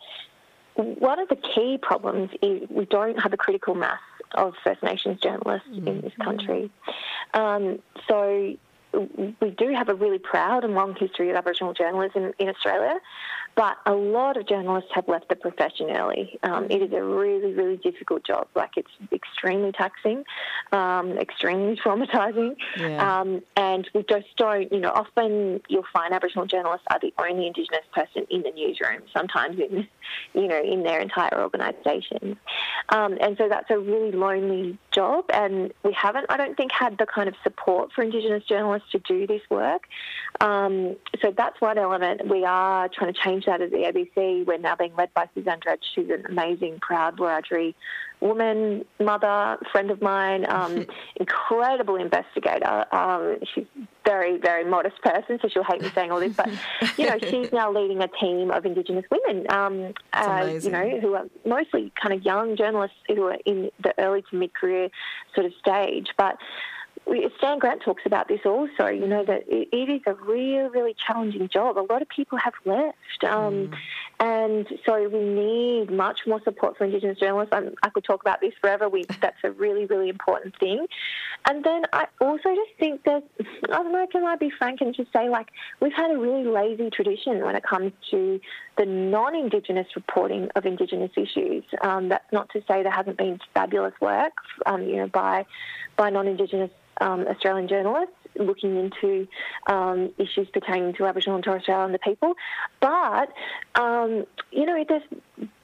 one 0.74 1.18
of 1.18 1.28
the 1.28 1.36
key 1.36 1.78
problems 1.80 2.30
is 2.40 2.68
we 2.70 2.86
don't 2.86 3.20
have 3.20 3.32
a 3.32 3.36
critical 3.36 3.74
mass 3.74 4.00
of 4.34 4.54
First 4.64 4.82
Nations 4.82 5.20
journalists 5.20 5.68
mm. 5.68 5.86
in 5.86 6.00
this 6.00 6.14
country. 6.22 6.70
Um, 7.34 7.80
so 8.08 8.56
we 8.92 9.50
do 9.50 9.72
have 9.72 9.88
a 9.88 9.94
really 9.94 10.18
proud 10.18 10.64
and 10.64 10.74
long 10.74 10.94
history 10.94 11.30
of 11.30 11.36
Aboriginal 11.36 11.72
journalism 11.72 12.32
in 12.38 12.48
Australia, 12.48 13.00
but 13.54 13.76
a 13.86 13.92
lot 13.92 14.36
of 14.36 14.46
journalists 14.46 14.90
have 14.94 15.08
left 15.08 15.28
the 15.28 15.36
profession 15.36 15.90
early. 15.90 16.38
Um, 16.42 16.66
it 16.70 16.82
is 16.82 16.92
a 16.92 17.02
really, 17.02 17.52
really 17.52 17.76
difficult 17.76 18.24
job. 18.24 18.48
Like 18.54 18.72
it's 18.76 18.90
extremely 19.12 19.72
taxing, 19.72 20.24
um, 20.72 21.18
extremely 21.18 21.76
traumatising, 21.84 22.56
yeah. 22.78 23.20
um, 23.20 23.42
and 23.56 23.88
we 23.94 24.04
just 24.08 24.26
don't. 24.36 24.70
You 24.72 24.80
know, 24.80 24.90
often 24.90 25.60
you'll 25.68 25.84
find 25.92 26.12
Aboriginal 26.14 26.46
journalists 26.46 26.86
are 26.90 26.98
the 27.00 27.12
only 27.18 27.46
Indigenous 27.46 27.84
person 27.94 28.26
in 28.30 28.42
the 28.42 28.50
newsroom. 28.52 29.02
Sometimes 29.12 29.58
in, 29.58 29.86
you 30.34 30.48
know, 30.48 30.62
in 30.62 30.82
their 30.82 31.00
entire 31.00 31.40
organisations, 31.40 32.36
um, 32.90 33.18
and 33.20 33.36
so 33.36 33.48
that's 33.48 33.70
a 33.70 33.78
really 33.78 34.12
lonely 34.12 34.78
job. 34.92 35.24
And 35.32 35.72
we 35.82 35.92
haven't, 35.92 36.26
I 36.28 36.36
don't 36.36 36.56
think, 36.56 36.72
had 36.72 36.98
the 36.98 37.06
kind 37.06 37.28
of 37.28 37.34
support 37.42 37.92
for 37.92 38.02
Indigenous 38.02 38.44
journalists 38.44 38.81
to 38.90 38.98
do 38.98 39.26
this 39.26 39.42
work. 39.50 39.84
Um, 40.40 40.96
so 41.22 41.32
that's 41.36 41.60
one 41.60 41.78
element. 41.78 42.28
We 42.28 42.44
are 42.44 42.88
trying 42.88 43.12
to 43.12 43.18
change 43.18 43.46
that 43.46 43.60
at 43.60 43.70
the 43.70 43.78
ABC. 43.78 44.46
We're 44.46 44.58
now 44.58 44.76
being 44.76 44.94
led 44.96 45.12
by 45.14 45.28
Suzanne 45.34 45.60
Dredge, 45.60 45.84
who's 45.94 46.10
an 46.10 46.26
amazing, 46.26 46.80
proud 46.80 47.18
Wiradjuri 47.18 47.74
woman, 48.22 48.84
mother, 49.00 49.58
friend 49.72 49.90
of 49.90 50.00
mine, 50.00 50.46
um, 50.48 50.86
incredible 51.16 51.96
investigator. 51.96 52.86
Um, 52.94 53.38
she's 53.52 53.66
very, 54.06 54.38
very 54.38 54.64
modest 54.64 55.02
person, 55.02 55.38
so 55.42 55.48
she'll 55.48 55.64
hate 55.64 55.82
me 55.82 55.90
saying 55.94 56.10
all 56.10 56.20
this, 56.20 56.34
but 56.34 56.48
you 56.96 57.06
know, 57.06 57.18
she's 57.18 57.52
now 57.52 57.70
leading 57.70 58.00
a 58.00 58.08
team 58.08 58.50
of 58.50 58.64
Indigenous 58.64 59.04
women, 59.10 59.46
um, 59.50 59.92
uh, 60.12 60.58
you 60.62 60.70
know, 60.70 61.00
who 61.00 61.14
are 61.14 61.26
mostly 61.44 61.92
kind 62.00 62.14
of 62.14 62.24
young 62.24 62.56
journalists 62.56 62.96
who 63.08 63.24
are 63.24 63.38
in 63.44 63.70
the 63.82 63.92
early 63.98 64.22
to 64.30 64.36
mid 64.36 64.54
career 64.54 64.88
sort 65.34 65.46
of 65.46 65.52
stage, 65.60 66.08
but 66.16 66.36
Stan 67.38 67.58
Grant 67.58 67.82
talks 67.82 68.02
about 68.06 68.28
this 68.28 68.40
also, 68.44 68.86
you 68.86 69.06
know, 69.06 69.24
that 69.24 69.44
it, 69.48 69.68
it 69.72 69.88
is 69.88 70.00
a 70.06 70.14
really, 70.14 70.68
really 70.68 70.94
challenging 71.06 71.48
job. 71.48 71.76
A 71.76 71.86
lot 71.92 72.00
of 72.00 72.08
people 72.08 72.38
have 72.38 72.54
left. 72.64 73.24
Um, 73.24 73.68
mm. 73.68 73.74
And 74.20 74.68
so 74.86 75.08
we 75.08 75.18
need 75.18 75.90
much 75.90 76.20
more 76.28 76.40
support 76.44 76.78
for 76.78 76.84
Indigenous 76.84 77.18
journalists. 77.18 77.52
I'm, 77.52 77.74
i 77.82 77.90
could 77.90 78.04
talk 78.04 78.20
about 78.20 78.40
this 78.40 78.52
forever. 78.60 78.88
We, 78.88 79.04
that's 79.20 79.38
a 79.42 79.50
really, 79.50 79.86
really 79.86 80.08
important 80.08 80.56
thing. 80.58 80.86
And 81.44 81.64
then 81.64 81.82
I 81.92 82.06
also 82.20 82.50
just 82.54 82.78
think 82.78 83.02
that, 83.04 83.24
I 83.64 83.82
don't 83.82 83.92
know, 83.92 84.06
can 84.10 84.24
I 84.24 84.36
be 84.36 84.50
frank 84.50 84.80
and 84.80 84.94
just 84.94 85.12
say, 85.12 85.28
like, 85.28 85.48
we've 85.80 85.92
had 85.92 86.12
a 86.12 86.18
really 86.18 86.44
lazy 86.44 86.88
tradition 86.90 87.44
when 87.44 87.56
it 87.56 87.64
comes 87.64 87.92
to 88.12 88.40
the 88.78 88.86
non 88.86 89.34
Indigenous 89.34 89.88
reporting 89.96 90.48
of 90.54 90.66
Indigenous 90.66 91.10
issues. 91.16 91.64
Um, 91.82 92.08
that's 92.08 92.32
not 92.32 92.48
to 92.50 92.60
say 92.68 92.82
there 92.82 92.92
hasn't 92.92 93.18
been 93.18 93.40
fabulous 93.54 93.94
work, 94.00 94.32
um, 94.66 94.82
you 94.82 94.96
know, 94.96 95.08
by, 95.08 95.44
by 96.02 96.10
non 96.10 96.26
Indigenous 96.26 96.70
um, 97.00 97.28
Australian 97.28 97.68
journalists 97.68 98.16
looking 98.36 98.76
into 98.76 99.28
um, 99.68 100.10
issues 100.18 100.48
pertaining 100.52 100.94
to 100.94 101.06
Aboriginal 101.06 101.36
and 101.36 101.44
Torres 101.44 101.62
Strait 101.62 101.74
Islander 101.74 101.98
people. 101.98 102.34
But, 102.80 103.28
um, 103.76 104.24
you 104.50 104.66
know, 104.66 104.84
there's 104.88 105.02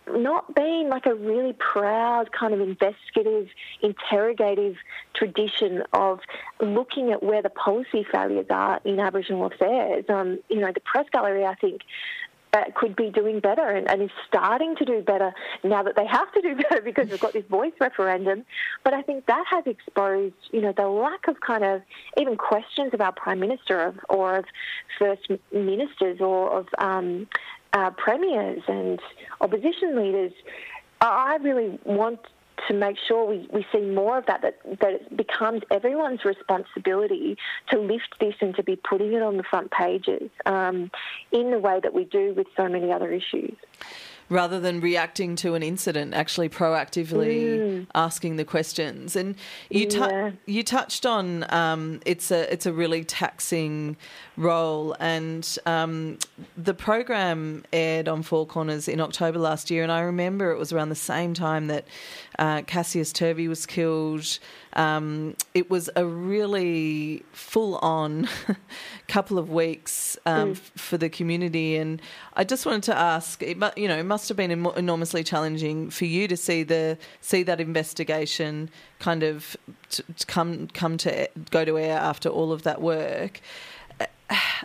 not 0.06 0.54
been 0.54 0.88
like 0.88 1.06
a 1.06 1.14
really 1.14 1.54
proud 1.54 2.30
kind 2.30 2.54
of 2.54 2.60
investigative, 2.60 3.48
interrogative 3.82 4.76
tradition 5.12 5.82
of 5.92 6.20
looking 6.60 7.10
at 7.10 7.20
where 7.20 7.42
the 7.42 7.50
policy 7.50 8.06
failures 8.12 8.46
are 8.48 8.80
in 8.84 9.00
Aboriginal 9.00 9.46
affairs. 9.46 10.04
Um, 10.08 10.38
you 10.48 10.60
know, 10.60 10.70
the 10.72 10.80
press 10.80 11.06
gallery, 11.10 11.44
I 11.44 11.56
think, 11.56 11.80
uh, 12.52 12.64
could 12.74 12.96
be 12.96 13.10
doing 13.10 13.40
better 13.40 13.68
and, 13.68 13.90
and, 13.90 14.02
is 14.02 14.10
starting 14.26 14.74
to 14.76 14.84
do 14.84 15.02
better 15.02 15.32
now 15.64 15.82
that 15.82 15.96
they 15.96 16.06
have 16.06 16.30
to 16.32 16.40
do 16.40 16.54
better 16.68 16.80
because 16.80 17.08
we've 17.10 17.20
got 17.20 17.32
this 17.32 17.44
voice 17.46 17.72
referendum. 17.80 18.44
But 18.84 18.94
I 18.94 19.02
think 19.02 19.26
that 19.26 19.44
has 19.50 19.66
exposed, 19.66 20.34
you 20.50 20.60
know, 20.60 20.72
the 20.72 20.88
lack 20.88 21.28
of 21.28 21.40
kind 21.40 21.64
of 21.64 21.82
even 22.16 22.36
questions 22.36 22.94
of 22.94 23.00
our 23.00 23.12
prime 23.12 23.40
minister 23.40 23.80
of, 23.80 23.98
or 24.08 24.36
of 24.36 24.44
first 24.98 25.28
ministers 25.52 26.20
or 26.20 26.50
of 26.58 26.68
um, 26.78 27.26
uh, 27.72 27.90
premiers 27.90 28.62
and 28.68 29.00
opposition 29.40 29.96
leaders. 29.96 30.32
I 31.00 31.38
really 31.42 31.78
want 31.84 32.20
to 32.66 32.74
make 32.74 32.96
sure 33.06 33.24
we, 33.26 33.48
we 33.52 33.66
see 33.72 33.80
more 33.80 34.18
of 34.18 34.26
that, 34.26 34.42
that, 34.42 34.58
that 34.80 34.92
it 34.92 35.16
becomes 35.16 35.62
everyone's 35.70 36.24
responsibility 36.24 37.36
to 37.70 37.78
lift 37.78 38.14
this 38.20 38.34
and 38.40 38.54
to 38.56 38.62
be 38.62 38.76
putting 38.76 39.12
it 39.12 39.22
on 39.22 39.36
the 39.36 39.42
front 39.42 39.70
pages 39.70 40.30
um, 40.46 40.90
in 41.32 41.50
the 41.50 41.58
way 41.58 41.80
that 41.82 41.94
we 41.94 42.04
do 42.04 42.34
with 42.34 42.46
so 42.56 42.68
many 42.68 42.92
other 42.92 43.12
issues 43.12 43.56
rather 44.28 44.60
than 44.60 44.80
reacting 44.80 45.36
to 45.36 45.54
an 45.54 45.62
incident, 45.62 46.14
actually 46.14 46.48
proactively 46.48 47.58
mm. 47.58 47.86
asking 47.94 48.36
the 48.36 48.44
questions. 48.44 49.16
And 49.16 49.34
you 49.70 49.88
yeah. 49.90 50.32
you 50.46 50.62
touched 50.62 51.06
on 51.06 51.50
um, 51.52 52.00
it's 52.04 52.30
a 52.30 52.52
it's 52.52 52.66
a 52.66 52.72
really 52.72 53.04
taxing 53.04 53.96
role, 54.36 54.94
and 55.00 55.58
um, 55.66 56.18
the 56.56 56.74
program 56.74 57.64
aired 57.72 58.08
on 58.08 58.22
Four 58.22 58.46
Corners 58.46 58.88
in 58.88 59.00
October 59.00 59.38
last 59.38 59.70
year, 59.70 59.82
and 59.82 59.92
I 59.92 60.00
remember 60.00 60.50
it 60.50 60.58
was 60.58 60.72
around 60.72 60.90
the 60.90 60.94
same 60.94 61.34
time 61.34 61.68
that 61.68 61.86
uh, 62.38 62.62
Cassius 62.62 63.12
Turvey 63.12 63.48
was 63.48 63.66
killed. 63.66 64.38
Um, 64.74 65.36
it 65.54 65.70
was 65.70 65.90
a 65.96 66.04
really 66.04 67.24
full 67.32 67.76
on 67.76 68.28
couple 69.08 69.38
of 69.38 69.50
weeks 69.50 70.18
um, 70.26 70.50
mm. 70.50 70.52
f- 70.52 70.72
for 70.76 70.98
the 70.98 71.08
community, 71.08 71.76
and 71.76 72.00
I 72.34 72.44
just 72.44 72.66
wanted 72.66 72.84
to 72.84 72.96
ask, 72.96 73.42
it, 73.42 73.56
you 73.76 73.88
know, 73.88 73.98
it 73.98 74.04
must 74.04 74.28
have 74.28 74.36
been 74.36 74.50
em- 74.50 74.66
enormously 74.76 75.24
challenging 75.24 75.90
for 75.90 76.04
you 76.04 76.28
to 76.28 76.36
see 76.36 76.62
the 76.62 76.98
see 77.20 77.42
that 77.44 77.60
investigation 77.60 78.70
kind 78.98 79.22
of 79.22 79.56
t- 79.90 80.04
come 80.26 80.68
come 80.68 80.96
to 80.98 81.28
go 81.50 81.64
to 81.64 81.78
air 81.78 81.98
after 81.98 82.28
all 82.28 82.52
of 82.52 82.62
that 82.62 82.80
work 82.80 83.40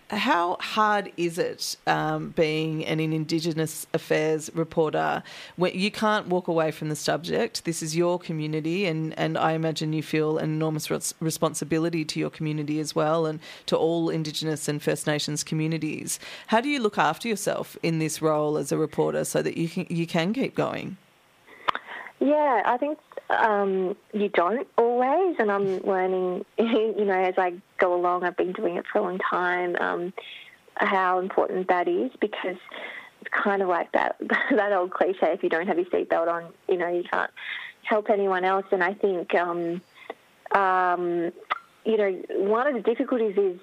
how 0.10 0.58
hard 0.60 1.12
is 1.15 1.38
it 1.38 1.78
um, 1.88 2.30
being 2.30 2.86
an 2.86 2.99
Indigenous 2.99 3.88
affairs 3.93 4.49
reporter 4.54 5.23
when 5.56 5.73
you 5.73 5.89
can't 5.89 6.28
walk 6.28 6.47
away 6.47 6.71
from 6.71 6.89
the 6.89 6.95
subject? 6.95 7.63
This 7.63 7.82
is 7.82 7.95
your 7.95 8.19
community, 8.19 8.86
and, 8.86 9.17
and 9.17 9.38
I 9.38 9.54
imagine 9.54 9.93
you 9.93 10.04
feel 10.04 10.38
an 10.38 10.45
enormous 10.52 10.91
res- 10.91 11.13
responsibility 11.19 12.04
to 12.06 12.19
your 12.19 12.30
community 12.30 12.80
as 12.80 12.93
well, 12.93 13.26
and 13.26 13.39
to 13.67 13.78
all 13.78 14.10
Indigenous 14.10 14.67
and 14.67 14.82
First 14.82 15.08
Nations 15.08 15.43
communities. 15.43 16.19
How 16.47 16.60
do 16.60 16.69
you 16.69 16.80
look 16.80 16.97
after 16.97 17.28
yourself 17.28 17.78
in 17.82 17.99
this 17.99 18.21
role 18.21 18.58
as 18.58 18.71
a 18.71 18.78
reporter 18.78 19.23
so 19.23 19.41
that 19.41 19.58
you 19.58 19.69
can 19.69 19.88
you 19.89 20.06
can 20.06 20.34
keep 20.34 20.56
going? 20.56 20.97
Yeah, 22.19 22.62
I 22.65 22.78
think 22.78 22.99
um, 23.29 23.95
you 24.13 24.29
don't 24.29 24.67
always, 24.77 25.36
and 25.39 25.51
I'm 25.51 25.79
learning, 25.79 26.45
you 26.57 27.05
know, 27.05 27.19
as 27.19 27.36
I 27.38 27.53
go 27.77 27.95
along. 27.95 28.23
I've 28.23 28.38
been 28.38 28.53
doing 28.53 28.77
it 28.77 28.86
for 28.91 28.99
a 28.99 29.01
long 29.01 29.19
time. 29.19 29.75
Um, 29.79 30.13
how 30.75 31.19
important 31.19 31.67
that 31.67 31.88
is 31.88 32.12
because 32.19 32.57
it's 33.21 33.29
kind 33.31 33.62
of 33.62 33.67
like 33.67 33.91
that 33.93 34.17
that 34.51 34.73
old 34.73 34.91
cliche: 34.91 35.27
if 35.27 35.43
you 35.43 35.49
don't 35.49 35.67
have 35.67 35.77
your 35.77 35.86
seatbelt 35.88 36.27
on, 36.27 36.45
you 36.67 36.77
know, 36.77 36.89
you 36.89 37.03
can't 37.03 37.31
help 37.83 38.09
anyone 38.09 38.43
else. 38.45 38.65
And 38.71 38.83
I 38.83 38.93
think, 38.93 39.33
um, 39.36 39.81
um, 40.51 41.31
you 41.86 41.97
know, 41.97 42.21
one 42.49 42.67
of 42.67 42.73
the 42.73 42.81
difficulties 42.81 43.38
is. 43.38 43.59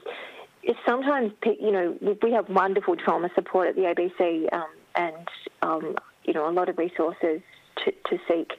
is 0.63 0.77
sometimes, 0.87 1.33
you 1.59 1.73
know, 1.73 2.17
we 2.23 2.33
have 2.33 2.49
wonderful 2.51 2.95
trauma 2.95 3.31
support 3.35 3.69
at 3.69 3.77
the 3.77 3.83
ABC 3.83 4.53
um, 4.53 4.69
and, 4.95 5.29
um, 5.63 5.97
you 6.25 6.35
know, 6.35 6.47
a 6.47 6.53
lot 6.53 6.69
of 6.69 6.77
resources 6.77 7.41
to, 7.85 7.93
to 8.09 8.19
seek 8.29 8.53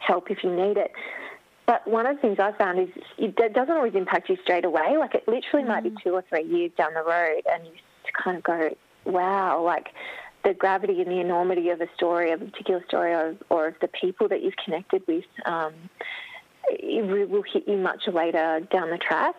help 0.00 0.30
if 0.30 0.42
you 0.42 0.54
need 0.54 0.76
it. 0.76 0.92
But 1.66 1.86
one 1.86 2.06
of 2.06 2.16
the 2.16 2.22
things 2.22 2.38
I 2.38 2.52
found 2.52 2.80
is 2.80 2.88
it 3.18 3.36
doesn't 3.36 3.70
always 3.70 3.94
impact 3.94 4.30
you 4.30 4.38
straight 4.42 4.64
away. 4.64 4.96
Like 4.98 5.14
it 5.14 5.28
literally 5.28 5.64
mm. 5.64 5.68
might 5.68 5.84
be 5.84 5.90
mm. 5.90 6.02
two 6.02 6.14
or 6.14 6.24
three 6.28 6.44
years 6.44 6.70
down 6.78 6.94
the 6.94 7.02
road, 7.02 7.42
and 7.50 7.66
you 7.66 7.72
kind 8.24 8.38
of 8.38 8.42
go, 8.42 8.70
wow, 9.04 9.62
like 9.62 9.88
the 10.44 10.54
gravity 10.54 11.02
and 11.02 11.10
the 11.10 11.20
enormity 11.20 11.68
of 11.68 11.80
a 11.80 11.88
story, 11.94 12.32
of 12.32 12.40
a 12.40 12.46
particular 12.46 12.82
story, 12.88 13.12
or, 13.12 13.36
or 13.50 13.68
of 13.68 13.74
the 13.80 13.88
people 13.88 14.28
that 14.28 14.42
you've 14.42 14.56
connected 14.64 15.02
with. 15.06 15.24
Um, 15.44 15.74
it 16.70 17.30
will 17.30 17.42
hit 17.42 17.66
you 17.66 17.76
much 17.78 18.02
later 18.12 18.60
down 18.70 18.90
the 18.90 18.98
track. 18.98 19.36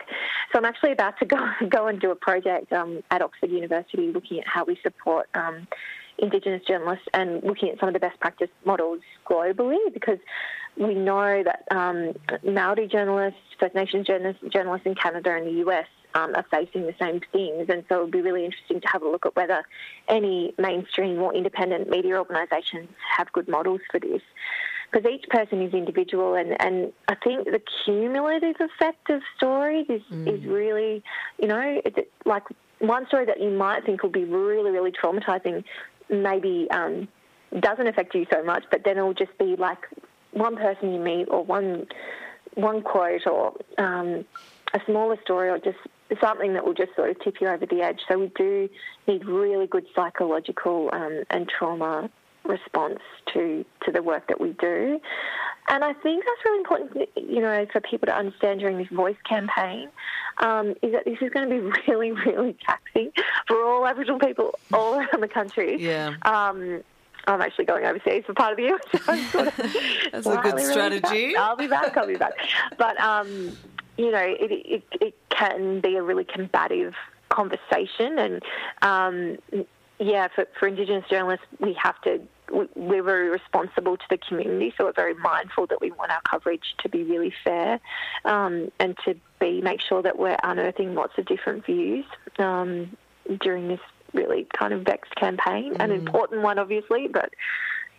So 0.52 0.60
I'm 0.60 0.66
actually 0.66 0.92
about 0.92 1.18
to 1.20 1.26
go 1.26 1.38
go 1.70 1.88
and 1.88 2.00
do 2.00 2.12
a 2.12 2.16
project 2.16 2.72
um, 2.74 3.04
at 3.12 3.22
Oxford 3.22 3.52
University 3.52 4.12
looking 4.12 4.40
at 4.40 4.48
how 4.48 4.66
we 4.66 4.80
support 4.84 5.30
um, 5.34 5.68
Indigenous 6.22 6.64
journalists 6.68 7.08
and 7.14 7.44
looking 7.44 7.70
at 7.70 7.80
some 7.80 7.90
of 7.90 7.94
the 7.94 8.00
best 8.00 8.20
practice 8.20 8.50
models 8.66 9.00
globally 9.26 9.78
because 9.94 10.20
we 10.78 10.94
know 10.94 11.44
that 11.44 11.64
um, 11.72 12.14
Maori 12.44 12.88
journalists, 12.88 13.40
First 13.60 13.76
Nations 13.76 14.08
journalists, 14.08 14.42
journalists 14.50 14.86
in 14.86 14.96
Canada 14.96 15.36
and 15.36 15.48
the 15.48 15.70
US 15.70 15.88
um, 16.16 16.36
are 16.36 16.46
facing 16.50 16.84
the 16.86 16.96
same 17.00 17.22
things. 17.32 17.68
And 17.70 17.84
so 17.90 18.00
it 18.00 18.02
would 18.04 18.12
be 18.12 18.22
really 18.22 18.46
interesting 18.46 18.82
to 18.82 18.88
have 18.88 19.02
a 19.02 19.10
look 19.10 19.26
at 19.26 19.36
whether 19.36 19.64
any 20.08 20.54
mainstream 20.58 21.20
or 21.20 21.34
independent 21.34 21.90
media 21.90 22.18
organisations 22.18 22.90
have 23.18 23.32
good 23.32 23.48
models 23.48 23.82
for 23.92 24.00
this. 24.00 24.22
Because 24.92 25.10
each 25.12 25.26
person 25.30 25.62
is 25.62 25.72
individual, 25.74 26.34
and, 26.34 26.60
and 26.60 26.92
I 27.08 27.14
think 27.14 27.46
the 27.46 27.62
cumulative 27.86 28.56
effect 28.60 29.12
of 29.12 29.22
stories 29.38 29.86
is, 29.88 30.02
mm. 30.12 30.28
is 30.28 30.44
really, 30.48 31.04
you 31.38 31.48
know, 31.48 31.80
it's 31.86 32.00
like 32.26 32.42
one 32.80 33.06
story 33.06 33.26
that 33.26 33.40
you 33.40 33.52
might 33.52 33.86
think 33.86 34.02
will 34.02 34.10
be 34.10 34.24
really, 34.24 34.72
really 34.72 34.92
traumatising 34.92 35.64
maybe 36.10 36.68
um, 36.72 37.08
doesn't 37.60 37.88
affect 37.88 38.14
you 38.16 38.26
so 38.32 38.44
much, 38.44 38.64
but 38.72 38.84
then 38.84 38.98
it'll 38.98 39.14
just 39.14 39.38
be 39.38 39.56
like 39.56 39.80
one 40.32 40.56
person 40.56 40.94
you 40.94 41.00
meet 41.00 41.26
or 41.30 41.44
one 41.44 41.88
one 42.56 42.82
quote 42.82 43.26
or 43.28 43.54
um, 43.78 44.26
a 44.74 44.80
smaller 44.86 45.18
story 45.24 45.50
or 45.50 45.60
just 45.60 45.78
something 46.20 46.54
that 46.54 46.66
will 46.66 46.74
just 46.74 46.96
sort 46.96 47.10
of 47.10 47.20
tip 47.22 47.36
you 47.40 47.48
over 47.48 47.66
the 47.66 47.82
edge. 47.82 48.00
So 48.08 48.20
we 48.20 48.32
do 48.36 48.70
need 49.08 49.26
really 49.26 49.68
good 49.68 49.86
psychological 49.96 50.90
um, 50.92 51.24
and 51.30 51.48
trauma 51.48 52.10
response 52.46 53.00
to 53.34 53.66
to 53.86 53.92
the 53.92 54.02
work 54.02 54.28
that 54.28 54.42
we 54.42 54.54
do. 54.54 55.00
And 55.70 55.84
I 55.84 55.94
think 55.94 56.24
that's 56.26 56.46
really 56.46 56.58
important, 56.60 57.10
you 57.16 57.42
know, 57.42 57.66
for 57.72 57.80
people 57.80 58.08
to 58.08 58.16
understand 58.16 58.60
during 58.60 58.80
this 58.80 58.88
voice 58.88 59.18
campaign, 59.28 59.90
um, 60.40 60.70
is 60.82 60.92
that 60.94 61.06
this 61.06 61.18
is 61.22 61.30
going 61.32 61.50
to 61.50 61.56
be 61.56 61.60
really, 61.88 62.12
really 62.12 62.56
taxing 62.66 63.12
for 63.48 63.64
all 63.64 63.86
Aboriginal 63.86 64.20
people 64.20 64.58
all 64.74 64.96
around 64.96 65.22
the 65.22 65.28
country. 65.28 65.82
Yeah. 65.82 66.16
Um, 66.24 66.84
I'm 67.28 67.42
actually 67.42 67.66
going 67.66 67.86
overseas 67.86 68.24
for 68.26 68.34
part 68.34 68.52
of 68.52 68.58
the 68.58 68.64
year. 68.64 68.80
So 69.32 69.46
of 69.46 69.56
That's 70.12 70.28
a 70.28 70.38
good 70.42 70.60
strategy. 70.60 71.10
Really 71.12 71.36
I'll 71.36 71.56
be 71.56 71.68
back. 71.68 71.96
I'll 71.96 72.08
be 72.08 72.16
back. 72.16 72.34
But 72.78 73.00
um, 73.00 73.56
you 73.98 74.12
know, 74.12 74.24
it, 74.24 74.52
it, 74.52 74.84
it 74.94 75.16
can 75.30 75.82
be 75.82 75.96
a 75.98 76.02
really 76.02 76.24
combative 76.24 76.96
conversation, 77.30 78.18
and 78.18 78.44
um, 78.82 79.66
yeah, 80.00 80.30
for, 80.34 80.48
for 80.58 80.68
Indigenous 80.68 81.06
journalists, 81.10 81.46
we 81.60 81.74
have 81.74 82.02
to 82.04 82.22
we're 82.76 83.04
very 83.04 83.30
responsible 83.30 83.98
to 83.98 84.04
the 84.10 84.18
community, 84.18 84.74
so 84.78 84.86
we're 84.86 84.94
very 84.94 85.16
mindful 85.16 85.68
that 85.68 85.82
we 85.82 85.92
want 85.92 86.12
our 86.12 86.22
coverage 86.22 86.76
to 86.80 86.90
be 86.90 87.04
really 87.04 87.34
fair 87.44 87.80
um, 88.26 88.72
and 88.80 88.98
to 89.06 89.16
be 89.40 89.62
make 89.62 89.82
sure 89.82 90.02
that 90.02 90.18
we're 90.18 90.38
unearthing 90.44 90.96
lots 90.96 91.18
of 91.18 91.26
different 91.26 91.66
views 91.66 92.06
um, 92.38 92.96
during 93.42 93.68
this 93.68 93.80
really 94.14 94.48
kind 94.58 94.74
of 94.74 94.82
vexed 94.82 95.16
campaign, 95.16 95.74
mm. 95.74 95.84
an 95.84 95.92
important 95.92 96.42
one, 96.42 96.58
obviously, 96.60 97.08
but 97.08 97.34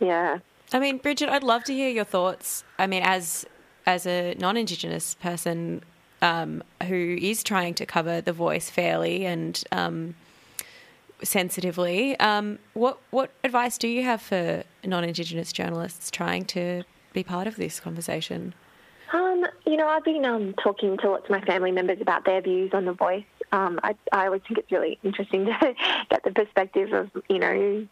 yeah. 0.00 0.38
I 0.72 0.78
mean, 0.78 0.98
Bridget, 0.98 1.28
I'd 1.28 1.42
love 1.42 1.64
to 1.64 1.74
hear 1.74 1.88
your 1.88 2.04
thoughts. 2.04 2.64
I 2.78 2.86
mean, 2.86 3.02
as 3.02 3.46
as 3.86 4.06
a 4.06 4.34
non-Indigenous 4.38 5.14
person 5.16 5.82
um, 6.22 6.62
who 6.86 7.18
is 7.20 7.42
trying 7.42 7.74
to 7.74 7.86
cover 7.86 8.20
the 8.20 8.32
voice 8.32 8.70
fairly 8.70 9.24
and 9.24 9.62
um, 9.72 10.14
sensitively. 11.22 12.18
Um, 12.18 12.58
what 12.74 13.00
what 13.10 13.30
advice 13.44 13.78
do 13.78 13.88
you 13.88 14.02
have 14.04 14.22
for 14.22 14.64
non-Indigenous 14.84 15.52
journalists 15.52 16.10
trying 16.10 16.44
to 16.46 16.84
be 17.12 17.22
part 17.22 17.46
of 17.46 17.56
this 17.56 17.80
conversation? 17.80 18.54
Um, 19.12 19.44
you 19.66 19.76
know, 19.76 19.88
I've 19.88 20.04
been 20.04 20.24
um, 20.24 20.54
talking 20.62 20.96
to 20.98 21.10
lots 21.10 21.24
of 21.24 21.30
my 21.30 21.40
family 21.40 21.72
members 21.72 21.98
about 22.00 22.24
their 22.24 22.40
views 22.40 22.70
on 22.72 22.84
the 22.84 22.92
voice. 22.92 23.24
Um, 23.52 23.80
I, 23.82 23.96
I, 24.12 24.26
always 24.26 24.42
think 24.46 24.58
it's 24.58 24.70
really 24.70 25.00
interesting 25.02 25.46
to 25.46 25.52
get 26.10 26.22
the 26.22 26.30
perspective 26.30 26.92
of, 26.92 27.10
you 27.28 27.40
know, 27.40 27.88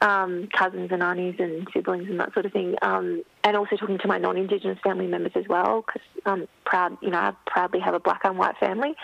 um, 0.00 0.48
cousins 0.56 0.88
and 0.90 1.02
aunties 1.02 1.34
and 1.38 1.68
siblings 1.74 2.08
and 2.08 2.18
that 2.18 2.32
sort 2.32 2.46
of 2.46 2.52
thing. 2.52 2.76
Um, 2.80 3.22
and 3.44 3.54
also 3.54 3.76
talking 3.76 3.98
to 3.98 4.08
my 4.08 4.16
non-Indigenous 4.16 4.78
family 4.82 5.06
members 5.06 5.32
as 5.34 5.46
well, 5.46 5.84
because 5.86 6.00
I'm 6.24 6.48
proud, 6.64 6.96
you 7.02 7.10
know, 7.10 7.18
I 7.18 7.34
proudly 7.46 7.80
have 7.80 7.92
a 7.92 8.00
black 8.00 8.22
and 8.24 8.38
white 8.38 8.56
family. 8.56 8.94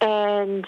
And 0.00 0.66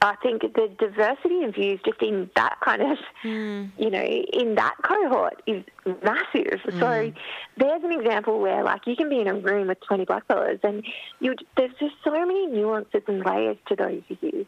I 0.00 0.14
think 0.22 0.42
the 0.42 0.70
diversity 0.78 1.42
of 1.42 1.54
views 1.54 1.80
just 1.84 2.00
in 2.02 2.30
that 2.36 2.58
kind 2.64 2.82
of, 2.82 2.98
mm. 3.24 3.70
you 3.76 3.90
know, 3.90 4.02
in 4.02 4.54
that 4.54 4.74
cohort 4.82 5.42
is 5.46 5.64
massive. 5.86 6.60
Mm. 6.66 6.80
So 6.80 7.12
there's 7.56 7.82
an 7.82 7.92
example 7.92 8.38
where, 8.38 8.62
like, 8.62 8.86
you 8.86 8.94
can 8.94 9.08
be 9.08 9.20
in 9.20 9.26
a 9.26 9.34
room 9.34 9.68
with 9.68 9.78
20 9.80 10.04
black 10.04 10.18
blackfellas 10.28 10.62
and 10.62 10.84
you 11.20 11.34
there's 11.56 11.72
just 11.80 11.94
so 12.04 12.10
many 12.10 12.46
nuances 12.46 13.02
and 13.06 13.24
layers 13.24 13.56
to 13.68 13.76
those 13.76 14.02
views. 14.20 14.46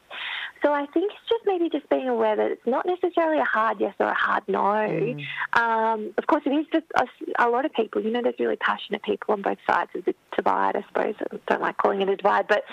So 0.63 0.73
I 0.73 0.87
think 0.87 1.13
it's 1.13 1.29
just 1.29 1.43
maybe 1.47 1.71
just 1.71 1.89
being 1.89 2.09
aware 2.09 2.37
that 2.37 2.51
it's 2.51 2.67
not 2.67 2.85
necessarily 2.85 3.39
a 3.39 3.45
hard 3.45 3.81
yes 3.81 3.95
or 3.99 4.07
a 4.07 4.15
hard 4.15 4.43
no. 4.47 4.59
Mm. 4.61 5.25
Um, 5.55 6.13
of 6.19 6.27
course, 6.27 6.43
it 6.45 6.51
is 6.51 6.67
just 6.73 6.87
a, 6.97 7.47
a, 7.47 7.49
lot 7.49 7.65
of 7.65 7.73
people. 7.73 8.03
You 8.03 8.11
know, 8.11 8.21
there's 8.23 8.39
really 8.39 8.57
passionate 8.57 9.03
people 9.03 9.33
on 9.33 9.43
both 9.43 9.59
sides 9.67 9.91
of 9.95 10.05
the 10.05 10.15
divide. 10.37 10.77
I 10.77 10.85
suppose 10.89 11.15
I 11.21 11.37
don't 11.49 11.63
like 11.63 11.79
calling 11.79 12.03
it 12.03 12.09
a 12.09 12.17
divide, 12.17 12.47
but 12.47 12.65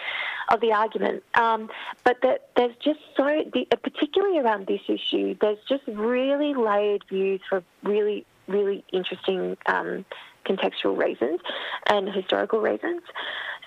of 0.50 0.60
the 0.60 0.74
argument. 0.74 1.24
Um, 1.36 1.70
but 2.04 2.18
that 2.24 2.50
there's 2.58 2.76
just 2.78 3.00
so, 3.16 3.44
particularly 3.84 4.40
around 4.40 4.68
this 4.68 4.82
issue, 4.88 5.36
there's 5.40 5.60
just 5.70 5.84
really 5.88 6.54
layered 6.54 7.06
views 7.10 7.42
for 7.48 7.64
really, 7.84 8.26
really 8.48 8.84
interesting. 8.92 9.58
Um, 9.66 10.06
contextual 10.46 10.98
reasons 10.98 11.42
and 11.88 12.08
historical 12.08 12.62
reasons. 12.62 13.02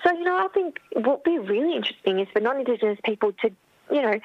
So, 0.02 0.12
you 0.12 0.24
know, 0.24 0.36
I 0.36 0.48
think 0.48 0.80
what 0.94 1.04
would 1.04 1.22
be 1.24 1.38
really 1.38 1.76
interesting 1.76 2.20
is 2.20 2.28
for 2.32 2.40
non-Indigenous 2.40 2.98
people 3.04 3.32
to, 3.42 3.50
you 3.90 4.02
know, 4.02 4.20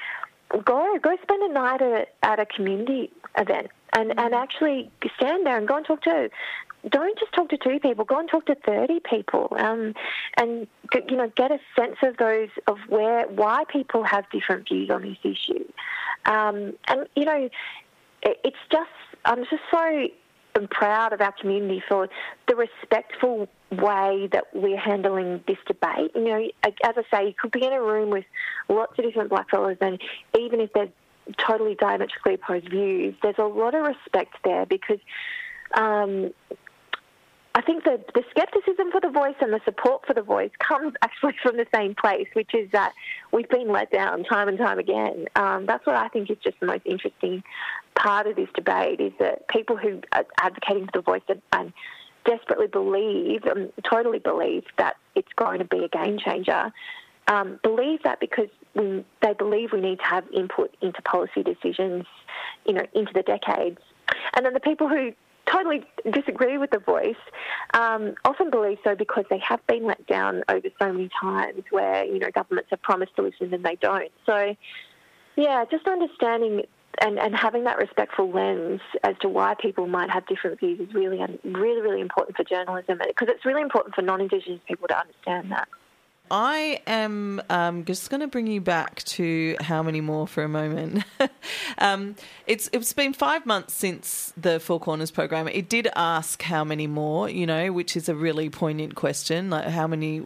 go 0.63 0.97
go 1.01 1.17
spend 1.21 1.43
a 1.43 1.53
night 1.53 1.81
at, 1.81 2.13
at 2.23 2.39
a 2.39 2.45
community 2.45 3.11
event 3.37 3.67
and, 3.93 4.17
and 4.17 4.33
actually 4.33 4.89
stand 5.15 5.45
there 5.45 5.57
and 5.57 5.67
go 5.67 5.77
and 5.77 5.85
talk 5.85 6.01
to 6.03 6.29
don't 6.89 7.17
just 7.17 7.31
talk 7.33 7.49
to 7.49 7.57
two 7.57 7.79
people. 7.79 8.05
Go 8.05 8.19
and 8.19 8.29
talk 8.29 8.45
to 8.45 8.55
thirty 8.55 8.99
people, 8.99 9.55
um, 9.57 9.93
and 10.37 10.67
you 10.93 11.17
know 11.17 11.31
get 11.35 11.51
a 11.51 11.59
sense 11.75 11.97
of 12.03 12.17
those 12.17 12.49
of 12.67 12.77
where 12.87 13.27
why 13.27 13.63
people 13.67 14.03
have 14.03 14.29
different 14.29 14.67
views 14.67 14.89
on 14.89 15.01
this 15.01 15.17
issue. 15.23 15.65
Um, 16.25 16.73
and 16.87 17.07
you 17.15 17.25
know, 17.25 17.49
it, 18.21 18.39
it's 18.43 18.57
just 18.71 18.89
I'm 19.25 19.43
just 19.45 19.63
so 19.71 20.07
proud 20.63 21.13
of 21.13 21.21
our 21.21 21.33
community 21.39 21.83
for 21.87 22.07
the 22.47 22.55
respectful 22.55 23.47
way 23.71 24.29
that 24.31 24.45
we're 24.53 24.79
handling 24.79 25.43
this 25.47 25.57
debate. 25.67 26.11
You 26.15 26.23
know, 26.23 26.47
as 26.63 26.95
I 26.97 27.03
say, 27.11 27.27
you 27.27 27.33
could 27.39 27.51
be 27.51 27.65
in 27.65 27.73
a 27.73 27.81
room 27.81 28.09
with 28.09 28.25
lots 28.69 28.97
of 28.97 29.05
different 29.05 29.31
blackfellas, 29.31 29.77
and 29.81 29.99
even 30.37 30.61
if 30.61 30.71
they're 30.73 30.89
totally 31.45 31.75
diametrically 31.75 32.35
opposed 32.35 32.69
views, 32.69 33.15
there's 33.21 33.37
a 33.37 33.43
lot 33.43 33.75
of 33.75 33.85
respect 33.85 34.35
there 34.43 34.65
because. 34.65 34.99
Um, 35.73 36.31
I 37.57 37.61
think 37.61 37.85
the, 37.85 38.03
the 38.13 38.21
skepticism 38.31 38.91
for 38.91 38.99
the 38.99 39.09
voice 39.09 39.35
and 39.39 39.53
the 39.53 39.61
support 39.63 40.05
for 40.05 40.13
the 40.13 40.21
voice 40.21 40.51
comes 40.59 40.93
actually 41.01 41.35
from 41.41 41.55
the 41.55 41.65
same 41.73 41.95
place, 41.95 42.27
which 42.33 42.53
is 42.53 42.69
that 42.71 42.91
we've 43.31 43.47
been 43.47 43.71
let 43.71 43.91
down 43.91 44.25
time 44.25 44.49
and 44.49 44.57
time 44.57 44.77
again. 44.77 45.27
Um, 45.37 45.65
that's 45.65 45.85
what 45.85 45.95
I 45.95 46.09
think 46.09 46.29
is 46.29 46.37
just 46.43 46.59
the 46.59 46.65
most 46.65 46.81
interesting 46.85 47.43
part 47.95 48.27
of 48.27 48.35
this 48.35 48.49
debate 48.53 48.99
is 48.99 49.13
that 49.19 49.47
people 49.47 49.77
who 49.77 50.01
are 50.11 50.25
advocating 50.39 50.85
for 50.85 50.91
the 50.93 51.01
voice 51.01 51.21
and, 51.51 51.73
desperately 52.25 52.67
believe, 52.67 53.45
um, 53.45 53.71
totally 53.87 54.19
believe 54.19 54.63
that 54.77 54.95
it's 55.13 55.31
going 55.35 55.59
to 55.59 55.65
be 55.65 55.83
a 55.83 55.87
game 55.87 56.17
changer, 56.17 56.73
um, 57.27 57.59
believe 57.63 58.01
that 58.03 58.19
because 58.19 58.49
we, 58.73 59.05
they 59.21 59.33
believe 59.33 59.71
we 59.71 59.79
need 59.79 59.99
to 59.99 60.05
have 60.05 60.25
input 60.33 60.75
into 60.81 61.01
policy 61.03 61.43
decisions, 61.43 62.05
you 62.65 62.73
know, 62.73 62.85
into 62.93 63.13
the 63.13 63.21
decades. 63.21 63.79
And 64.35 64.45
then 64.45 64.53
the 64.53 64.59
people 64.59 64.89
who 64.89 65.13
totally 65.51 65.83
disagree 66.11 66.57
with 66.57 66.71
the 66.71 66.79
voice 66.79 67.15
um, 67.73 68.15
often 68.25 68.49
believe 68.49 68.77
so 68.83 68.95
because 68.95 69.25
they 69.29 69.37
have 69.39 69.65
been 69.67 69.85
let 69.85 70.05
down 70.07 70.43
over 70.49 70.67
so 70.79 70.91
many 70.91 71.09
times 71.19 71.63
where 71.69 72.03
you 72.03 72.17
know 72.17 72.29
governments 72.33 72.69
have 72.71 72.81
promised 72.81 73.15
to 73.15 73.21
listen 73.21 73.53
and 73.53 73.63
they 73.63 73.75
don't 73.75 74.11
so 74.25 74.55
yeah 75.35 75.63
just 75.69 75.87
understanding 75.87 76.63
and, 77.01 77.19
and 77.19 77.35
having 77.35 77.63
that 77.65 77.77
respectful 77.77 78.29
lens 78.31 78.81
as 79.03 79.15
to 79.21 79.29
why 79.29 79.55
people 79.59 79.87
might 79.87 80.09
have 80.09 80.25
different 80.27 80.59
views 80.59 80.79
is 80.79 80.93
really 80.93 81.19
really 81.43 81.81
really 81.81 82.01
important 82.01 82.35
for 82.37 82.43
journalism 82.43 82.99
because 83.07 83.27
it's 83.29 83.45
really 83.45 83.61
important 83.61 83.95
for 83.95 84.01
non-indigenous 84.01 84.59
people 84.67 84.87
to 84.87 84.97
understand 84.97 85.51
that 85.51 85.67
I 86.31 86.81
am 86.87 87.41
um, 87.49 87.85
just 87.85 88.09
going 88.09 88.21
to 88.21 88.27
bring 88.27 88.47
you 88.47 88.59
back 88.59 89.03
to 89.03 89.55
how 89.59 89.83
many 89.83 90.01
more 90.01 90.27
for 90.27 90.43
a 90.43 90.49
moment. 90.49 91.03
um, 91.77 92.15
it's 92.47 92.69
it's 92.73 92.93
been 92.93 93.13
five 93.13 93.45
months 93.45 93.73
since 93.75 94.33
the 94.35 94.59
Four 94.59 94.79
Corners 94.79 95.11
program. 95.11 95.47
It 95.47 95.69
did 95.69 95.87
ask 95.95 96.41
how 96.41 96.63
many 96.63 96.87
more, 96.87 97.29
you 97.29 97.45
know, 97.45 97.71
which 97.71 97.95
is 97.95 98.09
a 98.09 98.15
really 98.15 98.49
poignant 98.49 98.95
question. 98.95 99.51
Like 99.51 99.67
how 99.67 99.85
many 99.85 100.23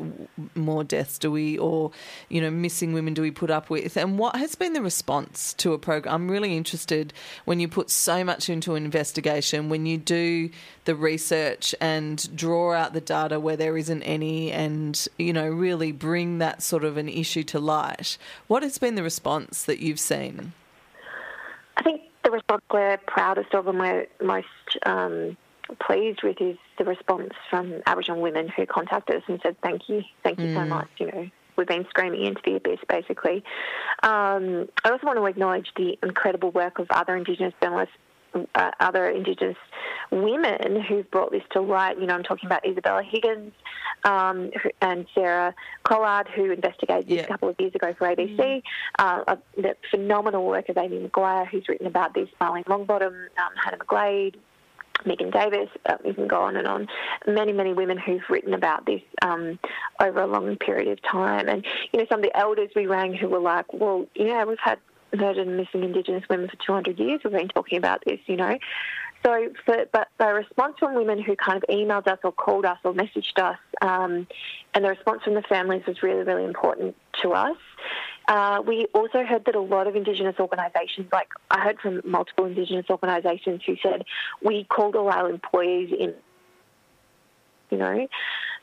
more 0.55 0.83
deaths 0.83 1.19
do 1.19 1.31
we, 1.31 1.57
or 1.57 1.91
you 2.29 2.39
know, 2.39 2.49
missing 2.49 2.93
women 2.93 3.13
do 3.13 3.21
we 3.21 3.31
put 3.31 3.51
up 3.51 3.69
with? 3.69 3.97
And 3.97 4.17
what 4.17 4.37
has 4.37 4.55
been 4.55 4.73
the 4.73 4.81
response 4.81 5.53
to 5.55 5.73
a 5.73 5.77
program? 5.77 6.15
I'm 6.15 6.31
really 6.31 6.55
interested 6.55 7.13
when 7.43 7.59
you 7.59 7.67
put 7.67 7.89
so 7.89 8.23
much 8.23 8.49
into 8.49 8.75
an 8.75 8.85
investigation, 8.85 9.67
when 9.69 9.85
you 9.85 9.97
do 9.97 10.49
the 10.85 10.95
research 10.95 11.75
and 11.79 12.35
draw 12.35 12.73
out 12.73 12.93
the 12.93 13.01
data 13.01 13.39
where 13.39 13.57
there 13.57 13.77
isn't 13.77 14.01
any, 14.03 14.51
and 14.51 15.07
you 15.17 15.33
know, 15.33 15.47
really 15.47 15.88
bring 15.91 16.37
that 16.39 16.61
sort 16.61 16.83
of 16.83 16.97
an 16.97 17.09
issue 17.09 17.43
to 17.43 17.59
light. 17.59 18.17
What 18.47 18.63
has 18.63 18.77
been 18.77 18.95
the 18.95 19.03
response 19.03 19.63
that 19.65 19.79
you've 19.79 19.99
seen? 19.99 20.53
I 21.77 21.81
think 21.81 22.01
the 22.23 22.31
response 22.31 22.61
we're 22.71 22.97
proudest 22.97 23.53
of 23.53 23.67
and 23.67 23.79
we're 23.79 24.07
most 24.21 24.47
um, 24.85 25.37
pleased 25.79 26.23
with 26.23 26.41
is 26.41 26.57
the 26.77 26.85
response 26.85 27.31
from 27.49 27.81
Aboriginal 27.85 28.21
women 28.21 28.47
who 28.49 28.65
contacted 28.65 29.17
us 29.17 29.23
and 29.27 29.39
said, 29.41 29.55
"Thank 29.61 29.89
you, 29.89 30.03
thank 30.23 30.39
you 30.39 30.47
mm. 30.47 30.55
so 30.55 30.65
much." 30.65 30.89
You 30.97 31.07
know, 31.07 31.29
we've 31.55 31.67
been 31.67 31.85
screaming 31.89 32.23
into 32.23 32.41
the 32.43 32.55
abyss, 32.55 32.79
basically. 32.87 33.43
Um, 34.03 34.69
I 34.83 34.89
also 34.89 35.05
want 35.05 35.17
to 35.17 35.25
acknowledge 35.25 35.71
the 35.75 35.97
incredible 36.01 36.51
work 36.51 36.79
of 36.79 36.87
other 36.89 37.15
Indigenous 37.15 37.53
journalists 37.61 37.95
uh, 38.55 38.71
other 38.79 39.09
Indigenous 39.09 39.57
women 40.11 40.81
who've 40.81 41.09
brought 41.11 41.31
this 41.31 41.43
to 41.51 41.61
light. 41.61 41.99
You 41.99 42.07
know, 42.07 42.15
I'm 42.15 42.23
talking 42.23 42.47
about 42.47 42.65
Isabella 42.65 43.03
Higgins 43.03 43.53
um, 44.03 44.51
and 44.81 45.05
Sarah 45.13 45.53
Collard, 45.83 46.27
who 46.35 46.51
investigated 46.51 47.07
this 47.07 47.17
yeah. 47.17 47.23
a 47.23 47.27
couple 47.27 47.49
of 47.49 47.55
years 47.59 47.75
ago 47.75 47.93
for 47.97 48.07
ABC. 48.07 48.37
Mm. 48.37 48.63
Uh, 48.97 49.35
the 49.55 49.75
phenomenal 49.91 50.45
work 50.45 50.69
of 50.69 50.77
Amy 50.77 50.99
McQuire, 50.99 51.47
who's 51.47 51.67
written 51.67 51.87
about 51.87 52.13
this, 52.13 52.29
Marlene 52.41 52.65
Longbottom, 52.65 53.27
um, 53.37 53.53
Hannah 53.63 53.77
McGlade, 53.77 54.35
Megan 55.05 55.29
Davis, 55.29 55.69
uh, 55.85 55.95
you 56.03 56.13
can 56.13 56.27
go 56.27 56.41
on 56.41 56.55
and 56.55 56.67
on. 56.67 56.87
Many, 57.27 57.53
many 57.53 57.73
women 57.73 57.97
who've 57.97 58.23
written 58.29 58.53
about 58.53 58.85
this 58.85 59.01
um, 59.21 59.59
over 60.01 60.21
a 60.21 60.27
long 60.27 60.57
period 60.57 60.89
of 60.89 61.01
time. 61.01 61.47
And, 61.47 61.65
you 61.91 61.99
know, 61.99 62.05
some 62.09 62.19
of 62.19 62.23
the 62.23 62.37
elders 62.37 62.69
we 62.75 62.87
rang 62.87 63.13
who 63.13 63.29
were 63.29 63.39
like, 63.39 63.71
well, 63.73 64.05
yeah, 64.15 64.43
we've 64.43 64.59
had 64.59 64.79
murdered 65.15 65.47
and 65.47 65.57
missing 65.57 65.83
Indigenous 65.83 66.23
women 66.29 66.49
for 66.49 66.57
200 66.57 66.99
years. 66.99 67.21
We've 67.23 67.33
been 67.33 67.47
talking 67.49 67.77
about 67.77 68.03
this, 68.05 68.19
you 68.25 68.35
know. 68.35 68.57
So, 69.25 69.49
for, 69.65 69.85
but 69.91 70.07
the 70.17 70.27
response 70.27 70.75
from 70.79 70.95
women 70.95 71.21
who 71.21 71.35
kind 71.35 71.61
of 71.61 71.63
emailed 71.69 72.07
us 72.07 72.19
or 72.23 72.31
called 72.31 72.65
us 72.65 72.77
or 72.85 72.93
messaged 72.93 73.37
us, 73.37 73.57
um, 73.81 74.27
and 74.73 74.85
the 74.85 74.89
response 74.89 75.23
from 75.23 75.33
the 75.33 75.41
families 75.41 75.83
was 75.85 76.01
really, 76.01 76.23
really 76.23 76.45
important 76.45 76.95
to 77.21 77.33
us. 77.33 77.57
Uh, 78.29 78.61
we 78.65 78.85
also 78.93 79.25
heard 79.25 79.43
that 79.45 79.55
a 79.55 79.59
lot 79.59 79.87
of 79.87 79.95
Indigenous 79.95 80.35
organisations, 80.39 81.07
like 81.11 81.27
I 81.51 81.59
heard 81.61 81.79
from 81.79 82.01
multiple 82.05 82.45
Indigenous 82.45 82.85
organisations 82.89 83.61
who 83.65 83.75
said, 83.81 84.05
we 84.41 84.65
called 84.65 84.95
all 84.95 85.09
our 85.09 85.29
employees 85.29 85.91
in, 85.97 86.13
you 87.71 87.77
know. 87.77 88.07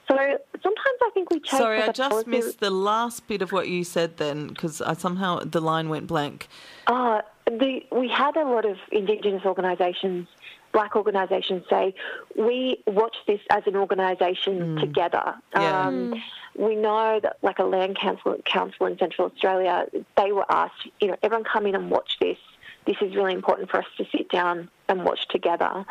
So 0.08 0.14
sometimes 0.62 0.98
I 1.02 1.10
think 1.14 1.30
we 1.30 1.40
chase. 1.40 1.58
Sorry, 1.58 1.82
I 1.82 1.90
just 1.90 2.10
policy. 2.10 2.30
missed 2.30 2.60
the 2.60 2.70
last 2.70 3.26
bit 3.26 3.42
of 3.42 3.52
what 3.52 3.68
you 3.68 3.82
said 3.82 4.18
then 4.18 4.48
because 4.48 4.80
I 4.80 4.94
somehow 4.94 5.40
the 5.40 5.60
line 5.60 5.88
went 5.88 6.06
blank. 6.06 6.48
Uh, 6.86 7.22
the, 7.46 7.80
we 7.90 8.08
had 8.08 8.36
a 8.36 8.44
lot 8.44 8.64
of 8.64 8.76
Indigenous 8.92 9.44
organisations, 9.44 10.28
black 10.72 10.94
organisations, 10.94 11.64
say 11.68 11.94
we 12.36 12.82
watch 12.86 13.16
this 13.26 13.40
as 13.50 13.64
an 13.66 13.76
organisation 13.76 14.76
mm. 14.76 14.80
together. 14.80 15.34
Yeah. 15.54 15.86
Um, 15.86 16.12
mm. 16.12 16.22
we 16.56 16.76
know 16.76 17.18
that, 17.20 17.38
like 17.42 17.58
a 17.58 17.64
land 17.64 17.98
council, 17.98 18.36
council 18.44 18.86
in 18.86 18.98
Central 18.98 19.30
Australia, 19.32 19.86
they 20.16 20.32
were 20.32 20.46
asked, 20.50 20.88
you 21.00 21.08
know, 21.08 21.16
everyone 21.22 21.44
come 21.44 21.66
in 21.66 21.74
and 21.74 21.90
watch 21.90 22.16
this. 22.20 22.38
This 22.86 22.96
is 23.00 23.16
really 23.16 23.34
important 23.34 23.70
for 23.70 23.78
us 23.78 23.86
to 23.98 24.04
sit 24.16 24.28
down 24.30 24.68
and 24.88 25.04
watch 25.04 25.26
together. 25.28 25.84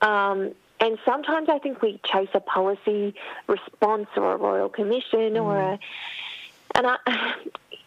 Um, 0.00 0.54
and 0.82 0.98
sometimes 1.04 1.48
I 1.48 1.60
think 1.60 1.80
we 1.80 2.00
chase 2.04 2.28
a 2.34 2.40
policy 2.40 3.14
response 3.46 4.08
or 4.16 4.32
a 4.32 4.36
royal 4.36 4.68
commission 4.68 5.34
mm. 5.34 5.42
or 5.42 5.56
a, 5.56 5.78
and 6.74 6.86
I, 6.88 6.96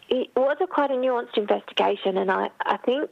it 0.08 0.30
was 0.34 0.56
a 0.62 0.66
quite 0.66 0.90
a 0.90 0.94
nuanced 0.94 1.36
investigation, 1.36 2.16
and 2.16 2.30
I, 2.30 2.48
I 2.60 2.78
think 2.78 3.10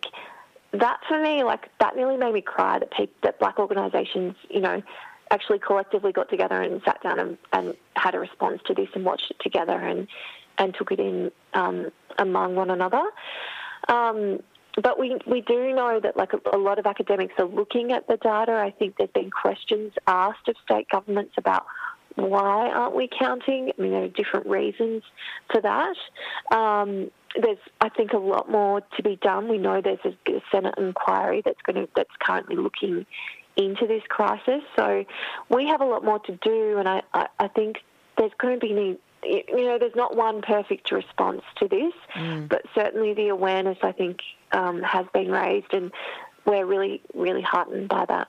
that 0.72 1.00
for 1.06 1.22
me, 1.22 1.44
like 1.44 1.68
that 1.80 1.94
really 1.96 2.16
made 2.16 2.32
me 2.32 2.40
cry 2.40 2.78
that 2.78 2.92
people, 2.92 3.14
that 3.24 3.38
black 3.38 3.58
organisations, 3.58 4.36
you 4.48 4.60
know, 4.60 4.82
actually 5.30 5.58
collectively 5.58 6.12
got 6.12 6.30
together 6.30 6.62
and 6.62 6.80
sat 6.82 7.02
down 7.02 7.18
and, 7.18 7.38
and 7.52 7.74
had 7.94 8.14
a 8.14 8.18
response 8.18 8.62
to 8.66 8.74
this 8.74 8.88
and 8.94 9.04
watched 9.04 9.30
it 9.30 9.36
together 9.40 9.76
and 9.76 10.08
and 10.56 10.74
took 10.74 10.92
it 10.92 11.00
in 11.00 11.30
um, 11.52 11.90
among 12.18 12.54
one 12.54 12.70
another. 12.70 13.04
Um, 13.88 14.40
but 14.82 14.98
we, 14.98 15.16
we 15.26 15.40
do 15.40 15.72
know 15.74 16.00
that 16.00 16.16
like 16.16 16.32
a, 16.32 16.56
a, 16.56 16.58
lot 16.58 16.78
of 16.78 16.86
academics 16.86 17.34
are 17.38 17.46
looking 17.46 17.92
at 17.92 18.06
the 18.08 18.16
data. 18.16 18.52
I 18.52 18.70
think 18.70 18.96
there's 18.96 19.10
been 19.10 19.30
questions 19.30 19.92
asked 20.06 20.48
of 20.48 20.56
state 20.64 20.88
governments 20.90 21.34
about 21.36 21.66
why 22.16 22.68
aren't 22.68 22.94
we 22.94 23.08
counting? 23.08 23.72
I 23.76 23.82
mean, 23.82 23.92
there 23.92 24.04
are 24.04 24.08
different 24.08 24.46
reasons 24.46 25.02
for 25.50 25.60
that. 25.60 26.56
Um, 26.56 27.10
there's, 27.40 27.58
I 27.80 27.88
think, 27.88 28.12
a 28.12 28.18
lot 28.18 28.48
more 28.48 28.80
to 28.96 29.02
be 29.02 29.16
done. 29.16 29.48
We 29.48 29.58
know 29.58 29.80
there's 29.80 29.98
a, 30.04 30.30
a 30.30 30.40
Senate 30.52 30.74
inquiry 30.78 31.42
that's 31.44 31.60
going 31.62 31.88
that's 31.96 32.10
currently 32.20 32.56
looking 32.56 33.06
into 33.56 33.86
this 33.86 34.02
crisis. 34.08 34.62
So 34.76 35.04
we 35.48 35.66
have 35.66 35.80
a 35.80 35.84
lot 35.84 36.04
more 36.04 36.20
to 36.20 36.38
do, 36.42 36.78
and 36.78 36.88
I, 36.88 37.02
I, 37.12 37.26
I 37.38 37.48
think 37.48 37.76
there's 38.16 38.32
going 38.38 38.60
to 38.60 38.66
be 38.66 38.72
need 38.72 38.98
you 39.24 39.64
know, 39.64 39.78
there's 39.78 39.94
not 39.94 40.16
one 40.16 40.42
perfect 40.42 40.90
response 40.92 41.42
to 41.56 41.68
this, 41.68 41.92
mm. 42.14 42.48
but 42.48 42.62
certainly 42.74 43.14
the 43.14 43.28
awareness, 43.28 43.78
I 43.82 43.92
think, 43.92 44.20
um, 44.52 44.82
has 44.82 45.06
been 45.12 45.30
raised, 45.30 45.72
and 45.72 45.92
we're 46.44 46.66
really, 46.66 47.00
really 47.14 47.42
heartened 47.42 47.88
by 47.88 48.04
that. 48.06 48.28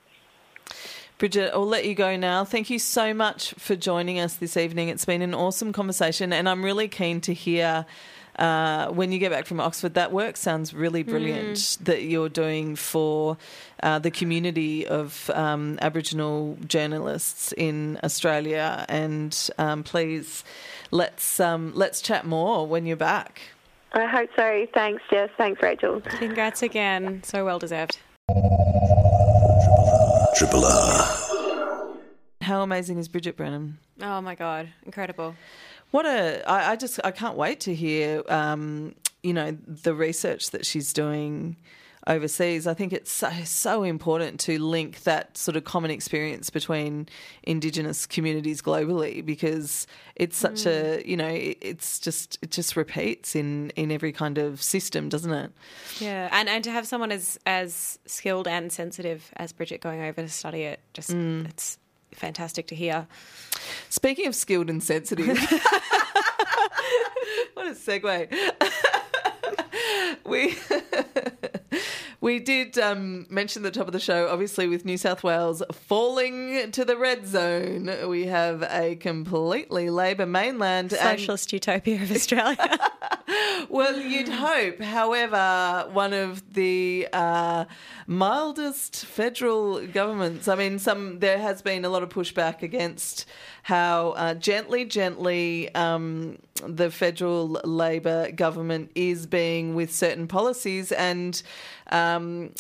Bridget, 1.18 1.52
I'll 1.54 1.66
let 1.66 1.86
you 1.86 1.96
go 1.96 2.18
now. 2.18 2.44
Thank 2.44 2.70
you 2.70 2.78
so 2.78 3.14
much 3.14 3.54
for 3.54 3.76
joining 3.76 4.20
us 4.20 4.36
this 4.36 4.58
evening. 4.58 4.90
It's 4.90 5.06
been 5.06 5.22
an 5.22 5.34
awesome 5.34 5.72
conversation, 5.72 6.34
and 6.34 6.50
I'm 6.50 6.64
really 6.64 6.90
keen 6.90 7.22
to 7.22 7.34
hear 7.34 7.86
uh, 8.38 8.90
when 8.90 9.12
you 9.12 9.20
get 9.20 9.32
back 9.32 9.46
from 9.46 9.60
Oxford, 9.60 9.94
that 9.94 10.12
work 10.12 10.36
sounds 10.36 10.74
really 10.74 11.04
brilliant 11.04 11.56
Mm. 11.56 11.86
that 11.86 12.04
you're 12.04 12.30
doing 12.30 12.76
for 12.76 13.38
uh, 13.82 14.00
the 14.00 14.12
community 14.12 14.86
of 14.86 15.30
um, 15.34 15.80
Aboriginal 15.82 16.58
journalists 16.68 17.54
in 17.54 17.98
Australia. 18.04 18.86
And 18.90 19.50
um, 19.58 19.84
please, 19.84 20.44
let's 20.92 21.40
um, 21.40 21.72
let's 21.76 22.02
chat 22.02 22.26
more 22.26 22.66
when 22.68 22.86
you're 22.86 22.98
back. 22.98 23.42
I 23.94 24.06
hope 24.06 24.30
so. 24.36 24.68
Thanks, 24.74 25.02
Jess. 25.10 25.30
Thanks, 25.38 25.62
Rachel. 25.62 26.02
Congrats 26.02 26.62
again. 26.62 27.24
So 27.24 27.46
well 27.46 27.60
deserved. 27.60 27.98
Triple 30.38 30.66
R. 30.66 31.22
How 32.42 32.62
amazing 32.62 32.98
is 33.00 33.08
Bridget 33.08 33.38
Brennan? 33.38 33.78
Oh 34.02 34.22
my 34.22 34.36
God. 34.36 34.70
Incredible. 34.86 35.36
What 35.92 36.06
a! 36.06 36.44
I, 36.50 36.72
I 36.72 36.76
just 36.76 37.00
I 37.04 37.12
can't 37.12 37.38
wait 37.38 37.62
to 37.62 37.74
hear. 37.74 38.22
Um, 38.28 38.96
you 39.24 39.34
know 39.34 39.58
the 39.68 39.96
research 39.96 40.52
that 40.52 40.66
she's 40.66 40.94
doing 40.94 41.58
overseas. 42.08 42.68
I 42.68 42.74
think 42.74 42.94
it's 42.94 43.12
so 43.12 43.30
so 43.44 43.84
important 43.84 44.40
to 44.42 44.60
link 44.60 45.04
that 45.04 45.38
sort 45.38 45.58
of 45.58 45.64
common 45.64 45.92
experience 45.92 46.50
between 46.50 47.08
Indigenous 47.44 48.06
communities 48.06 48.62
globally 48.62 49.26
because 49.26 49.88
it's 50.16 50.38
such 50.38 50.66
a 50.66 51.00
mm. 51.00 51.06
you 51.06 51.18
know 51.18 51.28
it, 51.28 51.58
it's 51.62 52.00
just 52.00 52.38
it 52.42 52.52
just 52.52 52.76
repeats 52.76 53.36
in 53.36 53.72
in 53.72 53.92
every 53.92 54.12
kind 54.12 54.38
of 54.38 54.62
system, 54.62 55.10
doesn't 55.10 55.34
it? 55.34 55.52
Yeah, 56.00 56.30
and 56.32 56.50
and 56.50 56.64
to 56.64 56.72
have 56.72 56.88
someone 56.88 57.12
as 57.12 57.40
as 57.46 58.00
skilled 58.06 58.48
and 58.48 58.72
sensitive 58.72 59.32
as 59.38 59.52
Bridget 59.52 59.82
going 59.82 60.02
over 60.02 60.22
to 60.22 60.30
study 60.30 60.64
it, 60.64 60.80
just 60.94 61.12
mm. 61.12 61.48
it's 61.48 61.78
fantastic 62.12 62.68
to 62.68 62.76
hear. 62.76 63.08
Speaking 63.90 64.28
of 64.28 64.36
skilled 64.36 64.70
and 64.70 64.84
sensitive, 64.84 65.28
what 67.54 67.68
a 67.68 67.72
segue. 67.72 68.30
we 70.26 70.56
we 72.26 72.40
did 72.40 72.80
um, 72.80 73.28
mention 73.30 73.62
the 73.62 73.70
top 73.70 73.86
of 73.86 73.94
the 73.94 74.00
show, 74.00 74.30
obviously, 74.30 74.68
with 74.68 74.84
New 74.84 74.98
South 74.98 75.24
Wales 75.24 75.62
falling 75.72 76.72
to 76.72 76.84
the 76.84 76.98
red 76.98 77.28
zone. 77.28 77.88
We 78.10 78.26
have 78.26 78.64
a 78.64 78.96
completely 78.96 79.92
Labor 79.92 80.26
mainland. 80.26 80.92
and- 80.92 81.20
Socialist 81.20 81.54
utopia 81.54 82.02
of 82.02 82.12
Australia. 82.12 82.80
well, 83.70 84.00
you'd 84.00 84.30
hope. 84.30 84.80
However, 84.82 85.90
one 85.92 86.14
of 86.14 86.54
the 86.54 87.08
uh, 87.14 87.66
mildest 88.08 89.06
federal 89.06 89.86
governments. 89.88 90.48
I 90.48 90.56
mean, 90.56 90.80
some 90.80 91.20
there 91.20 91.40
has 91.40 91.62
been 91.62 91.86
a 91.86 91.90
lot 91.90 92.04
of 92.04 92.10
pushback 92.10 92.62
against 92.62 93.26
how 93.64 94.12
uh, 94.12 94.34
gently, 94.36 94.86
gently 94.86 95.74
um, 95.76 96.38
the 96.66 96.92
federal 96.92 97.48
Labor 97.64 98.32
government 98.32 98.92
is 98.96 99.26
being 99.26 99.76
with 99.76 99.94
certain 99.94 100.28
policies 100.28 100.92
and. 100.92 101.42
Um, 101.92 102.52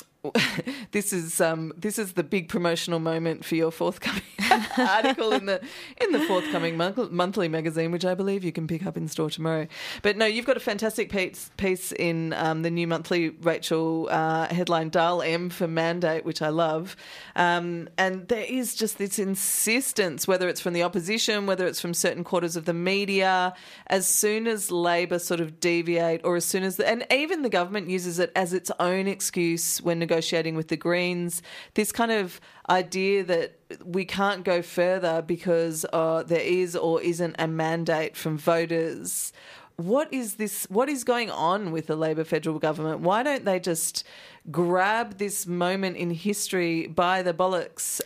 this 0.91 1.13
is 1.13 1.41
um, 1.41 1.73
this 1.77 1.99
is 1.99 2.13
the 2.13 2.23
big 2.23 2.49
promotional 2.49 2.99
moment 2.99 3.45
for 3.45 3.55
your 3.55 3.71
forthcoming 3.71 4.21
article 4.77 5.33
in 5.33 5.45
the 5.45 5.61
in 6.01 6.11
the 6.11 6.21
forthcoming 6.21 6.77
month- 6.77 7.11
monthly 7.11 7.47
magazine, 7.47 7.91
which 7.91 8.05
I 8.05 8.13
believe 8.13 8.43
you 8.43 8.51
can 8.51 8.67
pick 8.67 8.85
up 8.85 8.97
in 8.97 9.07
store 9.07 9.29
tomorrow. 9.29 9.67
But 10.01 10.17
no, 10.17 10.25
you've 10.25 10.45
got 10.45 10.57
a 10.57 10.61
fantastic 10.61 11.09
piece, 11.09 11.51
piece 11.57 11.91
in 11.91 12.33
um, 12.33 12.61
the 12.61 12.69
new 12.69 12.87
monthly 12.87 13.29
Rachel 13.29 14.07
uh, 14.11 14.47
headline 14.47 14.89
"Dial 14.89 15.21
M 15.21 15.49
for 15.49 15.67
Mandate," 15.67 16.25
which 16.25 16.41
I 16.41 16.49
love. 16.49 16.95
Um, 17.35 17.89
and 17.97 18.27
there 18.27 18.45
is 18.47 18.75
just 18.75 18.97
this 18.97 19.19
insistence, 19.19 20.27
whether 20.27 20.47
it's 20.49 20.61
from 20.61 20.73
the 20.73 20.83
opposition, 20.83 21.45
whether 21.45 21.65
it's 21.67 21.81
from 21.81 21.93
certain 21.93 22.23
quarters 22.23 22.55
of 22.55 22.65
the 22.65 22.73
media, 22.73 23.53
as 23.87 24.07
soon 24.07 24.47
as 24.47 24.71
Labor 24.71 25.19
sort 25.19 25.39
of 25.39 25.59
deviate, 25.59 26.21
or 26.23 26.35
as 26.35 26.45
soon 26.45 26.63
as 26.63 26.77
the, 26.77 26.87
and 26.87 27.05
even 27.11 27.41
the 27.41 27.49
government 27.49 27.89
uses 27.89 28.19
it 28.19 28.31
as 28.35 28.53
its 28.53 28.71
own 28.79 29.07
excuse 29.07 29.81
when 29.81 29.99
negotiating 29.99 30.14
with 30.55 30.67
the 30.67 30.77
Greens. 30.77 31.41
This 31.73 31.91
kind 31.91 32.11
of 32.11 32.39
idea 32.69 33.23
that 33.23 33.59
we 33.83 34.05
can't 34.05 34.43
go 34.43 34.61
further 34.61 35.21
because 35.21 35.85
uh, 35.93 36.23
there 36.23 36.39
is 36.39 36.75
or 36.75 37.01
isn't 37.01 37.35
a 37.39 37.47
mandate 37.47 38.15
from 38.15 38.37
voters. 38.37 39.33
What 39.77 40.13
is 40.13 40.35
this? 40.35 40.65
What 40.69 40.87
is 40.87 41.03
going 41.03 41.29
on 41.29 41.71
with 41.71 41.87
the 41.87 41.97
Labor 41.97 42.23
federal 42.23 42.59
government? 42.59 43.01
Why 43.01 43.23
don't 43.23 43.43
they 43.43 43.59
just 43.59 44.05
grab 44.49 45.17
this 45.17 45.45
moment 45.45 45.97
in 45.97 46.11
history 46.11 46.87
by 46.87 47.23
the 47.23 47.33
bollocks 47.33 47.99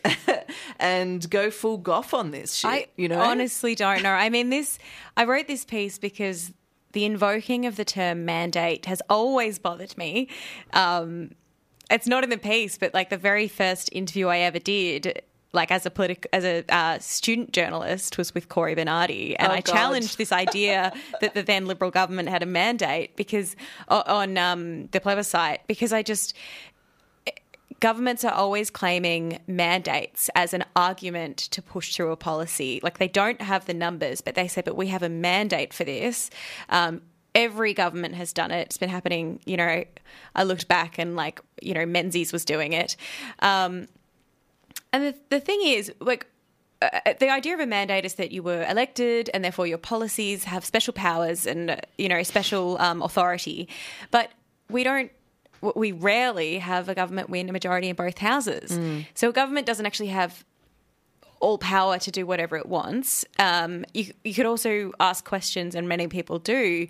and 0.80 1.30
go 1.30 1.52
full 1.52 1.78
Gough 1.78 2.14
on 2.14 2.32
this 2.32 2.56
shit? 2.56 2.72
I 2.72 2.88
you 2.96 3.08
know, 3.08 3.20
honestly 3.20 3.76
don't 3.76 4.02
know. 4.02 4.12
I 4.12 4.30
mean, 4.30 4.50
this 4.50 4.80
I 5.16 5.26
wrote 5.26 5.48
this 5.48 5.64
piece 5.64 6.00
because 6.00 6.52
the 6.94 7.06
invoking 7.06 7.66
of 7.66 7.76
the 7.76 7.86
term 7.86 8.26
mandate 8.26 8.86
has 8.86 9.02
always 9.10 9.60
bothered 9.60 9.96
me. 9.98 10.28
Um, 10.74 11.32
it's 11.90 12.08
not 12.08 12.24
in 12.24 12.30
the 12.30 12.38
piece, 12.38 12.78
but 12.78 12.94
like 12.94 13.10
the 13.10 13.18
very 13.18 13.48
first 13.48 13.90
interview 13.92 14.28
I 14.28 14.40
ever 14.40 14.60
did. 14.60 15.22
Like 15.52 15.72
as 15.72 15.84
a 15.88 15.90
politic, 15.90 16.28
as 16.32 16.44
a 16.46 16.64
uh, 16.70 17.00
student 17.00 17.54
journalist, 17.54 18.20
was 18.20 18.36
with 18.36 18.50
Cory 18.50 18.76
Bernardi, 18.76 19.36
and 19.36 19.52
Oh, 19.52 19.56
I 19.56 19.62
God. 19.62 19.74
challenged 19.74 20.20
this 20.20 20.32
idea 20.32 20.94
that 21.22 21.34
the 21.34 21.42
then 21.42 21.66
Liberal 21.66 21.90
government 21.90 22.30
had 22.30 22.44
a 22.44 22.46
mandate 22.46 23.16
because 23.16 23.56
on 23.88 24.38
um, 24.38 24.88
the 24.92 25.00
plebiscite, 25.02 25.62
because 25.66 25.92
I 25.92 26.04
just 26.04 26.36
governments 27.80 28.24
are 28.24 28.34
always 28.34 28.70
claiming 28.70 29.40
mandates 29.48 30.30
as 30.36 30.54
an 30.54 30.66
argument 30.76 31.38
to 31.38 31.62
push 31.62 31.96
through 31.96 32.12
a 32.12 32.18
policy. 32.18 32.80
Like 32.84 32.98
they 32.98 33.08
don't 33.08 33.42
have 33.42 33.66
the 33.66 33.74
numbers, 33.74 34.22
but 34.22 34.36
they 34.36 34.48
say, 34.48 34.62
but 34.62 34.76
we 34.76 34.88
have 34.88 35.04
a 35.04 35.10
mandate 35.10 35.74
for 35.74 35.84
this. 35.84 36.30
Um, 36.70 37.02
every 37.36 37.74
government 37.74 38.16
has 38.16 38.34
done 38.34 38.52
it. 38.52 38.68
It's 38.68 38.78
been 38.78 38.90
happening, 38.90 39.40
you 39.46 39.58
know, 39.58 39.84
I 40.36 40.44
looked 40.44 40.68
back 40.68 40.98
and 40.98 41.16
like, 41.16 41.42
you 41.62 41.74
know, 41.74 41.86
Menzies 41.86 42.34
was 42.34 42.46
doing 42.46 42.74
it. 42.74 42.96
Um, 43.40 43.88
and 44.92 45.06
the, 45.06 45.16
the 45.30 45.40
thing 45.40 45.62
is, 45.64 45.92
like, 46.00 46.26
uh, 46.82 47.14
the 47.20 47.30
idea 47.30 47.54
of 47.54 47.60
a 47.60 47.66
mandate 47.66 48.06
is 48.06 48.16
that 48.16 48.32
you 48.32 48.42
were 48.42 48.64
elected 48.64 49.30
and 49.34 49.44
therefore 49.44 49.68
your 49.68 49.78
policies 49.78 50.46
have 50.46 50.64
special 50.64 50.94
powers 50.94 51.46
and, 51.46 51.72
uh, 51.72 51.78
you 51.98 52.08
know, 52.08 52.24
special 52.24 52.80
um, 52.80 53.02
authority. 53.02 53.68
But 54.12 54.32
we 54.70 54.84
don't 54.84 55.12
we 55.76 55.92
rarely 55.92 56.58
have 56.60 56.88
a 56.88 56.96
government 56.96 57.30
win 57.30 57.50
a 57.50 57.52
majority 57.52 57.90
in 57.90 57.96
both 57.96 58.18
houses. 58.18 58.72
So 59.14 59.28
a 59.30 59.34
government 59.34 59.68
doesn't 59.68 59.86
actually 59.86 60.08
have 60.08 60.46
all 61.40 61.58
power 61.58 61.98
to 62.00 62.12
do 62.12 62.26
whatever 62.26 62.58
it 62.58 62.66
wants. 62.66 63.26
Um, 63.38 63.86
you, 63.94 64.14
you 64.24 64.34
could 64.34 64.46
also 64.46 64.92
ask 65.00 65.26
questions, 65.26 65.76
and 65.76 65.88
many 65.88 66.08
people 66.08 66.40
do, 66.40 66.88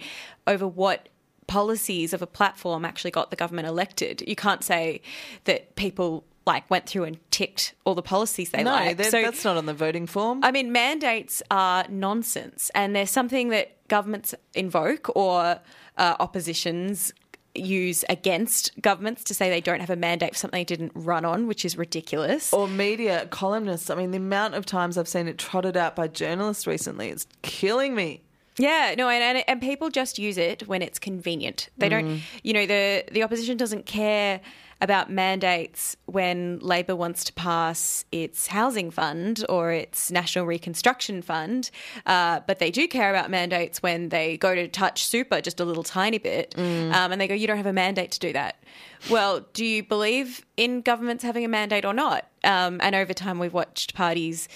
over 0.47 0.67
what 0.67 1.09
policies 1.47 2.13
of 2.13 2.21
a 2.21 2.27
platform 2.27 2.85
actually 2.85 3.11
got 3.11 3.29
the 3.29 3.35
government 3.35 3.67
elected. 3.67 4.23
You 4.27 4.35
can't 4.35 4.63
say 4.63 5.01
that 5.45 5.75
people 5.75 6.23
like 6.45 6.69
went 6.69 6.87
through 6.87 7.03
and 7.03 7.19
ticked 7.31 7.73
all 7.85 7.95
the 7.95 8.01
policies 8.01 8.49
they 8.51 8.63
no, 8.63 8.71
like. 8.71 8.97
that- 8.97 9.11
that's 9.11 9.43
not 9.43 9.57
on 9.57 9.65
the 9.65 9.73
voting 9.73 10.07
form. 10.07 10.43
I 10.43 10.51
mean, 10.51 10.71
mandates 10.71 11.41
are 11.51 11.85
nonsense, 11.89 12.71
and 12.73 12.95
they're 12.95 13.05
something 13.07 13.49
that 13.49 13.87
governments 13.87 14.33
invoke 14.53 15.15
or 15.15 15.59
uh, 15.97 16.15
oppositions 16.19 17.13
use 17.61 18.03
against 18.09 18.71
governments 18.81 19.23
to 19.25 19.33
say 19.33 19.49
they 19.49 19.61
don't 19.61 19.79
have 19.79 19.89
a 19.89 19.95
mandate 19.95 20.33
for 20.33 20.39
something 20.39 20.59
they 20.59 20.63
didn't 20.63 20.91
run 20.95 21.25
on, 21.25 21.47
which 21.47 21.65
is 21.65 21.77
ridiculous. 21.77 22.53
or 22.53 22.67
media 22.67 23.27
columnists. 23.29 23.89
I 23.89 23.95
mean, 23.95 24.11
the 24.11 24.17
amount 24.17 24.55
of 24.55 24.65
times 24.65 24.97
I've 24.97 25.07
seen 25.07 25.27
it 25.27 25.37
trotted 25.37 25.77
out 25.77 25.95
by 25.95 26.07
journalists 26.07 26.67
recently, 26.67 27.09
it's 27.09 27.27
killing 27.41 27.95
me. 27.95 28.21
Yeah, 28.57 28.93
no, 28.97 29.07
and, 29.07 29.23
and 29.23 29.43
and 29.47 29.61
people 29.61 29.89
just 29.89 30.19
use 30.19 30.37
it 30.37 30.67
when 30.67 30.81
it's 30.81 30.99
convenient. 30.99 31.69
They 31.77 31.87
don't, 31.87 32.05
mm. 32.05 32.19
you 32.43 32.51
know, 32.51 32.65
the 32.65 33.05
the 33.09 33.23
opposition 33.23 33.55
doesn't 33.55 33.85
care 33.85 34.41
about 34.81 35.11
mandates 35.11 35.97
when 36.05 36.59
Labor 36.59 36.95
wants 36.95 37.23
to 37.25 37.33
pass 37.33 38.05
its 38.11 38.47
housing 38.47 38.91
fund 38.91 39.43
or 39.49 39.71
its 39.71 40.09
national 40.09 40.45
reconstruction 40.45 41.21
fund, 41.21 41.69
uh, 42.05 42.39
but 42.47 42.59
they 42.59 42.71
do 42.71 42.87
care 42.87 43.09
about 43.09 43.29
mandates 43.29 43.83
when 43.83 44.09
they 44.09 44.37
go 44.37 44.55
to 44.55 44.67
touch 44.67 45.03
super 45.03 45.41
just 45.41 45.59
a 45.59 45.65
little 45.65 45.83
tiny 45.83 46.17
bit, 46.17 46.53
um, 46.57 47.11
and 47.11 47.19
they 47.19 47.27
go, 47.27 47.33
"You 47.33 47.47
don't 47.47 47.57
have 47.57 47.65
a 47.65 47.73
mandate 47.73 48.11
to 48.11 48.19
do 48.19 48.33
that." 48.33 48.55
Well, 49.09 49.45
do 49.53 49.65
you 49.65 49.83
believe 49.83 50.45
in 50.57 50.81
governments 50.81 51.23
having 51.23 51.45
a 51.45 51.49
mandate 51.49 51.85
or 51.85 51.93
not? 51.93 52.27
Um, 52.43 52.79
and 52.81 52.95
over 52.95 53.13
time, 53.13 53.39
we've 53.39 53.53
watched 53.53 53.93
parties 53.93 54.47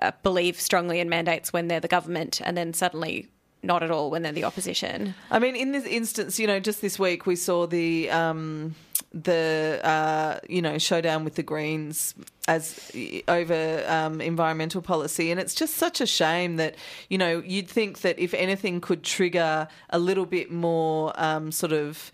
uh, 0.00 0.12
believe 0.22 0.60
strongly 0.60 1.00
in 1.00 1.08
mandates 1.08 1.52
when 1.52 1.68
they're 1.68 1.80
the 1.80 1.88
government, 1.88 2.40
and 2.44 2.56
then 2.56 2.74
suddenly 2.74 3.28
not 3.62 3.82
at 3.82 3.90
all 3.90 4.10
when 4.10 4.22
they're 4.22 4.32
the 4.32 4.44
opposition. 4.44 5.14
I 5.30 5.38
mean, 5.38 5.54
in 5.54 5.72
this 5.72 5.84
instance, 5.84 6.38
you 6.38 6.46
know, 6.46 6.58
just 6.60 6.80
this 6.82 6.98
week 6.98 7.26
we 7.26 7.36
saw 7.36 7.66
the 7.66 8.10
um, 8.10 8.74
the 9.14 9.80
uh, 9.82 10.38
you 10.48 10.62
know 10.62 10.78
showdown 10.78 11.24
with 11.24 11.34
the 11.34 11.42
Greens 11.42 12.14
as 12.48 12.90
over 13.28 13.84
um, 13.86 14.20
environmental 14.20 14.82
policy, 14.82 15.30
and 15.30 15.38
it's 15.38 15.54
just 15.54 15.74
such 15.74 16.00
a 16.00 16.06
shame 16.06 16.56
that 16.56 16.76
you 17.08 17.18
know 17.18 17.42
you'd 17.44 17.68
think 17.68 18.00
that 18.00 18.18
if 18.18 18.34
anything 18.34 18.80
could 18.80 19.02
trigger 19.02 19.68
a 19.90 19.98
little 19.98 20.26
bit 20.26 20.50
more 20.50 21.12
um, 21.16 21.52
sort 21.52 21.72
of 21.72 22.10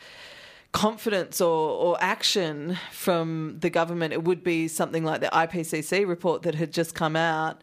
confidence 0.72 1.40
or, 1.40 1.70
or 1.70 1.96
action 2.00 2.78
from 2.92 3.56
the 3.60 3.70
government, 3.70 4.12
it 4.12 4.22
would 4.24 4.44
be 4.44 4.68
something 4.68 5.04
like 5.04 5.20
the 5.20 5.28
IPCC 5.28 6.06
report 6.06 6.42
that 6.42 6.54
had 6.54 6.72
just 6.72 6.94
come 6.94 7.16
out. 7.16 7.62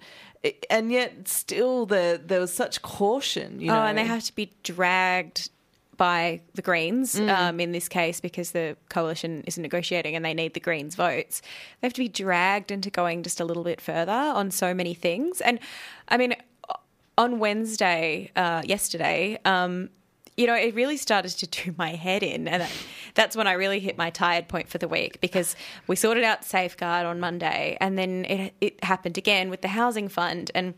And 0.70 0.92
yet, 0.92 1.28
still, 1.28 1.86
there 1.88 2.18
there 2.18 2.40
was 2.40 2.54
such 2.54 2.82
caution. 2.84 3.60
You 3.60 3.68
know, 3.68 3.80
Oh, 3.80 3.84
and 3.86 3.98
they 3.98 4.06
have 4.06 4.24
to 4.26 4.36
be 4.36 4.52
dragged 4.64 5.50
by 5.98 6.41
the 6.54 6.62
Greens 6.62 7.20
um, 7.20 7.60
in 7.60 7.72
this 7.72 7.88
case 7.88 8.20
because 8.20 8.52
the 8.52 8.76
coalition 8.89 9.43
isn't 9.48 9.62
negotiating 9.62 10.16
and 10.16 10.24
they 10.24 10.34
need 10.34 10.54
the 10.54 10.60
Greens 10.60 10.96
votes. 10.96 11.41
They 11.82 11.88
have 11.88 11.93
to 11.93 12.02
be 12.02 12.10
dragged 12.10 12.72
into 12.72 12.89
going 12.89 13.24
just 13.24 13.39
a 13.39 13.46
little 13.46 13.64
bit 13.64 13.82
further 13.82 14.12
on 14.12 14.52
so 14.52 14.74
many 14.74 14.93
things. 14.93 15.41
And 15.41 15.60
I 16.08 16.18
mean, 16.18 16.36
on 17.18 17.39
Wednesday, 17.39 18.32
uh, 18.36 18.62
yesterday, 18.66 19.39
um, 19.46 19.89
you 20.38 20.48
know, 20.48 20.56
it 20.56 20.76
really 20.76 20.98
started 20.98 21.32
to 21.32 21.48
do 21.48 21.74
my 21.78 21.96
head 21.96 22.24
in. 22.24 22.48
And 22.48 22.68
that's 23.14 23.36
when 23.36 23.48
I 23.48 23.54
really 23.54 23.80
hit 23.80 23.98
my 23.98 24.10
tired 24.10 24.48
point 24.48 24.70
for 24.70 24.78
the 24.78 24.88
week 24.88 25.22
because 25.22 25.56
we 25.88 25.96
sorted 25.96 26.24
out 26.24 26.43
Safeguard 26.43 27.06
on 27.06 27.20
Monday 27.20 27.78
and 27.80 27.98
then 27.98 28.26
it, 28.26 28.54
it 28.60 28.84
happened 28.84 29.18
again 29.18 29.50
with 29.50 29.62
the 29.62 29.70
Housing 29.70 30.10
Fund. 30.10 30.52
And 30.54 30.74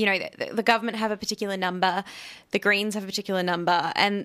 you 0.00 0.06
know, 0.06 0.18
the, 0.18 0.54
the 0.54 0.62
government 0.62 0.96
have 0.96 1.10
a 1.10 1.16
particular 1.16 1.58
number, 1.58 2.02
the 2.52 2.58
Greens 2.58 2.94
have 2.94 3.04
a 3.04 3.06
particular 3.06 3.42
number, 3.42 3.92
and 3.94 4.24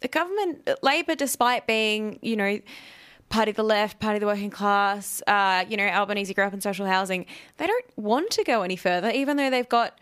the 0.00 0.08
government, 0.08 0.68
Labor, 0.82 1.14
despite 1.14 1.66
being, 1.66 2.18
you 2.22 2.36
know, 2.36 2.58
party 3.28 3.50
of 3.50 3.56
the 3.56 3.62
left, 3.62 4.00
party 4.00 4.16
of 4.16 4.20
the 4.20 4.26
working 4.26 4.50
class, 4.50 5.22
uh, 5.26 5.64
you 5.68 5.76
know, 5.76 5.84
Albanese 5.84 6.32
grew 6.32 6.44
up 6.44 6.54
in 6.54 6.60
social 6.62 6.86
housing, 6.86 7.26
they 7.58 7.66
don't 7.66 7.84
want 7.96 8.30
to 8.30 8.44
go 8.44 8.62
any 8.62 8.76
further, 8.76 9.10
even 9.10 9.36
though 9.36 9.50
they've 9.50 9.68
got 9.68 9.98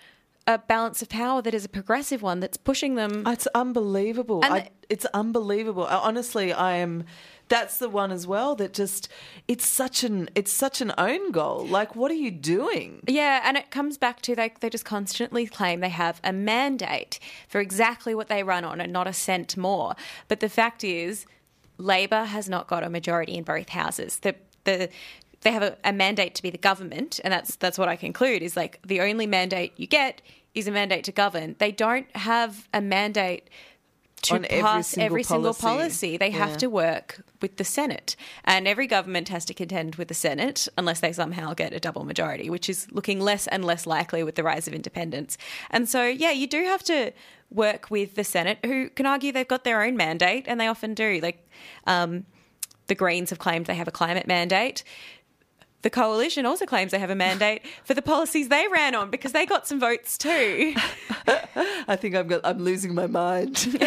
a 0.47 0.59
balance 0.59 1.03
of 1.03 1.09
power 1.09 1.43
that 1.43 1.55
is 1.55 1.65
a 1.65 1.69
progressive 1.69 2.23
one 2.23 2.41
that's 2.41 2.57
pushing 2.57 2.95
them. 2.95 3.25
It's 3.27 3.49
unbelievable. 3.55 4.41
I, 4.45 4.71
it's 4.89 5.07
unbelievable. 5.07 5.85
Honestly, 5.85 6.53
I 6.53 6.77
am. 6.77 7.05
That's 7.53 7.77
the 7.77 7.91
one 7.91 8.13
as 8.13 8.27
well 8.27 8.55
that 8.55 8.73
just 8.73 9.11
it's 9.47 9.67
such 9.67 10.05
an 10.05 10.31
it's 10.35 10.51
such 10.51 10.81
an 10.81 10.91
own 10.97 11.33
goal. 11.33 11.67
Like, 11.67 11.95
what 11.95 12.11
are 12.11 12.15
you 12.15 12.31
doing? 12.31 13.03
Yeah, 13.07 13.43
and 13.45 13.59
it 13.59 13.71
comes 13.71 13.99
back 13.99 14.23
to 14.23 14.35
they, 14.35 14.55
they 14.61 14.71
just 14.71 14.87
constantly 14.87 15.47
claim 15.47 15.81
they 15.81 15.91
have 15.91 16.19
a 16.25 16.33
mandate 16.33 17.19
for 17.49 17.61
exactly 17.61 18.15
what 18.15 18.29
they 18.29 18.43
run 18.43 18.65
on 18.65 18.81
and 18.81 18.91
not 18.91 19.07
a 19.07 19.13
cent 19.13 19.55
more. 19.59 19.95
But 20.29 20.41
the 20.41 20.49
fact 20.49 20.83
is, 20.83 21.27
Labor 21.77 22.25
has 22.25 22.49
not 22.49 22.69
got 22.69 22.85
a 22.85 22.89
majority 22.89 23.35
in 23.35 23.45
both 23.45 23.69
houses. 23.69 24.21
The, 24.21 24.35
the, 24.65 24.89
they 25.43 25.53
have 25.53 25.63
a, 25.63 25.77
a 25.85 25.93
mandate 25.93 26.35
to 26.37 26.43
be 26.43 26.49
the 26.49 26.57
government, 26.57 27.21
and 27.23 27.31
that's 27.31 27.57
that's 27.57 27.77
what 27.77 27.87
I 27.87 27.97
conclude 27.97 28.41
is 28.41 28.57
like 28.57 28.81
the 28.83 29.03
only 29.03 29.27
mandate 29.27 29.75
you 29.77 29.87
get 29.87 30.23
is 30.55 30.67
a 30.67 30.71
mandate 30.71 31.05
to 31.05 31.13
govern. 31.13 31.57
They 31.59 31.71
don't 31.71 32.07
have 32.17 32.67
a 32.73 32.81
mandate 32.81 33.51
to 34.23 34.35
On 34.35 34.45
every 34.45 34.63
pass 34.63 34.89
single 34.89 35.07
every 35.07 35.23
single 35.23 35.55
policy. 35.55 35.63
policy. 35.63 36.17
They 36.17 36.31
have 36.31 36.57
to 36.59 36.69
work 36.69 37.23
with 37.41 37.57
the 37.57 37.65
Senate. 37.65 38.17
And 38.45 38.69
every 38.69 38.87
government 38.87 39.29
has 39.29 39.45
to 39.47 39.55
contend 39.55 39.97
with 39.97 40.09
the 40.09 40.15
Senate 40.15 40.69
unless 40.79 41.01
they 41.01 41.13
somehow 41.13 41.55
get 41.55 41.73
a 41.73 41.81
double 41.81 42.05
majority, 42.05 42.49
which 42.49 42.69
is 42.69 42.87
looking 42.93 43.21
less 43.21 43.47
and 43.49 43.65
less 43.65 43.87
likely 43.87 44.23
with 44.23 44.37
the 44.37 44.43
rise 44.43 44.69
of 44.69 44.75
independents. 44.75 45.37
And 45.71 45.89
so, 45.89 46.07
yeah, 46.07 46.31
you 46.31 46.47
do 46.47 46.65
have 46.65 46.83
to 46.85 47.13
work 47.51 47.91
with 47.91 48.15
the 48.15 48.25
Senate, 48.25 48.59
who 48.65 48.89
can 48.91 49.07
argue 49.07 49.33
they've 49.33 49.47
got 49.47 49.65
their 49.65 49.83
own 49.83 49.97
mandate, 49.97 50.45
and 50.47 50.61
they 50.61 50.69
often 50.69 50.95
do. 50.95 51.21
Like, 51.23 51.47
um, 51.87 52.25
the 52.87 52.95
Greens 52.95 53.31
have 53.31 53.39
claimed 53.39 53.67
they 53.67 53.75
have 53.75 53.89
a 53.89 53.93
climate 53.93 54.27
mandate. 54.27 54.85
The 55.83 55.91
coalition 55.91 56.47
also 56.47 56.65
claims 56.65 56.93
they 56.93 56.99
have 57.01 57.11
a 57.11 57.17
mandate 57.17 57.63
for 57.85 57.95
the 57.95 58.03
policies 58.03 58.49
they 58.49 58.67
ran 58.69 58.95
on 58.95 59.11
because 59.11 59.33
they 59.33 59.45
got 59.45 59.67
some 59.67 59.81
votes 59.81 60.17
too. 60.17 60.75
I 61.27 61.97
think 61.97 62.15
got. 62.29 62.41
I'm 62.45 62.59
losing 62.59 62.95
my 62.95 63.09
mind. 63.09 63.81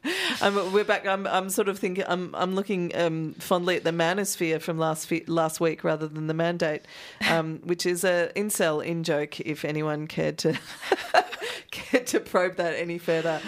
I'm, 0.40 0.72
we're 0.72 0.84
back. 0.84 1.06
I'm. 1.06 1.26
I'm 1.26 1.50
sort 1.50 1.68
of 1.68 1.78
thinking. 1.78 2.04
I'm. 2.08 2.34
I'm 2.34 2.54
looking 2.54 2.96
um, 2.96 3.34
fondly 3.34 3.76
at 3.76 3.84
the 3.84 3.90
manosphere 3.90 4.60
from 4.60 4.78
last 4.78 5.06
fe- 5.06 5.24
last 5.26 5.60
week 5.60 5.84
rather 5.84 6.08
than 6.08 6.28
the 6.28 6.34
mandate, 6.34 6.86
um, 7.28 7.60
which 7.62 7.84
is 7.84 8.04
a 8.04 8.32
incel 8.34 8.82
in 8.82 9.04
joke. 9.04 9.38
If 9.40 9.66
anyone 9.66 10.06
cared 10.06 10.38
to 10.38 10.58
cared 11.70 12.06
to 12.08 12.20
probe 12.20 12.56
that 12.56 12.74
any 12.74 12.96
further, 12.96 13.40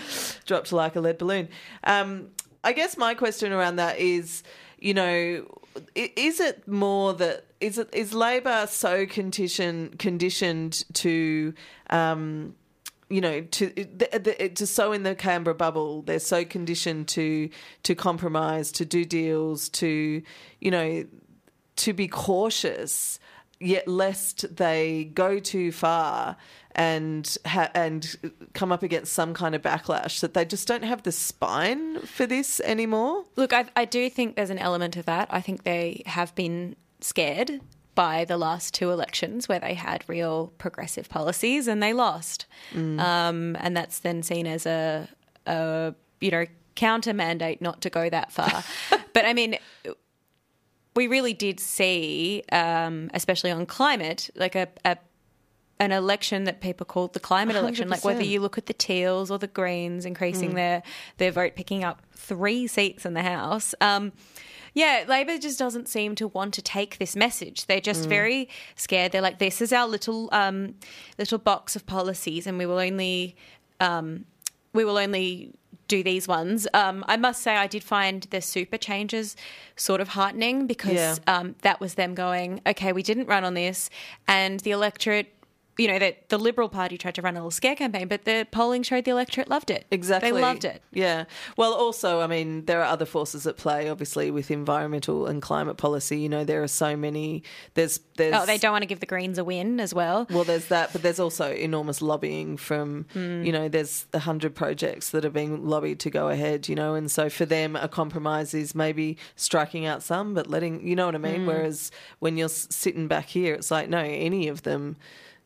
dropped 0.44 0.72
like 0.72 0.96
a 0.96 1.00
lead 1.00 1.16
balloon. 1.16 1.48
Um, 1.84 2.28
I 2.62 2.74
guess 2.74 2.98
my 2.98 3.14
question 3.14 3.52
around 3.52 3.76
that 3.76 3.98
is, 3.98 4.42
you 4.78 4.92
know, 4.92 5.46
is 5.94 6.40
it 6.40 6.68
more 6.68 7.14
that 7.14 7.46
is 7.60 7.78
is 7.92 8.14
Labor 8.14 8.66
so 8.66 9.06
condition 9.06 9.94
conditioned 9.98 10.84
to 10.94 11.54
um, 11.90 12.54
you 13.10 13.20
know, 13.20 13.40
to 13.40 13.70
to 14.54 14.66
sow 14.66 14.92
in 14.92 15.02
the 15.02 15.16
Canberra 15.16 15.54
bubble, 15.54 16.02
they're 16.02 16.20
so 16.20 16.44
conditioned 16.44 17.08
to 17.08 17.50
to 17.82 17.94
compromise, 17.94 18.70
to 18.72 18.84
do 18.84 19.04
deals, 19.04 19.68
to 19.70 20.22
you 20.60 20.70
know, 20.70 21.04
to 21.76 21.92
be 21.92 22.06
cautious, 22.06 23.18
yet 23.58 23.88
lest 23.88 24.56
they 24.56 25.10
go 25.12 25.40
too 25.40 25.72
far 25.72 26.36
and 26.76 27.36
ha- 27.44 27.70
and 27.74 28.16
come 28.54 28.70
up 28.70 28.84
against 28.84 29.12
some 29.12 29.34
kind 29.34 29.56
of 29.56 29.62
backlash 29.62 30.20
that 30.20 30.34
they 30.34 30.44
just 30.44 30.68
don't 30.68 30.84
have 30.84 31.02
the 31.02 31.10
spine 31.10 31.98
for 32.02 32.26
this 32.26 32.60
anymore. 32.60 33.24
Look, 33.34 33.52
I, 33.52 33.66
I 33.74 33.86
do 33.86 34.08
think 34.08 34.36
there's 34.36 34.50
an 34.50 34.58
element 34.58 34.96
of 34.96 35.06
that. 35.06 35.26
I 35.32 35.40
think 35.40 35.64
they 35.64 36.04
have 36.06 36.32
been 36.36 36.76
scared 37.04 37.60
by 37.94 38.24
the 38.24 38.36
last 38.36 38.72
two 38.72 38.90
elections 38.90 39.48
where 39.48 39.58
they 39.58 39.74
had 39.74 40.04
real 40.06 40.52
progressive 40.58 41.08
policies 41.08 41.66
and 41.66 41.82
they 41.82 41.92
lost. 41.92 42.46
Um, 43.00 43.56
and 43.60 43.76
that's 43.76 43.98
then 43.98 44.22
seen 44.22 44.46
as 44.46 44.64
a, 44.64 45.08
a, 45.46 45.94
you 46.20 46.30
know, 46.30 46.46
counter 46.76 47.12
mandate 47.12 47.60
not 47.60 47.80
to 47.82 47.90
go 47.90 48.08
that 48.08 48.32
far. 48.32 48.64
but 49.12 49.24
I 49.24 49.34
mean, 49.34 49.58
we 50.96 51.08
really 51.08 51.34
did 51.34 51.60
see, 51.60 52.42
um, 52.52 53.10
especially 53.12 53.50
on 53.50 53.66
climate, 53.66 54.30
like 54.34 54.54
a, 54.54 54.68
a 54.84 54.96
an 55.78 55.92
election 55.92 56.44
that 56.44 56.60
people 56.60 56.84
called 56.84 57.14
the 57.14 57.20
climate 57.20 57.56
election. 57.56 57.88
Like 57.88 58.04
whether 58.04 58.22
you 58.22 58.40
look 58.40 58.58
at 58.58 58.66
the 58.66 58.74
Teals 58.74 59.30
or 59.30 59.38
the 59.38 59.46
Greens 59.46 60.04
increasing 60.04 60.54
their 60.54 60.82
their 61.16 61.32
vote, 61.32 61.54
picking 61.56 61.84
up 61.84 62.02
three 62.12 62.66
seats 62.66 63.06
in 63.06 63.14
the 63.14 63.22
House. 63.22 63.74
Um, 63.80 64.12
yeah, 64.74 65.04
Labor 65.08 65.38
just 65.38 65.58
doesn't 65.58 65.88
seem 65.88 66.14
to 66.16 66.28
want 66.28 66.54
to 66.54 66.62
take 66.62 66.98
this 66.98 67.16
message. 67.16 67.66
They're 67.66 67.80
just 67.80 68.08
very 68.08 68.48
scared. 68.76 69.12
They're 69.12 69.22
like, 69.22 69.38
this 69.38 69.60
is 69.60 69.72
our 69.72 69.86
little 69.88 70.28
um, 70.32 70.74
little 71.18 71.38
box 71.38 71.76
of 71.76 71.86
policies, 71.86 72.46
and 72.46 72.58
we 72.58 72.66
will 72.66 72.78
only 72.78 73.36
um, 73.80 74.24
we 74.72 74.84
will 74.84 74.98
only 74.98 75.52
do 75.88 76.02
these 76.04 76.28
ones. 76.28 76.68
Um, 76.72 77.04
I 77.08 77.16
must 77.16 77.42
say, 77.42 77.56
I 77.56 77.66
did 77.66 77.82
find 77.82 78.22
the 78.30 78.40
super 78.40 78.76
changes 78.78 79.34
sort 79.74 80.00
of 80.00 80.08
heartening 80.08 80.68
because 80.68 80.92
Yeah. 80.92 81.16
um, 81.26 81.56
that 81.62 81.80
was 81.80 81.94
them 81.94 82.14
going, 82.14 82.60
okay, 82.64 82.92
we 82.92 83.02
didn't 83.02 83.26
run 83.26 83.42
on 83.44 83.54
this, 83.54 83.90
and 84.28 84.60
the 84.60 84.70
electorate. 84.70 85.34
You 85.80 85.88
know 85.88 85.98
that 85.98 86.28
the 86.28 86.38
Liberal 86.38 86.68
Party 86.68 86.98
tried 86.98 87.14
to 87.16 87.22
run 87.22 87.34
a 87.34 87.38
little 87.38 87.50
scare 87.50 87.74
campaign, 87.76 88.08
but 88.08 88.24
the 88.24 88.46
polling 88.50 88.82
showed 88.82 89.04
the 89.04 89.10
electorate 89.12 89.48
loved 89.48 89.70
it. 89.70 89.86
Exactly. 89.90 90.30
they 90.30 90.40
loved 90.40 90.64
it. 90.64 90.82
Yeah. 90.92 91.24
Well, 91.56 91.72
also, 91.72 92.20
I 92.20 92.26
mean, 92.26 92.64
there 92.66 92.80
are 92.80 92.84
other 92.86 93.06
forces 93.06 93.46
at 93.46 93.56
play, 93.56 93.88
obviously, 93.88 94.30
with 94.30 94.50
environmental 94.50 95.26
and 95.26 95.40
climate 95.42 95.76
policy. 95.76 96.18
You 96.20 96.28
know, 96.28 96.44
there 96.44 96.62
are 96.62 96.68
so 96.68 96.96
many. 96.96 97.42
There's, 97.74 98.00
there's. 98.16 98.34
Oh, 98.34 98.46
they 98.46 98.58
don't 98.58 98.72
want 98.72 98.82
to 98.82 98.86
give 98.86 99.00
the 99.00 99.06
Greens 99.06 99.38
a 99.38 99.44
win 99.44 99.80
as 99.80 99.94
well. 99.94 100.26
Well, 100.30 100.44
there's 100.44 100.66
that, 100.66 100.92
but 100.92 101.02
there's 101.02 101.18
also 101.20 101.50
enormous 101.52 102.02
lobbying 102.02 102.56
from, 102.56 103.06
Hmm. 103.12 103.42
you 103.42 103.52
know, 103.52 103.68
there's 103.68 104.06
a 104.12 104.18
hundred 104.20 104.54
projects 104.54 105.10
that 105.10 105.24
are 105.24 105.30
being 105.30 105.66
lobbied 105.66 106.00
to 106.00 106.10
go 106.10 106.28
ahead, 106.28 106.68
you 106.68 106.74
know, 106.74 106.94
and 106.94 107.10
so 107.10 107.28
for 107.30 107.46
them, 107.46 107.76
a 107.76 107.88
compromise 107.88 108.54
is 108.54 108.74
maybe 108.74 109.16
striking 109.36 109.86
out 109.86 110.02
some, 110.02 110.34
but 110.34 110.46
letting, 110.46 110.86
you 110.86 110.94
know 110.94 111.06
what 111.06 111.14
I 111.14 111.18
mean? 111.18 111.46
Whereas 111.46 111.90
when 112.18 112.36
you're 112.36 112.48
sitting 112.48 113.08
back 113.08 113.26
here, 113.26 113.54
it's 113.54 113.70
like, 113.70 113.88
no, 113.88 113.98
any 113.98 114.48
of 114.48 114.62
them, 114.62 114.96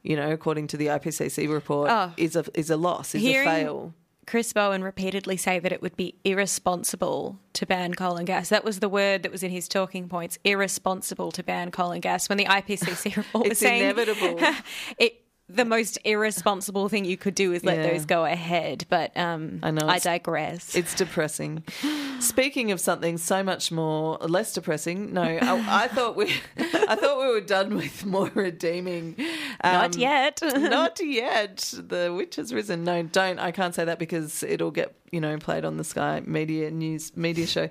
you 0.04 0.14
know, 0.14 0.30
according 0.30 0.68
to 0.68 0.76
the 0.76 0.86
IPCC 0.86 1.48
report, 1.50 1.90
Oh. 1.90 2.12
is 2.16 2.36
a 2.36 2.44
is 2.54 2.70
a 2.70 2.76
loss, 2.76 3.14
is 3.16 3.22
Hearing- 3.22 3.48
a 3.48 3.50
fail. 3.50 3.94
Chris 4.26 4.54
Bowen 4.54 4.82
repeatedly 4.82 5.36
say 5.36 5.58
that 5.58 5.70
it 5.70 5.82
would 5.82 5.96
be 5.98 6.14
irresponsible 6.24 7.38
to 7.52 7.66
ban 7.66 7.92
coal 7.92 8.16
and 8.16 8.26
gas. 8.26 8.48
That 8.48 8.64
was 8.64 8.80
the 8.80 8.88
word 8.88 9.22
that 9.22 9.30
was 9.30 9.42
in 9.42 9.50
his 9.50 9.68
talking 9.68 10.08
points. 10.08 10.38
Irresponsible 10.44 11.30
to 11.32 11.42
ban 11.42 11.70
coal 11.70 11.90
and 11.92 12.00
gas. 12.00 12.28
When 12.30 12.38
the 12.38 12.46
IPCC 12.46 13.16
report 13.16 13.44
was 13.44 13.50
It's 13.52 13.60
saying 13.60 13.82
inevitable. 13.82 14.38
it, 14.98 15.23
the 15.48 15.64
most 15.64 15.98
irresponsible 16.04 16.88
thing 16.88 17.04
you 17.04 17.18
could 17.18 17.34
do 17.34 17.52
is 17.52 17.64
let 17.64 17.76
Yeah. 17.78 17.90
those 17.90 18.06
go 18.06 18.24
ahead. 18.24 18.86
But 18.88 19.14
um, 19.16 19.60
I 19.62 19.70
know, 19.70 19.86
I 19.86 19.98
digress. 19.98 20.74
It's 20.74 20.94
depressing. 20.94 21.62
Speaking 22.18 22.70
of 22.72 22.80
something 22.80 23.18
so 23.18 23.42
much 23.42 23.70
more 23.70 24.16
less 24.18 24.54
depressing, 24.54 25.12
no, 25.12 25.22
I, 25.22 25.84
I 25.84 25.88
thought 25.94 26.16
we, 26.16 26.32
I 26.56 26.96
thought 26.96 27.18
we 27.20 27.26
were 27.30 27.42
done 27.42 27.76
with 27.76 28.06
Moira 28.06 28.50
Deeming. 28.52 29.16
Not 29.62 29.94
um, 29.94 30.00
yet. 30.00 30.40
not 30.56 30.98
yet. 31.04 31.74
The 31.76 32.12
witch 32.16 32.36
has 32.36 32.52
risen. 32.54 32.84
No, 32.84 33.02
don't. 33.02 33.38
I 33.38 33.50
can't 33.50 33.74
say 33.74 33.84
that 33.84 33.98
because 33.98 34.42
it'll 34.42 34.70
get 34.70 34.94
you 35.10 35.20
know 35.20 35.36
played 35.38 35.64
on 35.66 35.76
the 35.76 35.84
Sky 35.84 36.22
Media 36.24 36.70
News 36.70 37.14
media 37.16 37.46
show. 37.46 37.68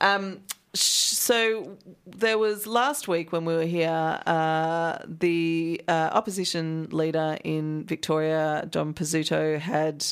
Um, 0.00 0.40
so 0.74 1.76
there 2.06 2.38
was 2.38 2.66
last 2.66 3.08
week 3.08 3.32
when 3.32 3.44
we 3.44 3.54
were 3.54 3.64
here, 3.64 4.20
uh, 4.26 4.98
the 5.06 5.80
uh, 5.86 6.10
opposition 6.12 6.88
leader 6.90 7.38
in 7.44 7.84
Victoria, 7.84 8.66
John 8.70 8.94
Pesutto, 8.94 9.58
had. 9.58 10.04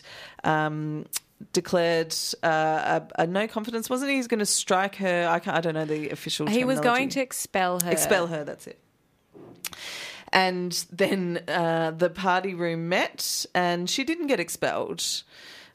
Um, 0.44 1.06
Declared 1.52 2.14
uh, 2.44 3.00
a, 3.16 3.22
a 3.22 3.26
no 3.26 3.48
confidence, 3.48 3.90
wasn't 3.90 4.12
he? 4.12 4.16
He's 4.16 4.28
going 4.28 4.38
to 4.38 4.46
strike 4.46 4.94
her. 4.96 5.26
I, 5.28 5.40
can't, 5.40 5.56
I 5.56 5.60
don't 5.60 5.74
know 5.74 5.84
the 5.84 6.10
official. 6.10 6.46
he 6.46 6.64
was 6.64 6.78
going 6.78 7.08
to 7.10 7.20
expel 7.20 7.80
her. 7.80 7.90
expel 7.90 8.28
her. 8.28 8.44
That's 8.44 8.68
it. 8.68 8.78
And 10.32 10.72
then 10.92 11.42
uh, 11.48 11.90
the 11.90 12.10
party 12.10 12.54
room 12.54 12.88
met, 12.88 13.44
and 13.56 13.90
she 13.90 14.04
didn't 14.04 14.28
get 14.28 14.38
expelled. 14.38 15.24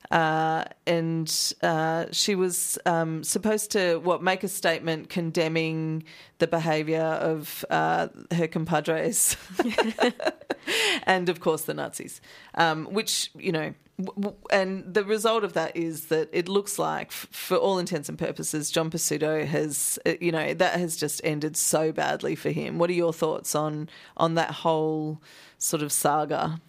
Uh, 0.09 0.63
and 0.85 1.53
uh, 1.61 2.05
she 2.11 2.33
was 2.35 2.77
um, 2.85 3.23
supposed 3.23 3.71
to 3.71 3.97
what 3.97 4.23
make 4.23 4.43
a 4.43 4.47
statement 4.47 5.09
condemning 5.09 6.03
the 6.39 6.47
behaviour 6.47 7.01
of 7.01 7.65
uh, 7.69 8.07
her 8.31 8.47
compadres, 8.47 9.35
and 11.03 11.29
of 11.29 11.39
course 11.39 11.63
the 11.63 11.73
Nazis, 11.73 12.21
um, 12.55 12.85
which 12.85 13.31
you 13.35 13.51
know. 13.51 13.73
w- 13.99 14.35
And 14.51 14.93
the 14.93 15.03
result 15.03 15.43
of 15.43 15.53
that 15.53 15.75
is 15.75 16.05
that 16.05 16.29
it 16.31 16.47
looks 16.47 16.77
like, 16.79 17.07
f- 17.07 17.27
for 17.31 17.57
all 17.57 17.79
intents 17.79 18.09
and 18.09 18.17
purposes, 18.17 18.69
John 18.71 18.89
Pesutto 18.91 19.45
has, 19.45 19.97
uh, 20.05 20.13
you 20.21 20.31
know, 20.31 20.53
that 20.53 20.79
has 20.79 20.95
just 20.97 21.19
ended 21.23 21.57
so 21.57 21.91
badly 21.91 22.35
for 22.35 22.51
him. 22.51 22.77
What 22.77 22.89
are 22.89 22.93
your 22.93 23.13
thoughts 23.13 23.55
on 23.55 23.89
on 24.15 24.35
that 24.35 24.51
whole 24.51 25.21
sort 25.57 25.81
of 25.83 25.91
saga? 25.91 26.61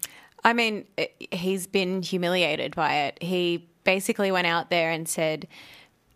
I 0.43 0.53
mean, 0.53 0.85
he's 1.31 1.67
been 1.67 2.01
humiliated 2.01 2.75
by 2.75 2.93
it. 2.95 3.21
He 3.21 3.67
basically 3.83 4.31
went 4.31 4.47
out 4.47 4.69
there 4.69 4.91
and 4.91 5.07
said, 5.07 5.47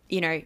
you 0.08 0.20
know, 0.20 0.42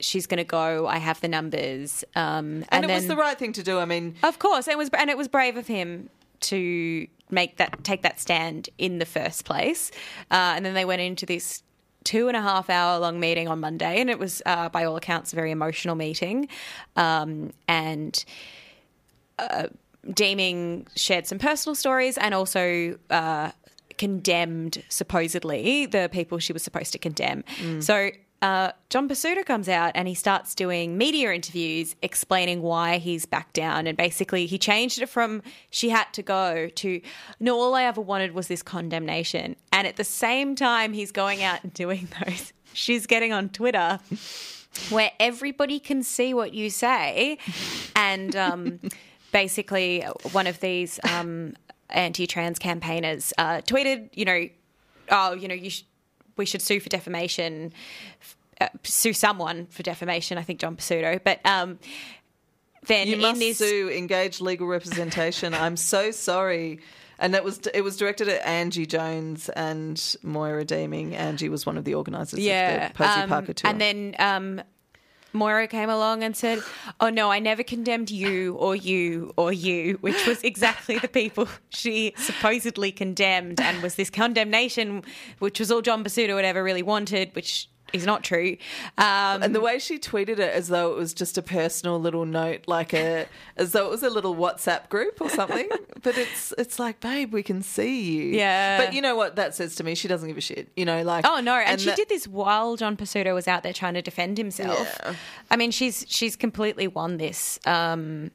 she's 0.00 0.26
going 0.26 0.38
to 0.38 0.44
go. 0.44 0.86
I 0.86 0.98
have 0.98 1.20
the 1.20 1.28
numbers. 1.28 2.04
Um, 2.16 2.64
And, 2.70 2.84
and 2.84 2.90
it 2.90 2.94
was 2.94 3.06
the 3.06 3.16
right 3.16 3.38
thing 3.38 3.52
to 3.54 3.62
do. 3.62 3.78
I 3.78 3.84
mean, 3.84 4.16
Of 4.22 4.38
course, 4.38 4.66
it 4.66 4.76
was, 4.76 4.90
and 4.98 5.10
it 5.10 5.16
was 5.16 5.28
brave 5.28 5.56
of 5.56 5.66
him 5.66 6.10
to 6.40 7.06
make 7.30 7.58
that 7.58 7.84
take 7.84 8.02
that 8.02 8.18
stand 8.18 8.68
in 8.78 8.98
the 8.98 9.06
first 9.06 9.44
place. 9.44 9.90
Uh, 10.30 10.54
and 10.56 10.64
then 10.64 10.74
they 10.74 10.84
went 10.84 11.02
into 11.02 11.26
this 11.26 11.62
two 12.02 12.28
and 12.28 12.36
a 12.36 12.40
half 12.40 12.70
hour 12.70 12.98
long 12.98 13.20
meeting 13.20 13.46
on 13.46 13.60
Monday, 13.60 14.00
and 14.00 14.08
it 14.08 14.18
was, 14.18 14.42
uh, 14.46 14.68
by 14.70 14.84
all 14.84 14.96
accounts, 14.96 15.32
a 15.32 15.36
very 15.36 15.50
emotional 15.50 15.94
meeting. 15.94 16.48
Um, 16.96 17.52
and 17.68 18.24
uh, 19.38 19.68
Deeming 20.12 20.86
shared 20.96 21.26
some 21.26 21.38
personal 21.38 21.74
stories 21.74 22.18
and 22.18 22.34
also. 22.34 22.98
Uh, 23.08 23.50
condemned 23.98 24.82
supposedly 24.88 25.84
the 25.84 26.08
people 26.10 26.38
she 26.38 26.54
was 26.54 26.62
supposed 26.62 26.90
to 26.90 26.98
condemn. 26.98 27.44
So 27.80 28.10
uh, 28.42 28.72
John 28.88 29.08
Pesutto 29.08 29.44
comes 29.44 29.68
out 29.68 29.92
and 29.94 30.08
he 30.08 30.14
starts 30.14 30.54
doing 30.54 30.96
media 30.96 31.32
interviews 31.32 31.94
explaining 32.00 32.62
why 32.62 32.96
he's 32.96 33.26
back 33.26 33.52
down. 33.52 33.86
And 33.86 33.96
basically, 33.98 34.46
he 34.46 34.58
changed 34.58 35.02
it 35.02 35.08
from 35.08 35.42
she 35.68 35.90
had 35.90 36.10
to 36.14 36.22
go 36.22 36.68
to 36.76 37.00
no, 37.38 37.60
all 37.60 37.74
I 37.74 37.84
ever 37.84 38.00
wanted 38.00 38.32
was 38.32 38.48
this 38.48 38.62
condemnation. 38.62 39.56
And 39.72 39.86
at 39.86 39.96
the 39.96 40.04
same 40.04 40.54
time, 40.54 40.94
he's 40.94 41.12
going 41.12 41.42
out 41.42 41.62
and 41.62 41.72
doing 41.74 42.08
those. 42.24 42.52
She's 42.72 43.06
getting 43.06 43.32
on 43.32 43.50
Twitter 43.50 43.98
where 44.88 45.10
everybody 45.20 45.78
can 45.78 46.02
see 46.02 46.32
what 46.32 46.54
you 46.54 46.70
say. 46.70 47.36
And 47.94 48.34
um, 48.36 48.80
basically, 49.32 50.02
one 50.32 50.46
of 50.46 50.60
these 50.60 51.00
um, 51.04 51.54
anti 51.88 52.26
trans 52.26 52.58
campaigners 52.58 53.32
uh, 53.38 53.60
tweeted, 53.62 54.10
you 54.14 54.24
know, 54.24 54.48
oh, 55.10 55.34
you 55.34 55.48
know, 55.48 55.54
you 55.54 55.70
sh- 55.70 55.84
we 56.36 56.46
should 56.46 56.62
sue 56.62 56.80
for 56.80 56.88
defamation, 56.88 57.72
uh, 58.60 58.68
sue 58.82 59.12
someone 59.12 59.66
for 59.66 59.82
defamation. 59.82 60.38
I 60.38 60.42
think 60.42 60.60
John 60.60 60.76
Pesutto. 60.76 61.20
But 61.22 61.44
um, 61.44 61.78
then 62.86 63.08
you 63.08 63.14
in 63.14 63.20
must 63.20 63.40
this. 63.40 63.58
sue, 63.58 63.90
engage 63.90 64.40
legal 64.40 64.66
representation. 64.66 65.54
I'm 65.54 65.76
so 65.76 66.10
sorry. 66.10 66.80
And 67.18 67.34
that 67.34 67.44
was 67.44 67.60
it 67.74 67.82
was 67.82 67.98
directed 67.98 68.28
at 68.28 68.46
Angie 68.46 68.86
Jones 68.86 69.50
and 69.50 70.16
Moira 70.22 70.64
Deeming. 70.64 71.14
Angie 71.14 71.50
was 71.50 71.66
one 71.66 71.76
of 71.76 71.84
the 71.84 71.94
organisers 71.94 72.40
yeah, 72.40 72.86
of 72.86 72.92
the 72.92 72.94
Posie 72.96 73.20
um, 73.20 73.28
Parker 73.28 73.52
tour. 73.52 73.70
and 73.70 73.78
then 73.78 74.16
um, 74.18 74.62
Moira 75.32 75.68
came 75.68 75.88
along 75.88 76.22
and 76.22 76.36
said, 76.36 76.60
"Oh 77.00 77.10
no, 77.10 77.30
I 77.30 77.38
never 77.38 77.62
condemned 77.62 78.10
you 78.10 78.54
or 78.54 78.74
you 78.74 79.32
or 79.36 79.52
you," 79.52 79.98
which 80.00 80.26
was 80.26 80.42
exactly 80.42 80.98
the 80.98 81.08
people 81.08 81.48
she 81.70 82.12
supposedly 82.16 82.92
condemned, 82.92 83.60
and 83.60 83.82
was 83.82 83.94
this 83.94 84.10
condemnation, 84.10 85.02
which 85.38 85.60
was 85.60 85.70
all 85.70 85.82
John 85.82 86.02
Pesutto 86.04 86.36
had 86.36 86.44
ever 86.44 86.62
really 86.62 86.82
wanted, 86.82 87.34
which 87.34 87.68
is 87.92 88.06
not 88.06 88.22
true. 88.22 88.56
Um, 88.98 89.42
And 89.42 89.54
the 89.54 89.60
way 89.60 89.78
she 89.78 89.98
tweeted 89.98 90.38
it 90.38 90.52
as 90.54 90.68
though 90.68 90.92
it 90.92 90.96
was 90.96 91.12
just 91.14 91.36
a 91.38 91.42
personal 91.42 92.00
little 92.00 92.24
note, 92.24 92.62
like 92.66 92.92
a 92.94 93.26
as 93.56 93.72
though 93.72 93.86
it 93.86 93.90
was 93.90 94.02
a 94.02 94.10
little 94.10 94.34
WhatsApp 94.34 94.88
group 94.88 95.20
or 95.20 95.28
something. 95.30 95.68
but 96.02 96.16
it's 96.18 96.52
it's 96.58 96.78
like, 96.78 97.00
babe, 97.00 97.32
we 97.32 97.42
can 97.42 97.62
see 97.62 98.00
you. 98.12 98.36
Yeah. 98.36 98.78
But 98.84 98.94
you 98.94 99.02
know 99.02 99.16
what 99.16 99.36
that 99.36 99.54
says 99.54 99.74
to 99.76 99.84
me? 99.84 99.94
She 99.94 100.08
doesn't 100.08 100.28
give 100.28 100.36
a 100.38 100.40
shit. 100.40 100.68
You 100.76 100.84
know, 100.84 101.02
like 101.02 101.24
Oh 101.26 101.40
no! 101.40 101.54
And, 101.54 101.80
she 101.80 101.86
that- 101.86 101.96
did 101.96 102.08
this 102.08 102.26
while 102.28 102.76
John 102.76 102.96
Pesutto 102.96 103.34
was 103.34 103.46
out 103.48 103.62
there 103.62 103.72
trying 103.72 103.94
to 103.94 104.02
defend 104.02 104.38
himself. 104.38 104.78
Yeah. 105.04 105.14
I 105.50 105.56
mean, 105.56 105.70
she's 105.70 106.04
she's 106.08 106.36
completely 106.36 106.86
won 106.88 107.16
this. 107.16 107.58
Um, 107.66 108.30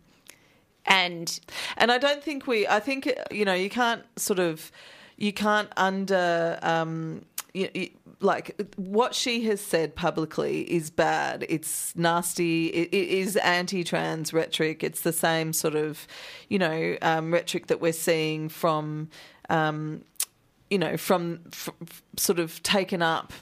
and 0.86 1.40
And 1.78 1.92
I 1.92 1.98
don't 1.98 2.24
think 2.24 2.46
we. 2.48 2.68
I 2.68 2.80
think 2.80 3.10
you 3.32 3.46
know 3.46 3.54
you 3.54 3.70
can't 3.70 4.04
sort 4.18 4.40
of 4.40 4.72
you 5.18 5.34
can't 5.34 5.70
under 5.78 6.60
um 6.62 7.26
you, 7.54 7.70
you, 7.74 7.90
like 8.20 8.60
what 8.78 9.14
she 9.14 9.44
has 9.46 9.62
said 9.62 9.96
publicly 9.96 10.62
is 10.72 10.90
bad. 10.90 11.46
It's 11.50 11.96
nasty. 11.96 12.68
It, 12.68 12.90
it 12.92 13.10
is 13.10 13.36
anti-trans 13.38 14.34
rhetoric. 14.34 14.84
It's 14.84 15.02
the 15.02 15.14
same 15.14 15.54
sort 15.54 15.76
of 15.76 16.08
you 16.50 16.60
know 16.60 16.98
um, 17.02 17.34
rhetoric 17.34 17.68
that 17.68 17.82
we're 17.82 17.94
seeing 17.94 18.50
from 18.50 19.10
um, 19.50 20.04
you 20.70 20.78
know 20.78 20.98
from 20.98 21.42
f- 21.48 21.70
f- 21.82 22.04
sort 22.18 22.40
of 22.40 22.62
taken 22.64 23.02
up 23.02 23.34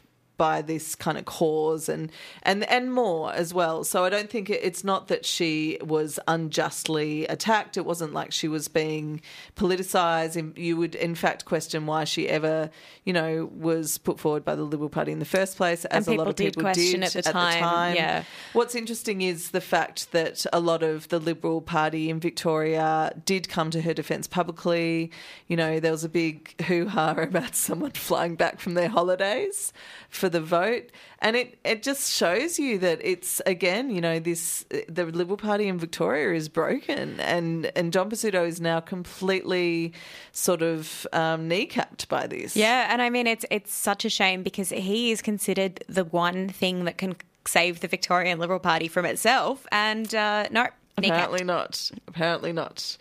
by 0.43 0.61
this 0.61 0.93
kind 0.93 1.17
of 1.17 1.23
cause 1.23 1.87
and 1.87 2.11
and 2.41 2.69
and 2.69 2.93
more 2.93 3.31
as 3.31 3.53
well. 3.53 3.85
So 3.85 4.03
I 4.03 4.09
don't 4.09 4.29
think 4.29 4.49
it, 4.49 4.59
it's 4.61 4.83
not 4.83 5.07
that 5.07 5.25
she 5.25 5.77
was 5.81 6.19
unjustly 6.27 7.25
attacked. 7.27 7.77
It 7.77 7.85
wasn't 7.85 8.11
like 8.11 8.33
she 8.33 8.49
was 8.49 8.67
being 8.67 9.21
politicized. 9.55 10.57
You 10.57 10.75
would 10.75 10.95
in 10.95 11.15
fact 11.15 11.45
question 11.45 11.85
why 11.85 12.03
she 12.03 12.27
ever, 12.27 12.71
you 13.05 13.13
know, 13.13 13.49
was 13.55 13.97
put 13.97 14.19
forward 14.19 14.43
by 14.43 14.55
the 14.55 14.63
Liberal 14.63 14.89
Party 14.89 15.13
in 15.13 15.19
the 15.19 15.25
first 15.25 15.55
place, 15.55 15.85
as 15.85 16.09
a 16.09 16.13
lot 16.13 16.27
of 16.27 16.35
people 16.35 16.61
did 16.61 16.73
question 16.73 16.99
did 16.99 17.15
at 17.15 17.23
the 17.23 17.31
time, 17.31 17.95
yeah. 17.95 18.25
What's 18.51 18.75
interesting 18.75 19.21
is 19.21 19.51
the 19.51 19.61
fact 19.61 20.11
that 20.11 20.45
a 20.51 20.59
lot 20.59 20.83
of 20.83 21.07
the 21.07 21.19
Liberal 21.19 21.61
Party 21.61 22.09
in 22.09 22.19
Victoria 22.19 23.13
did 23.23 23.47
come 23.47 23.71
to 23.71 23.81
her 23.81 23.93
defence 23.93 24.27
publicly. 24.27 25.09
You 25.47 25.55
know, 25.55 25.79
there 25.79 25.93
was 25.93 26.03
a 26.03 26.09
big 26.09 26.61
hoo 26.63 26.89
ha 26.89 27.11
about 27.17 27.55
someone 27.55 27.91
flying 27.91 28.35
back 28.35 28.59
from 28.59 28.73
their 28.73 28.89
holidays 28.89 29.71
for 30.09 30.32
the 30.34 30.41
vote. 30.41 30.89
And 31.19 31.38
it, 31.38 31.57
it 31.63 31.81
just 31.81 32.11
shows 32.11 32.59
you 32.59 32.77
that 32.79 32.99
it's, 33.01 33.41
again, 33.45 33.89
you 33.89 34.01
know, 34.01 34.19
this 34.19 34.65
the 34.89 35.05
Liberal 35.05 35.38
Party 35.38 35.69
in 35.69 35.79
Victoria 35.79 36.36
is 36.36 36.49
broken. 36.49 37.21
And, 37.21 37.71
and 37.77 37.93
John 37.93 38.09
Pesutto 38.09 38.45
is 38.45 38.59
now 38.59 38.81
completely 38.81 39.93
sort 40.34 40.61
of 40.61 41.07
um, 41.13 41.49
kneecapped 41.49 42.09
by 42.09 42.27
this. 42.27 42.57
yeah, 42.57 42.88
and 42.91 43.01
I 43.01 43.09
mean 43.09 43.27
it's 43.27 43.45
it's 43.49 43.73
such 43.73 44.03
a 44.03 44.09
shame 44.09 44.43
because 44.43 44.69
he 44.69 45.11
is 45.11 45.21
considered 45.21 45.84
the 45.88 46.03
one 46.03 46.49
thing 46.49 46.84
that 46.86 46.97
can 46.97 47.15
save 47.45 47.79
the 47.79 47.88
Victorian 47.88 48.39
Liberal 48.39 48.59
Party 48.59 48.88
from 48.88 49.05
itself. 49.05 49.65
And 49.71 50.13
uh, 50.13 50.47
no, 50.51 50.67
kneecapped. 50.97 51.07
Apparently 51.07 51.43
not. 51.43 51.91
Apparently 52.07 52.53
not. 52.53 52.97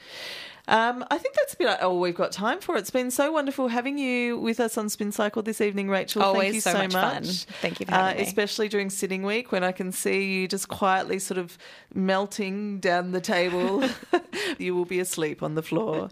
Um, 0.68 1.04
I 1.10 1.18
think 1.18 1.34
that's 1.34 1.54
about 1.54 1.80
all 1.80 1.98
we've 1.98 2.14
got 2.14 2.30
time 2.30 2.60
for. 2.60 2.76
It's 2.76 2.90
been 2.90 3.10
so 3.10 3.32
wonderful 3.32 3.66
having 3.68 3.98
you 3.98 4.38
with 4.38 4.60
us 4.60 4.78
on 4.78 4.88
Spin 4.88 5.10
Cycle 5.10 5.42
this 5.42 5.60
evening, 5.60 5.88
Rachel. 5.88 6.22
Thank 6.22 6.34
Always 6.34 6.54
you 6.54 6.60
so 6.60 6.72
so, 6.72 6.78
much 6.78 6.92
fun. 6.92 7.24
Thank 7.24 7.80
you 7.80 7.86
for 7.86 7.92
having 7.92 8.18
me. 8.18 8.22
Especially 8.22 8.68
during 8.68 8.88
sitting 8.88 9.24
week 9.24 9.50
when 9.50 9.64
I 9.64 9.72
can 9.72 9.90
see 9.90 10.40
you 10.40 10.46
just 10.46 10.68
quietly 10.68 11.18
sort 11.18 11.38
of 11.38 11.58
melting 11.94 12.78
down 12.78 13.10
the 13.10 13.20
table. 13.20 13.82
you 14.58 14.74
will 14.74 14.84
be 14.84 15.00
asleep 15.00 15.42
on 15.42 15.56
the 15.56 15.62
floor. 15.62 16.08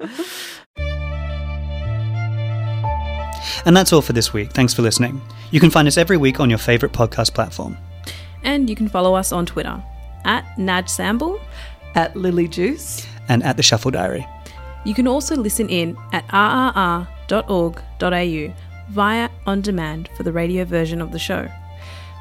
And 3.66 3.76
that's 3.76 3.92
all 3.92 4.02
for 4.02 4.14
this 4.14 4.32
week. 4.32 4.52
Thanks 4.52 4.74
for 4.74 4.82
listening. 4.82 5.20
You 5.50 5.60
can 5.60 5.70
find 5.70 5.86
us 5.86 5.96
every 5.96 6.16
week 6.16 6.40
on 6.40 6.50
your 6.50 6.58
favourite 6.58 6.94
podcast 6.94 7.34
platform. 7.34 7.76
And 8.42 8.68
you 8.70 8.74
can 8.74 8.88
follow 8.88 9.14
us 9.14 9.32
on 9.32 9.46
Twitter 9.46 9.82
at 10.24 10.44
Naj 10.56 10.84
Samble. 10.84 11.40
At 11.94 12.16
Lily 12.16 12.48
Juice. 12.48 13.06
And 13.28 13.42
at 13.42 13.56
the 13.56 13.62
Shuffle 13.62 13.90
Diary. 13.90 14.26
You 14.84 14.94
can 14.94 15.06
also 15.06 15.36
listen 15.36 15.68
in 15.68 15.96
at 16.12 16.26
rrr.org.au 16.28 17.06
via 18.90 19.28
on 19.46 19.60
demand 19.60 20.08
for 20.16 20.22
the 20.22 20.32
radio 20.32 20.64
version 20.64 21.00
of 21.00 21.12
the 21.12 21.18
show. 21.18 21.48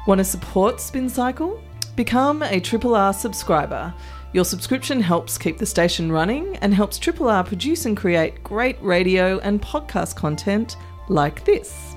Want 0.06 0.18
to 0.18 0.24
support 0.24 0.80
Spin 0.80 1.08
Cycle? 1.08 1.62
Become 1.96 2.42
a 2.42 2.60
Triple 2.60 2.94
R 2.94 3.12
subscriber. 3.12 3.92
Your 4.32 4.44
subscription 4.44 5.00
helps 5.00 5.36
keep 5.36 5.58
the 5.58 5.66
station 5.66 6.12
running 6.12 6.56
and 6.58 6.72
helps 6.72 6.98
Triple 6.98 7.28
R 7.28 7.42
produce 7.42 7.84
and 7.86 7.96
create 7.96 8.44
great 8.44 8.80
radio 8.80 9.38
and 9.40 9.60
podcast 9.60 10.14
content 10.14 10.76
like 11.08 11.44
this. 11.44 11.89